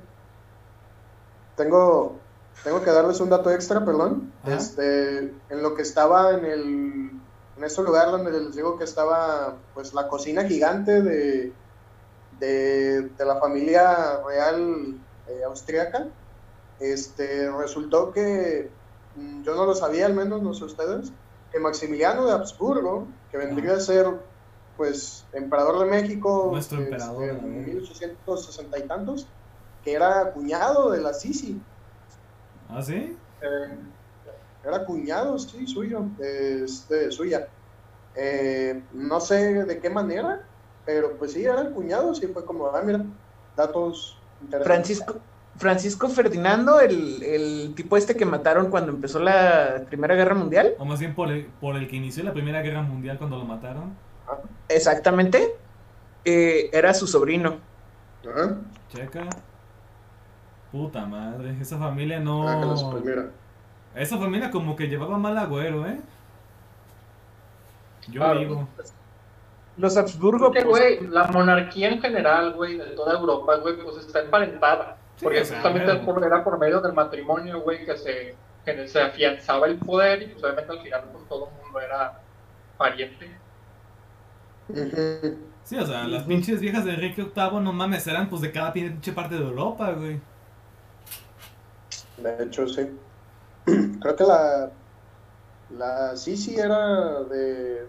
[1.56, 2.18] Tengo,
[2.64, 4.32] tengo que darles un dato extra, perdón.
[4.44, 4.56] Ajá.
[4.56, 5.19] Este,
[5.49, 7.11] en lo que estaba en el.
[7.57, 11.53] En este lugar donde les digo que estaba, pues, la cocina gigante de.
[12.40, 16.07] de, de la familia real eh, austriaca.
[16.80, 18.69] Este, resultó que.
[19.15, 21.11] mm, Yo no lo sabía, al menos, no sé ustedes.
[21.52, 24.07] Que Maximiliano de Habsburgo, que vendría a ser.
[24.76, 26.49] Pues, emperador de México.
[26.52, 27.30] Nuestro este, emperador, ver.
[27.38, 29.27] en 1860 y tantos,
[29.84, 31.61] que era cuñado de la Sisi.
[32.70, 33.16] ¿Ah, sí?
[33.42, 33.78] Eh,
[34.64, 37.48] Era cuñado, sí, suyo, este, suya.
[38.16, 40.42] Eh, no sé de qué manera,
[40.86, 43.02] pero pues sí, era el cuñado, sí, fue como, ah, mira,
[43.56, 44.66] datos interesantes.
[44.66, 45.20] Francisco,
[45.58, 50.74] Francisco Ferdinando, el, el tipo este que mataron cuando empezó la Primera Guerra Mundial.
[50.80, 53.46] O más bien por el, por el que inició la Primera Guerra Mundial cuando lo
[53.46, 53.96] mataron.
[54.70, 55.56] Exactamente.
[56.26, 57.58] eh, era su sobrino.
[58.90, 59.28] Checa.
[60.76, 62.43] Puta madre, esa familia no...
[62.91, 63.30] pues mira.
[63.95, 66.02] Esa familia como que llevaba mal agüero, ¿eh?
[68.10, 68.39] Yo Claro.
[68.39, 68.68] digo.
[69.77, 73.97] Los Habsburgo, que, pues, güey, la monarquía en general, güey, de toda Europa, güey, pues
[74.06, 74.97] está emparentada.
[75.15, 76.06] Sí, Porque o sea, justamente bueno.
[76.14, 78.35] por- era por medio del matrimonio, güey, que se,
[78.65, 82.19] que se afianzaba el poder y pues obviamente al final pues todo el mundo era
[82.77, 83.31] pariente.
[85.64, 88.73] Sí, o sea, las pinches viejas de Enrique VIII, no mames, eran pues de cada
[88.73, 90.19] pinche parte de Europa, güey.
[92.18, 92.98] De hecho, sí.
[94.02, 94.72] Creo que la,
[95.72, 97.88] la Sisi era de,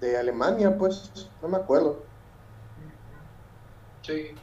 [0.00, 2.02] de Alemania, pues, no me acuerdo.
[4.02, 4.34] Sí.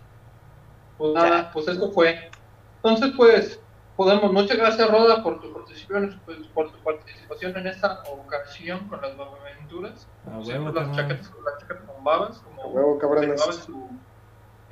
[0.98, 2.30] Pues nada, pues esto fue.
[2.78, 3.60] Entonces, pues,
[3.96, 9.02] podemos, muchas gracias Roda por tu participación, pues, por tu participación en esta ocasión con
[9.02, 10.08] las aventuras.
[10.26, 13.42] A Como huevo, siempre, las chaquetas, las chaquetas con babas, como huevo, cabrones.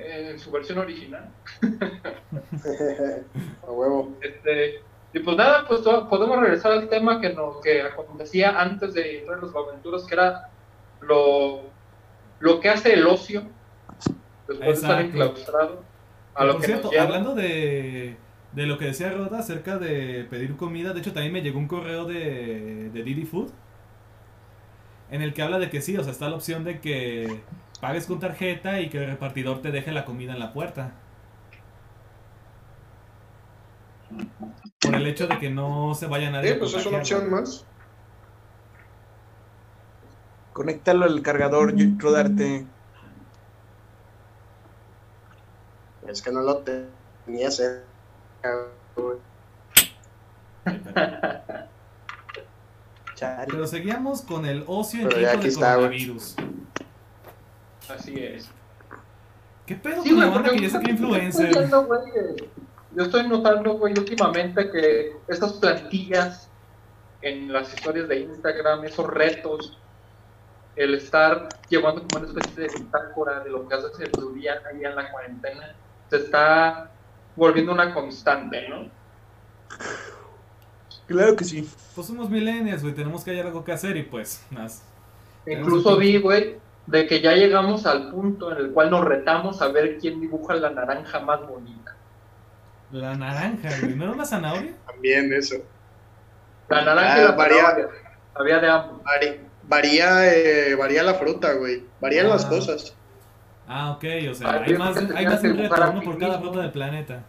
[0.04, 1.30] En su, versión original.
[3.66, 4.16] A huevo.
[4.20, 4.80] Este,
[5.12, 9.38] y pues nada, pues podemos regresar al tema que nos que acontecía antes de entrar
[9.38, 10.48] en las aventuras, que era
[11.00, 11.62] lo,
[12.40, 13.44] lo que hace el ocio
[14.48, 15.82] después de estar enclaustrado.
[16.34, 18.16] A lo por que cierto, hablando de,
[18.52, 21.68] de lo que decía Roda acerca de pedir comida, de hecho también me llegó un
[21.68, 23.50] correo de, de Didi Food
[25.12, 27.46] en el que habla de que sí, o sea, está la opción de que
[27.80, 31.02] pagues con tarjeta y que el repartidor te deje la comida en la puerta.
[34.80, 37.30] Por el hecho de que no se vaya nadie Sí, a pues es una opción
[37.30, 37.64] más.
[40.52, 42.66] conéctalo al cargador, Rodarte.
[46.06, 47.86] Es que no lo tenía cerca.
[53.46, 56.34] Pero seguíamos con el ocio en aquí de está, coronavirus.
[57.88, 58.48] Así es.
[59.66, 61.48] ¿Qué pedo Sí, con la banda que ya se cree estoy influencer?
[61.50, 62.48] viendo, güey, que-
[62.94, 66.50] Yo estoy notando, güey, últimamente que estas plantillas
[67.22, 69.78] en las historias de Instagram, esos retos,
[70.76, 74.60] el estar llevando como una especie de bitácora de lo que haces en tu día
[74.70, 75.74] ahí en la cuarentena,
[76.10, 76.90] se está
[77.36, 78.90] volviendo una constante, ¿no?
[81.06, 81.68] Claro que sí.
[81.94, 84.82] Pues somos millennials, güey, tenemos que hallar algo que hacer y pues, más.
[85.46, 86.56] Incluso vi, güey,
[86.86, 90.54] de que ya llegamos al punto en el cual nos retamos a ver quién dibuja
[90.54, 91.96] la naranja más bonita.
[92.92, 94.74] La naranja, güey, ¿no era una zanahoria?
[94.86, 95.56] También eso.
[96.68, 97.56] La naranja Ah, y la varía.
[97.62, 97.88] zanahoria.
[98.34, 99.02] Había de ambos.
[99.02, 101.84] Vari- varía, eh, varía la fruta, güey.
[102.00, 102.48] Varían las Ah.
[102.48, 102.94] cosas.
[103.66, 106.02] Ah, ok, o sea, Ah, hay más, hay más de un que reto, buscar uno
[106.02, 107.24] por cada fruta del planeta.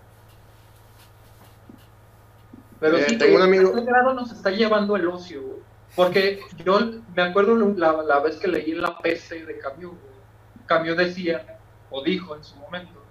[2.84, 5.60] Pero Eh, sí, tengo un amigo- ¿a qué grado nos está llevando el ocio, güey?
[5.95, 6.80] Porque yo
[7.15, 10.14] me acuerdo la, la vez que leí en la PC de Camus, güey.
[10.65, 13.01] Camus decía, o dijo en su momento,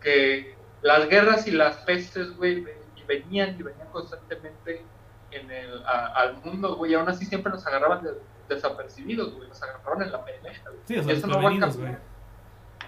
[0.00, 2.64] que las guerras y las pestes, güey,
[3.06, 4.82] venían y venían constantemente
[5.30, 8.14] en el, a- al mundo, güey, y aún así siempre nos agarraban de-
[8.48, 10.80] desapercibidos, güey, nos agarraban en la pendeja, güey.
[10.86, 11.70] Sí, o Y sea, eso no va a cambiar.
[11.76, 11.96] güey.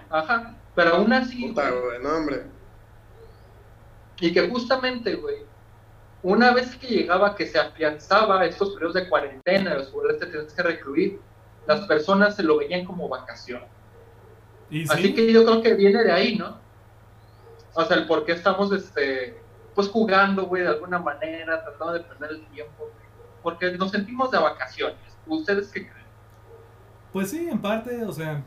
[0.08, 2.44] Ajá, pero aún así, Puta, güey, no, hombre.
[4.20, 5.49] y que justamente, güey,
[6.22, 10.52] una vez que llegaba, que se afianzaba estos periodos de cuarentena, los cuales te tienes
[10.52, 11.20] que recluir,
[11.66, 13.62] las personas se lo veían como vacación.
[14.68, 16.58] Y Así sí, que yo creo que viene de ahí, ¿no?
[17.74, 19.40] O sea, el por qué estamos, este,
[19.74, 22.90] pues jugando, güey, de alguna manera, tratando de perder el tiempo,
[23.42, 24.98] porque nos sentimos de vacaciones.
[25.26, 26.06] ¿Ustedes qué creen?
[27.12, 28.42] Pues sí, en parte, o sea,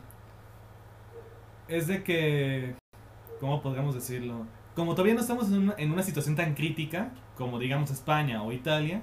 [1.66, 2.76] es de que,
[3.40, 4.46] ¿cómo podríamos decirlo?
[4.74, 8.52] Como todavía no estamos en una, en una situación tan crítica como digamos España o
[8.52, 9.02] Italia,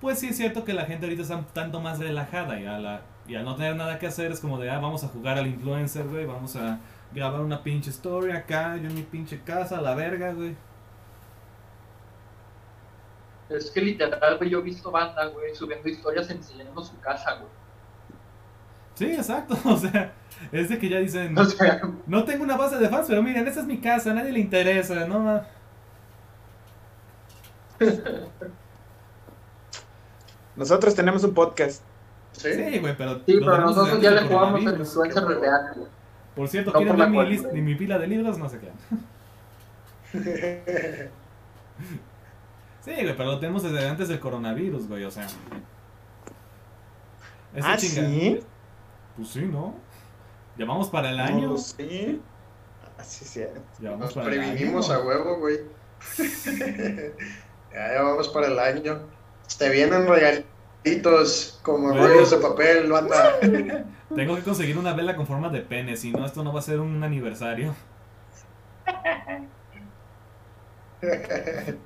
[0.00, 2.78] pues sí es cierto que la gente ahorita está un tanto más relajada y, a
[2.78, 5.38] la, y al no tener nada que hacer es como de, ah, vamos a jugar
[5.38, 6.78] al influencer, güey, vamos a
[7.12, 10.56] grabar una pinche story acá, yo en mi pinche casa, la verga, güey.
[13.48, 17.50] Es que literal, güey, yo he visto banda, güey, subiendo historias enseñando su casa, güey.
[18.94, 20.12] Sí, exacto, o sea,
[20.52, 23.46] es de que ya dicen, O sea, no tengo una base de fans, pero miren,
[23.46, 25.42] esta es mi casa, a nadie le interesa, ¿no?
[27.80, 27.86] Ma?".
[30.56, 31.82] Nosotros tenemos un podcast.
[32.32, 32.52] ¿Sí?
[32.52, 33.16] Sí, güey, pero...
[33.16, 35.88] sí, pero nosotros ya le jugamos el influencer real, güey.
[36.36, 37.62] Por cierto, No ¿quieren mi, list- güey.
[37.62, 38.38] mi pila de libros?
[38.38, 38.70] No sé qué.
[42.84, 45.26] Sí, güey, pero lo tenemos desde antes del coronavirus, güey, o sea.
[47.54, 48.40] Esa ah, chinga- sí.
[49.16, 49.74] Pues sí, ¿no?
[50.56, 51.54] Llamamos para el No año.
[51.54, 53.44] Ah, sí, sí.
[53.80, 55.00] Llamamos Nos para el previnimos año.
[55.00, 55.58] a huevo, güey.
[57.72, 59.00] ya, ya vamos para el año.
[59.58, 63.38] Te vienen regalitos como rollos de papel, banda.
[64.14, 66.62] Tengo que conseguir una vela con forma de pene, si no, esto no va a
[66.62, 67.74] ser un aniversario.
[71.02, 71.78] eh,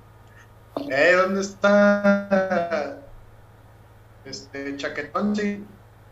[1.17, 2.99] ¿dónde está?
[4.25, 5.65] Este, chaquetón, sí.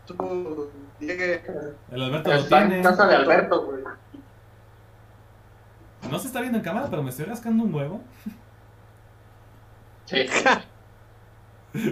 [0.06, 1.42] Tú, llegue.
[1.90, 2.78] El Alberto lo Está tiene.
[2.78, 3.84] en casa de Alberto, güey.
[6.10, 8.00] No se está viendo en cámara, pero me estoy rascando un huevo.
[10.10, 10.26] Sí.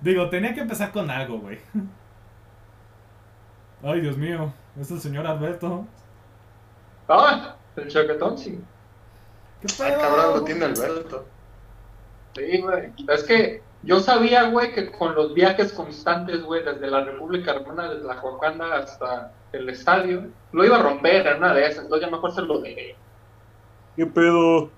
[0.00, 1.58] Digo, tenía que empezar con algo, güey.
[3.82, 5.86] Ay, Dios mío, es el señor Alberto.
[7.08, 8.58] Ah, el chaquetón, sí.
[9.60, 10.00] ¿Qué Ah, pedo?
[10.00, 11.26] cabrón, lo tiene Alberto.
[12.34, 12.92] Sí, güey.
[13.08, 17.92] Es que yo sabía, güey, que con los viajes constantes, güey, desde la República Hermana,
[17.92, 21.84] desde la Joacanda hasta el estadio, lo iba a romper en una de esas.
[21.84, 22.96] Entonces ya mejor se lo dejé.
[23.96, 24.70] ¿Qué pedo?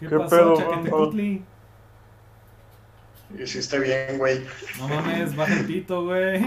[0.00, 1.44] ¿Qué, ¿Qué pasó, pedo, Chaquetecutli?
[3.38, 4.46] Hiciste bien, güey.
[4.78, 6.40] No mames, baja el pito, güey.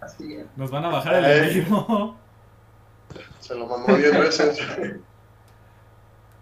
[0.00, 0.46] Así es.
[0.56, 2.16] Nos van a bajar el enemigo.
[3.40, 4.60] Se lo mamó 10 veces.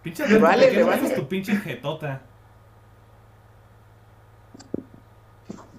[0.02, 1.02] Pinche Alberto, vale, ¿por qué le vale.
[1.02, 2.22] bajas tu pinche jetota?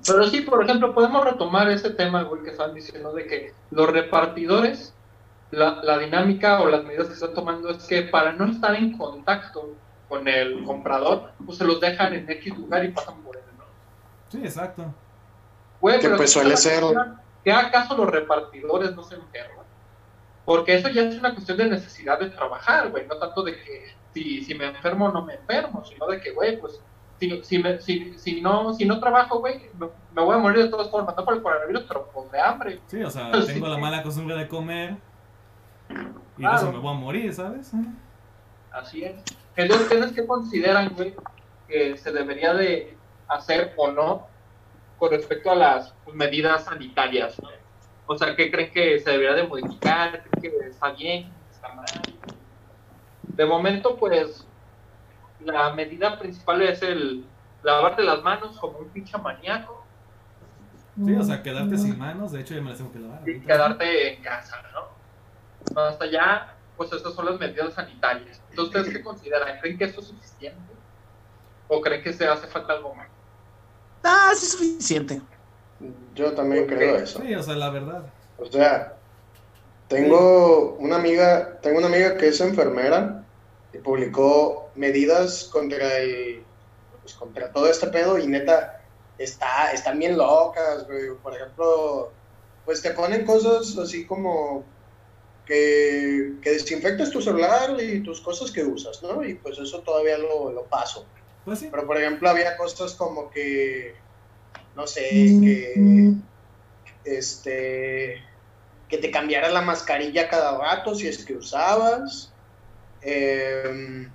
[0.06, 3.90] Pero sí, por ejemplo, podemos retomar ese tema, güey, que estaban diciendo de que los
[3.90, 4.94] repartidores,
[5.52, 8.98] la, la dinámica o las medidas que están tomando es que para no estar en
[8.98, 9.76] contacto
[10.10, 13.64] con el comprador, pues se los dejan en X lugar y pasan por él, ¿no?
[14.30, 14.94] Sí, exacto.
[15.82, 16.84] Güey, Que pues ¿qué suele ser.
[17.44, 19.66] ¿Que acaso los repartidores no se enferman?
[20.46, 23.94] Porque eso ya es una cuestión de necesidad de trabajar, güey, no tanto de que
[24.14, 26.82] si, si me enfermo o no me enfermo, sino de que, güey, pues
[27.20, 30.64] si, si, me- si, si no, si no trabajo, güey, me, me voy a morir
[30.64, 32.80] de todas formas, no por el coronavirus, pero pues de hambre.
[32.88, 33.54] Sí, o sea, Sí.
[33.54, 34.96] tengo la mala costumbre de comer.
[35.90, 36.04] Y de
[36.38, 36.58] Claro.
[36.58, 37.72] eso me voy a morir, ¿sabes?
[38.72, 39.16] Así es.
[39.56, 41.16] Entonces, ¿ustedes qué consideran, güey,
[41.68, 42.96] que se debería de
[43.28, 44.28] hacer o no
[45.00, 47.42] con respecto a las pues, medidas sanitarias?
[47.42, 47.50] ¿no?
[48.06, 50.24] O sea, ¿qué creen que se debería de modificar?
[50.32, 51.32] ¿Creen que está bien?
[51.52, 51.86] ¿Está mal?
[53.24, 54.46] De momento, pues,
[55.40, 57.26] la medida principal es el
[57.64, 59.84] lavarte las manos como un pinche maníaco
[61.04, 62.32] Sí, o sea, quedarte sin manos.
[62.32, 63.28] De hecho, ya me las tengo que lavar.
[63.30, 64.97] y quedarte en casa, ¿no?
[65.76, 68.40] Hasta allá, pues esas son las medidas sanitarias.
[68.50, 69.60] Entonces, ¿ustedes qué consideran?
[69.60, 70.74] ¿Creen que esto es suficiente?
[71.68, 73.08] ¿O creen que se hace falta algo más?
[74.04, 75.22] Ah, sí es suficiente.
[76.16, 77.22] Yo también creo eso.
[77.22, 78.04] Sí, o sea, la verdad.
[78.38, 78.98] O sea,
[79.88, 83.24] tengo una amiga, tengo una amiga que es enfermera
[83.74, 86.44] y publicó medidas contra el,
[87.02, 88.82] pues contra todo este pedo y neta,
[89.18, 91.16] está, están bien locas, güey.
[91.22, 92.12] Por ejemplo,
[92.66, 94.64] pues te ponen cosas así como
[95.48, 99.24] que, que desinfectes tu celular y tus cosas que usas, ¿no?
[99.24, 101.06] Y pues eso todavía lo, lo paso.
[101.46, 101.70] Pues sí.
[101.72, 103.96] Pero por ejemplo había cosas como que,
[104.76, 106.14] no sé, que
[107.06, 108.22] este
[108.90, 112.32] que te cambiara la mascarilla cada rato si es que usabas.
[113.02, 114.10] Em,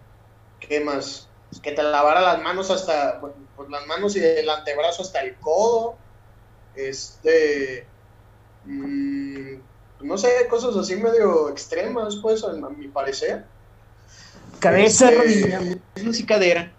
[0.60, 1.28] ¿Qué más?
[1.62, 5.34] Que te lavara las manos hasta, bueno, pues las manos y el antebrazo hasta el
[5.36, 5.96] codo.
[6.74, 7.86] Este,
[8.64, 9.21] mm,
[10.02, 13.44] no sé, cosas así medio extremas, pues, a, a mi parecer.
[14.60, 15.60] Cabeza, Este- rodilla,
[15.96, 16.72] muslos y cadera.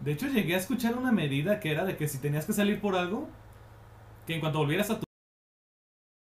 [0.00, 2.80] De hecho, llegué a escuchar una medida que era de que si tenías que salir
[2.80, 3.28] por algo,
[4.26, 5.04] que en cuanto volvieras a tu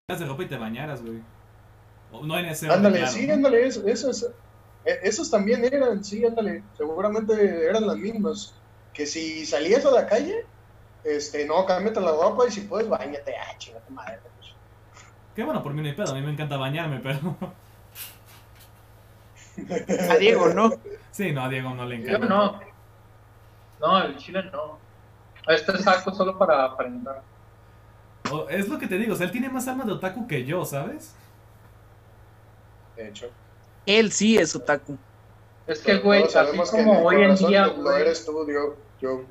[0.10, 1.22] de ropa y te bañaras, güey.
[2.12, 3.34] O No en ese Ándale, sí, ¿no?
[3.34, 4.24] ándale, eso, eso es.
[4.86, 7.34] E- Esos también eran, sí, ándale, seguramente
[7.66, 8.54] eran las mismas.
[8.94, 10.46] Que si salías a la calle,
[11.04, 13.34] este, no, cámbiate la ropa y si puedes, bañate.
[13.36, 14.20] Ah, chingate madre.
[15.36, 17.36] Que bueno, por mí no hay pedo, a mí me encanta bañarme, pero...
[20.10, 20.72] A Diego, ¿no?
[21.12, 22.28] Sí, no, a Diego no le Yo encanta.
[22.28, 22.60] no.
[23.80, 24.80] No, el chile no.
[25.48, 27.16] Este saco solo para aprender.
[28.50, 30.66] Es lo que te digo, o sea, él tiene más alma de otaku que yo,
[30.66, 31.14] ¿sabes?
[32.96, 33.30] De hecho.
[33.86, 34.98] Él sí es otaku.
[35.68, 38.76] Es que, güey, así como hoy en día, Lo güey, eres tú, yo.
[39.02, 39.24] yo.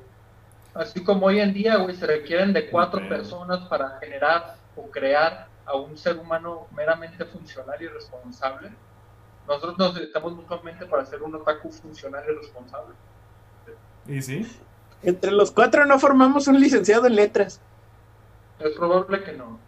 [0.73, 5.47] así como hoy en día, güey, se requieren de cuatro personas para generar o crear
[5.65, 8.71] a un ser humano meramente funcional y responsable.
[9.47, 12.95] Nosotros nos necesitamos mutuamente para ser un otaku funcional y responsable.
[14.07, 14.47] ¿Y sí?
[15.01, 17.61] Entre los cuatro no formamos un licenciado en letras.
[18.59, 19.59] Es probable que no.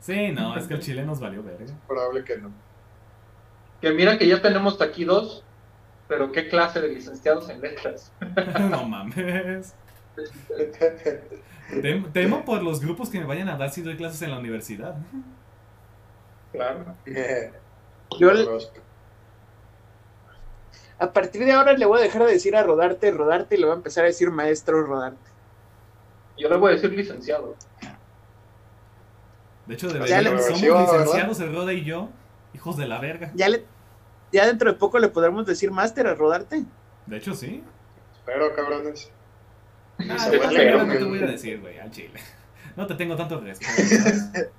[0.00, 1.74] Sí, no, es que el chile nos valió verga.
[1.86, 2.50] Probable que no.
[3.80, 5.44] Que mira que ya tenemos aquí dos,
[6.08, 8.12] pero qué clase de licenciados en letras.
[8.70, 9.74] no mames.
[11.82, 14.38] Tem- Temo por los grupos que me vayan a dar si doy clases en la
[14.38, 14.96] universidad.
[16.52, 16.84] Claro.
[18.18, 18.46] Yo le-
[20.98, 23.64] a partir de ahora le voy a dejar de decir a Rodarte, Rodarte, y le
[23.66, 25.30] voy a empezar a decir maestro Rodarte.
[26.36, 27.54] Yo le voy a decir licenciado.
[29.66, 32.08] De hecho, Ya deberíamos, le- somos licenciados el Rode y yo,
[32.54, 33.30] hijos de la verga.
[33.34, 33.64] Ya le,
[34.32, 36.64] ya dentro de poco le podremos decir máster a Rodarte.
[37.06, 37.62] De hecho, sí.
[38.16, 39.10] Espero, cabrones.
[40.08, 40.30] Ah, no
[40.98, 42.20] te voy a decir, güey, al chile.
[42.76, 44.50] No te tengo tanto respeto.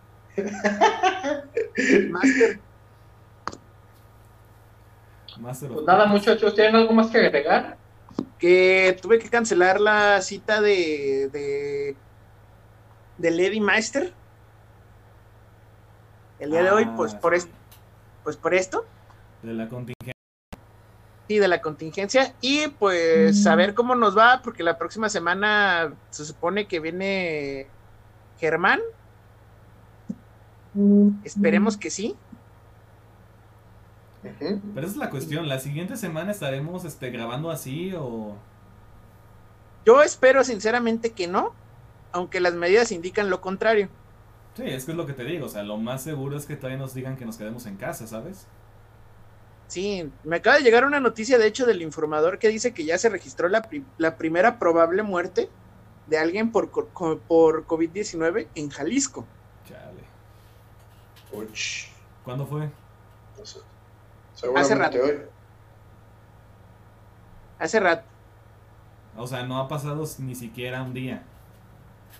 [5.39, 7.77] Master Pues nada, muchachos, ¿tienen algo más que agregar?
[8.38, 11.95] Que tuve que cancelar la cita de, de,
[13.18, 14.13] de Lady Meister.
[16.39, 17.47] El día de hoy, Ah, pues por, sí.
[17.47, 17.53] es-
[18.23, 18.85] pues por esto.
[19.41, 20.13] De la contingencia.
[21.40, 22.34] De la contingencia.
[22.41, 27.68] Y pues a ver cómo nos va, porque la próxima semana se supone que viene
[28.40, 28.80] Germán.
[31.24, 32.16] Esperemos que sí.
[34.22, 35.48] Pero esa es la cuestión.
[35.48, 38.36] La siguiente semana estaremos este, grabando así o.
[39.86, 41.53] Yo espero sinceramente que no,
[42.12, 43.90] aunque las medidas indican lo contrario.
[44.56, 45.48] Sí, es que es lo que te digo.
[45.48, 48.06] O sea, lo más seguro es que todavía nos digan que nos quedemos en casa,
[48.06, 48.48] ¿sabes?
[49.72, 52.98] Sí, me acaba de llegar una noticia, de hecho, del informador que dice que ya
[52.98, 55.49] se registró la, pri- la primera probable muerte
[56.07, 56.89] de alguien por, co-
[57.26, 59.26] por COVID-19 en Jalisco.
[59.65, 60.03] Chale.
[61.31, 61.85] Uch.
[62.26, 62.69] ¿Cuándo fue?
[63.39, 63.60] No sé.
[64.35, 64.98] Seguramente rato.
[65.02, 65.22] hoy.
[67.57, 68.03] Hace rato.
[69.15, 71.23] O sea, no ha pasado ni siquiera un día.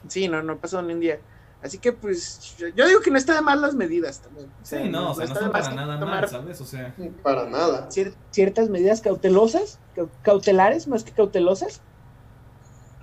[0.08, 1.20] Sí, no, no pasó ni un día.
[1.64, 4.48] Así que, pues, yo- digo que no está de más las medidas también.
[4.62, 6.60] O sea, Sí, no, o sea, no está de para nada tomar mal, ¿sabes?
[6.60, 7.88] O sea, Para nada.
[7.90, 11.82] cier- ciertas medidas cautelosas, cau- cautelares más que cautelosas.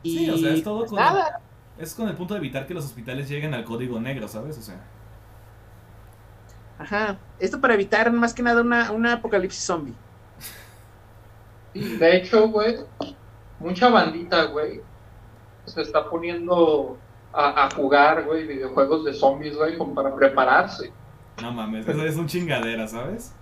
[0.03, 1.41] Y Sí, o sea, es todo pues con- nada.
[1.79, 4.59] es con el punto de evitar que los hospitales lleguen al código negro, ¿sabes?
[4.59, 4.81] O sea,
[6.81, 7.19] Ajá.
[7.41, 9.95] Esto para evitar más que nada una, una apocalipsis zombie.
[11.75, 12.77] De hecho, güey,
[13.59, 14.81] mucha bandita, güey,
[15.67, 16.97] se está poniendo
[17.41, 20.93] a, a jugar, güey, videojuegos de zombies, güey, como para prepararse.
[21.41, 23.33] no mames, eso es un chingadera, ¿sabes?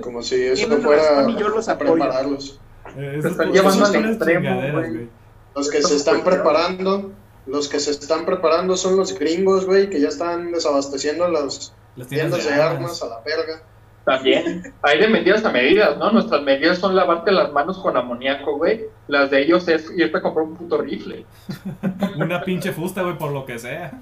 [0.00, 2.58] Como si eso Tienen fuera yo los a prepararlos.
[2.96, 5.08] Eh, Se eso- están llevando al extremo, güey.
[5.54, 7.12] Los que se están preparando,
[7.46, 12.08] los que se están preparando son los gringos, güey, que ya están desabasteciendo las Las
[12.08, 12.76] tiendas tiendas de de armas.
[12.76, 13.62] armas a la verga.
[14.04, 16.12] También hay de medidas a medidas, ¿no?
[16.12, 18.86] Nuestras medidas son lavarte las manos con amoníaco, güey.
[19.08, 21.24] Las de ellos es irte a comprar un puto rifle.
[22.16, 23.98] Una pinche fusta, güey, por lo que sea.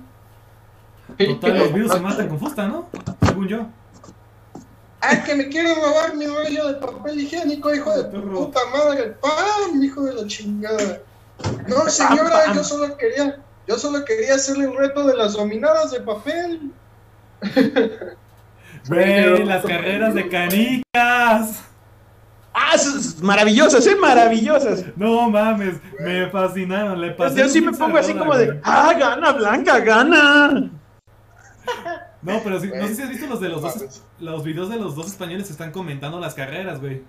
[1.17, 2.89] Total, los virus se matan con fusta, ¿no?
[3.23, 3.67] Según yo.
[5.01, 9.17] ¡Ah, que me quieren robar mi rollo de papel higiénico, hijo de tu puta madre!
[9.21, 11.01] ¡Pam, hijo de la chingada!
[11.67, 16.01] No, señora, yo solo quería, yo solo quería hacerle el reto de las dominadas de
[16.01, 16.73] papel.
[18.89, 21.65] Güey, las carreras de canicas.
[22.55, 22.77] ¡Ah!
[23.23, 23.97] Maravillosas, ¿eh?
[23.97, 24.85] Maravillosas.
[24.97, 27.01] No mames, me fascinaron.
[27.01, 28.61] Le pasé Yo sí me pongo así como de.
[28.65, 30.71] ¡ah, gana, Blanca, gana!
[32.21, 34.77] No, pero sí, no sé si has visto los de los dos, los videos de
[34.77, 37.03] los dos españoles que están comentando las carreras, güey.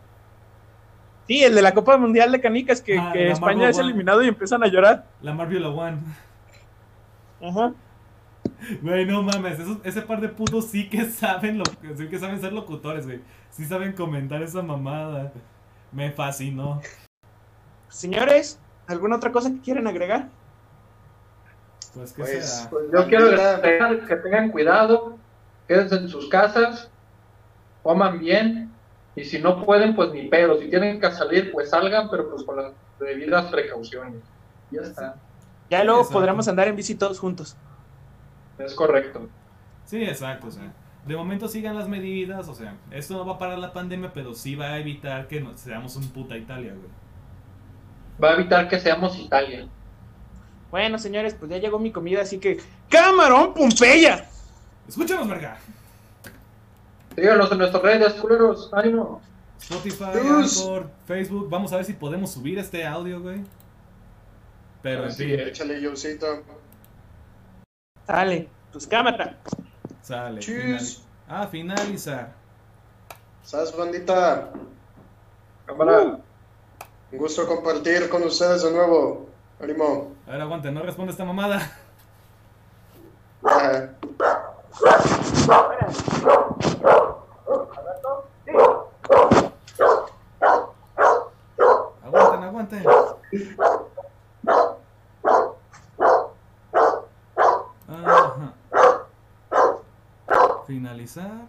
[1.28, 3.88] Sí, el de la Copa Mundial de Canicas, que, Ah, que España Marvel es One.
[3.88, 5.06] eliminado y empiezan a llorar.
[5.22, 5.98] La Marvel One.
[7.42, 7.74] Ajá.
[8.82, 11.64] Güey, no mames, esos- ese par de putos sí que saben lo
[11.98, 13.22] sí que saben ser locutores, güey.
[13.50, 15.32] Sí saben comentar esa mamada.
[15.92, 16.82] Me fascinó.
[17.90, 20.30] Señores, ¿alguna otra cosa que quieren agregar?
[21.94, 22.70] Pues que Pues, será.
[22.70, 25.18] Pues yo quiero agregar que tengan cuidado,
[25.68, 26.90] quédense en sus casas,
[27.84, 28.70] coman bien,
[29.16, 30.58] Y si no pueden, pues ni pedo.
[30.60, 34.24] Si tienen que salir, pues salgan, pero pues con las debidas precauciones.
[34.72, 35.16] Ya está.
[35.70, 36.18] Ya luego Exacto.
[36.18, 37.56] podremos andar en bici todos juntos.
[38.66, 39.28] Es correcto.
[39.86, 40.72] Sí, exacto, o sea.
[41.06, 44.34] De momento sigan las medidas, o sea, esto no va a parar la pandemia, pero
[44.34, 46.88] sí va a evitar que nos- seamos un puta Italia, güey.
[48.24, 49.68] Va a evitar que seamos Italia.
[50.72, 52.58] Bueno, señores, pues ya llegó mi comida, así que.
[52.90, 54.30] ¡Camarón Pompeya!
[54.88, 55.58] Escúchanos, verga.
[57.16, 58.70] Síganos en nuestras redes, culeros.
[58.74, 59.22] Ánimo.
[59.60, 60.06] Spotify.
[60.16, 63.44] Anchor, Facebook, vamos a ver si podemos subir este audio, güey.
[64.82, 65.40] Pero en fin.
[65.40, 65.80] Échale.
[68.08, 69.38] Dale, pues cámara.
[70.02, 70.42] sale.
[70.42, 70.80] Final-
[71.28, 72.34] Ah, finalizar.
[73.44, 74.50] ¿Sabes, bandita?
[75.66, 76.20] Cámara.
[77.12, 79.30] Un gusto compartir con ustedes de nuevo.
[79.62, 80.12] Ánimo.
[80.28, 81.62] A ver, aguante, no responde esta mamada.
[83.46, 83.90] Ah,
[92.06, 92.84] Aguanten, aguanten.
[97.88, 98.54] Ajá.
[100.74, 101.46] Finalizar.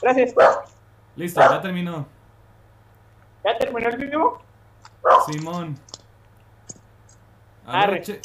[0.00, 0.34] Gracias.
[1.16, 2.06] Listo, ya terminó.
[3.44, 4.40] ¿Ya terminó el video?
[5.26, 5.76] Simón.
[7.66, 8.20] A ver, che-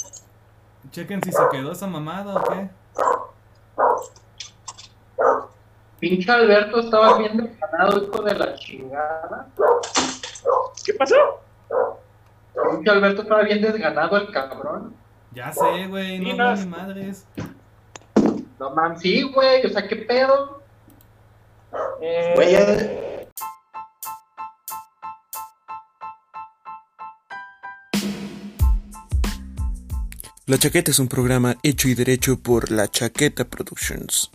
[0.92, 2.70] chequen si se quedó esa mamada o qué.
[6.00, 9.48] Pinche Alberto estaba bien desganado, hijo de la chingada.
[10.86, 11.16] ¿Qué pasó?
[12.72, 14.96] Pinche Alberto estaba bien desganado, el cabrón.
[15.34, 16.56] Ya sé, güey, no no, no.
[16.56, 17.26] ni madres.
[18.60, 19.66] No mames, sí, güey.
[19.66, 20.62] O sea, ¿qué pedo?
[22.02, 23.28] Eh, Güey, ya-
[30.46, 34.32] La Chaqueta es un programa hecho y derecho por La Chaqueta Productions.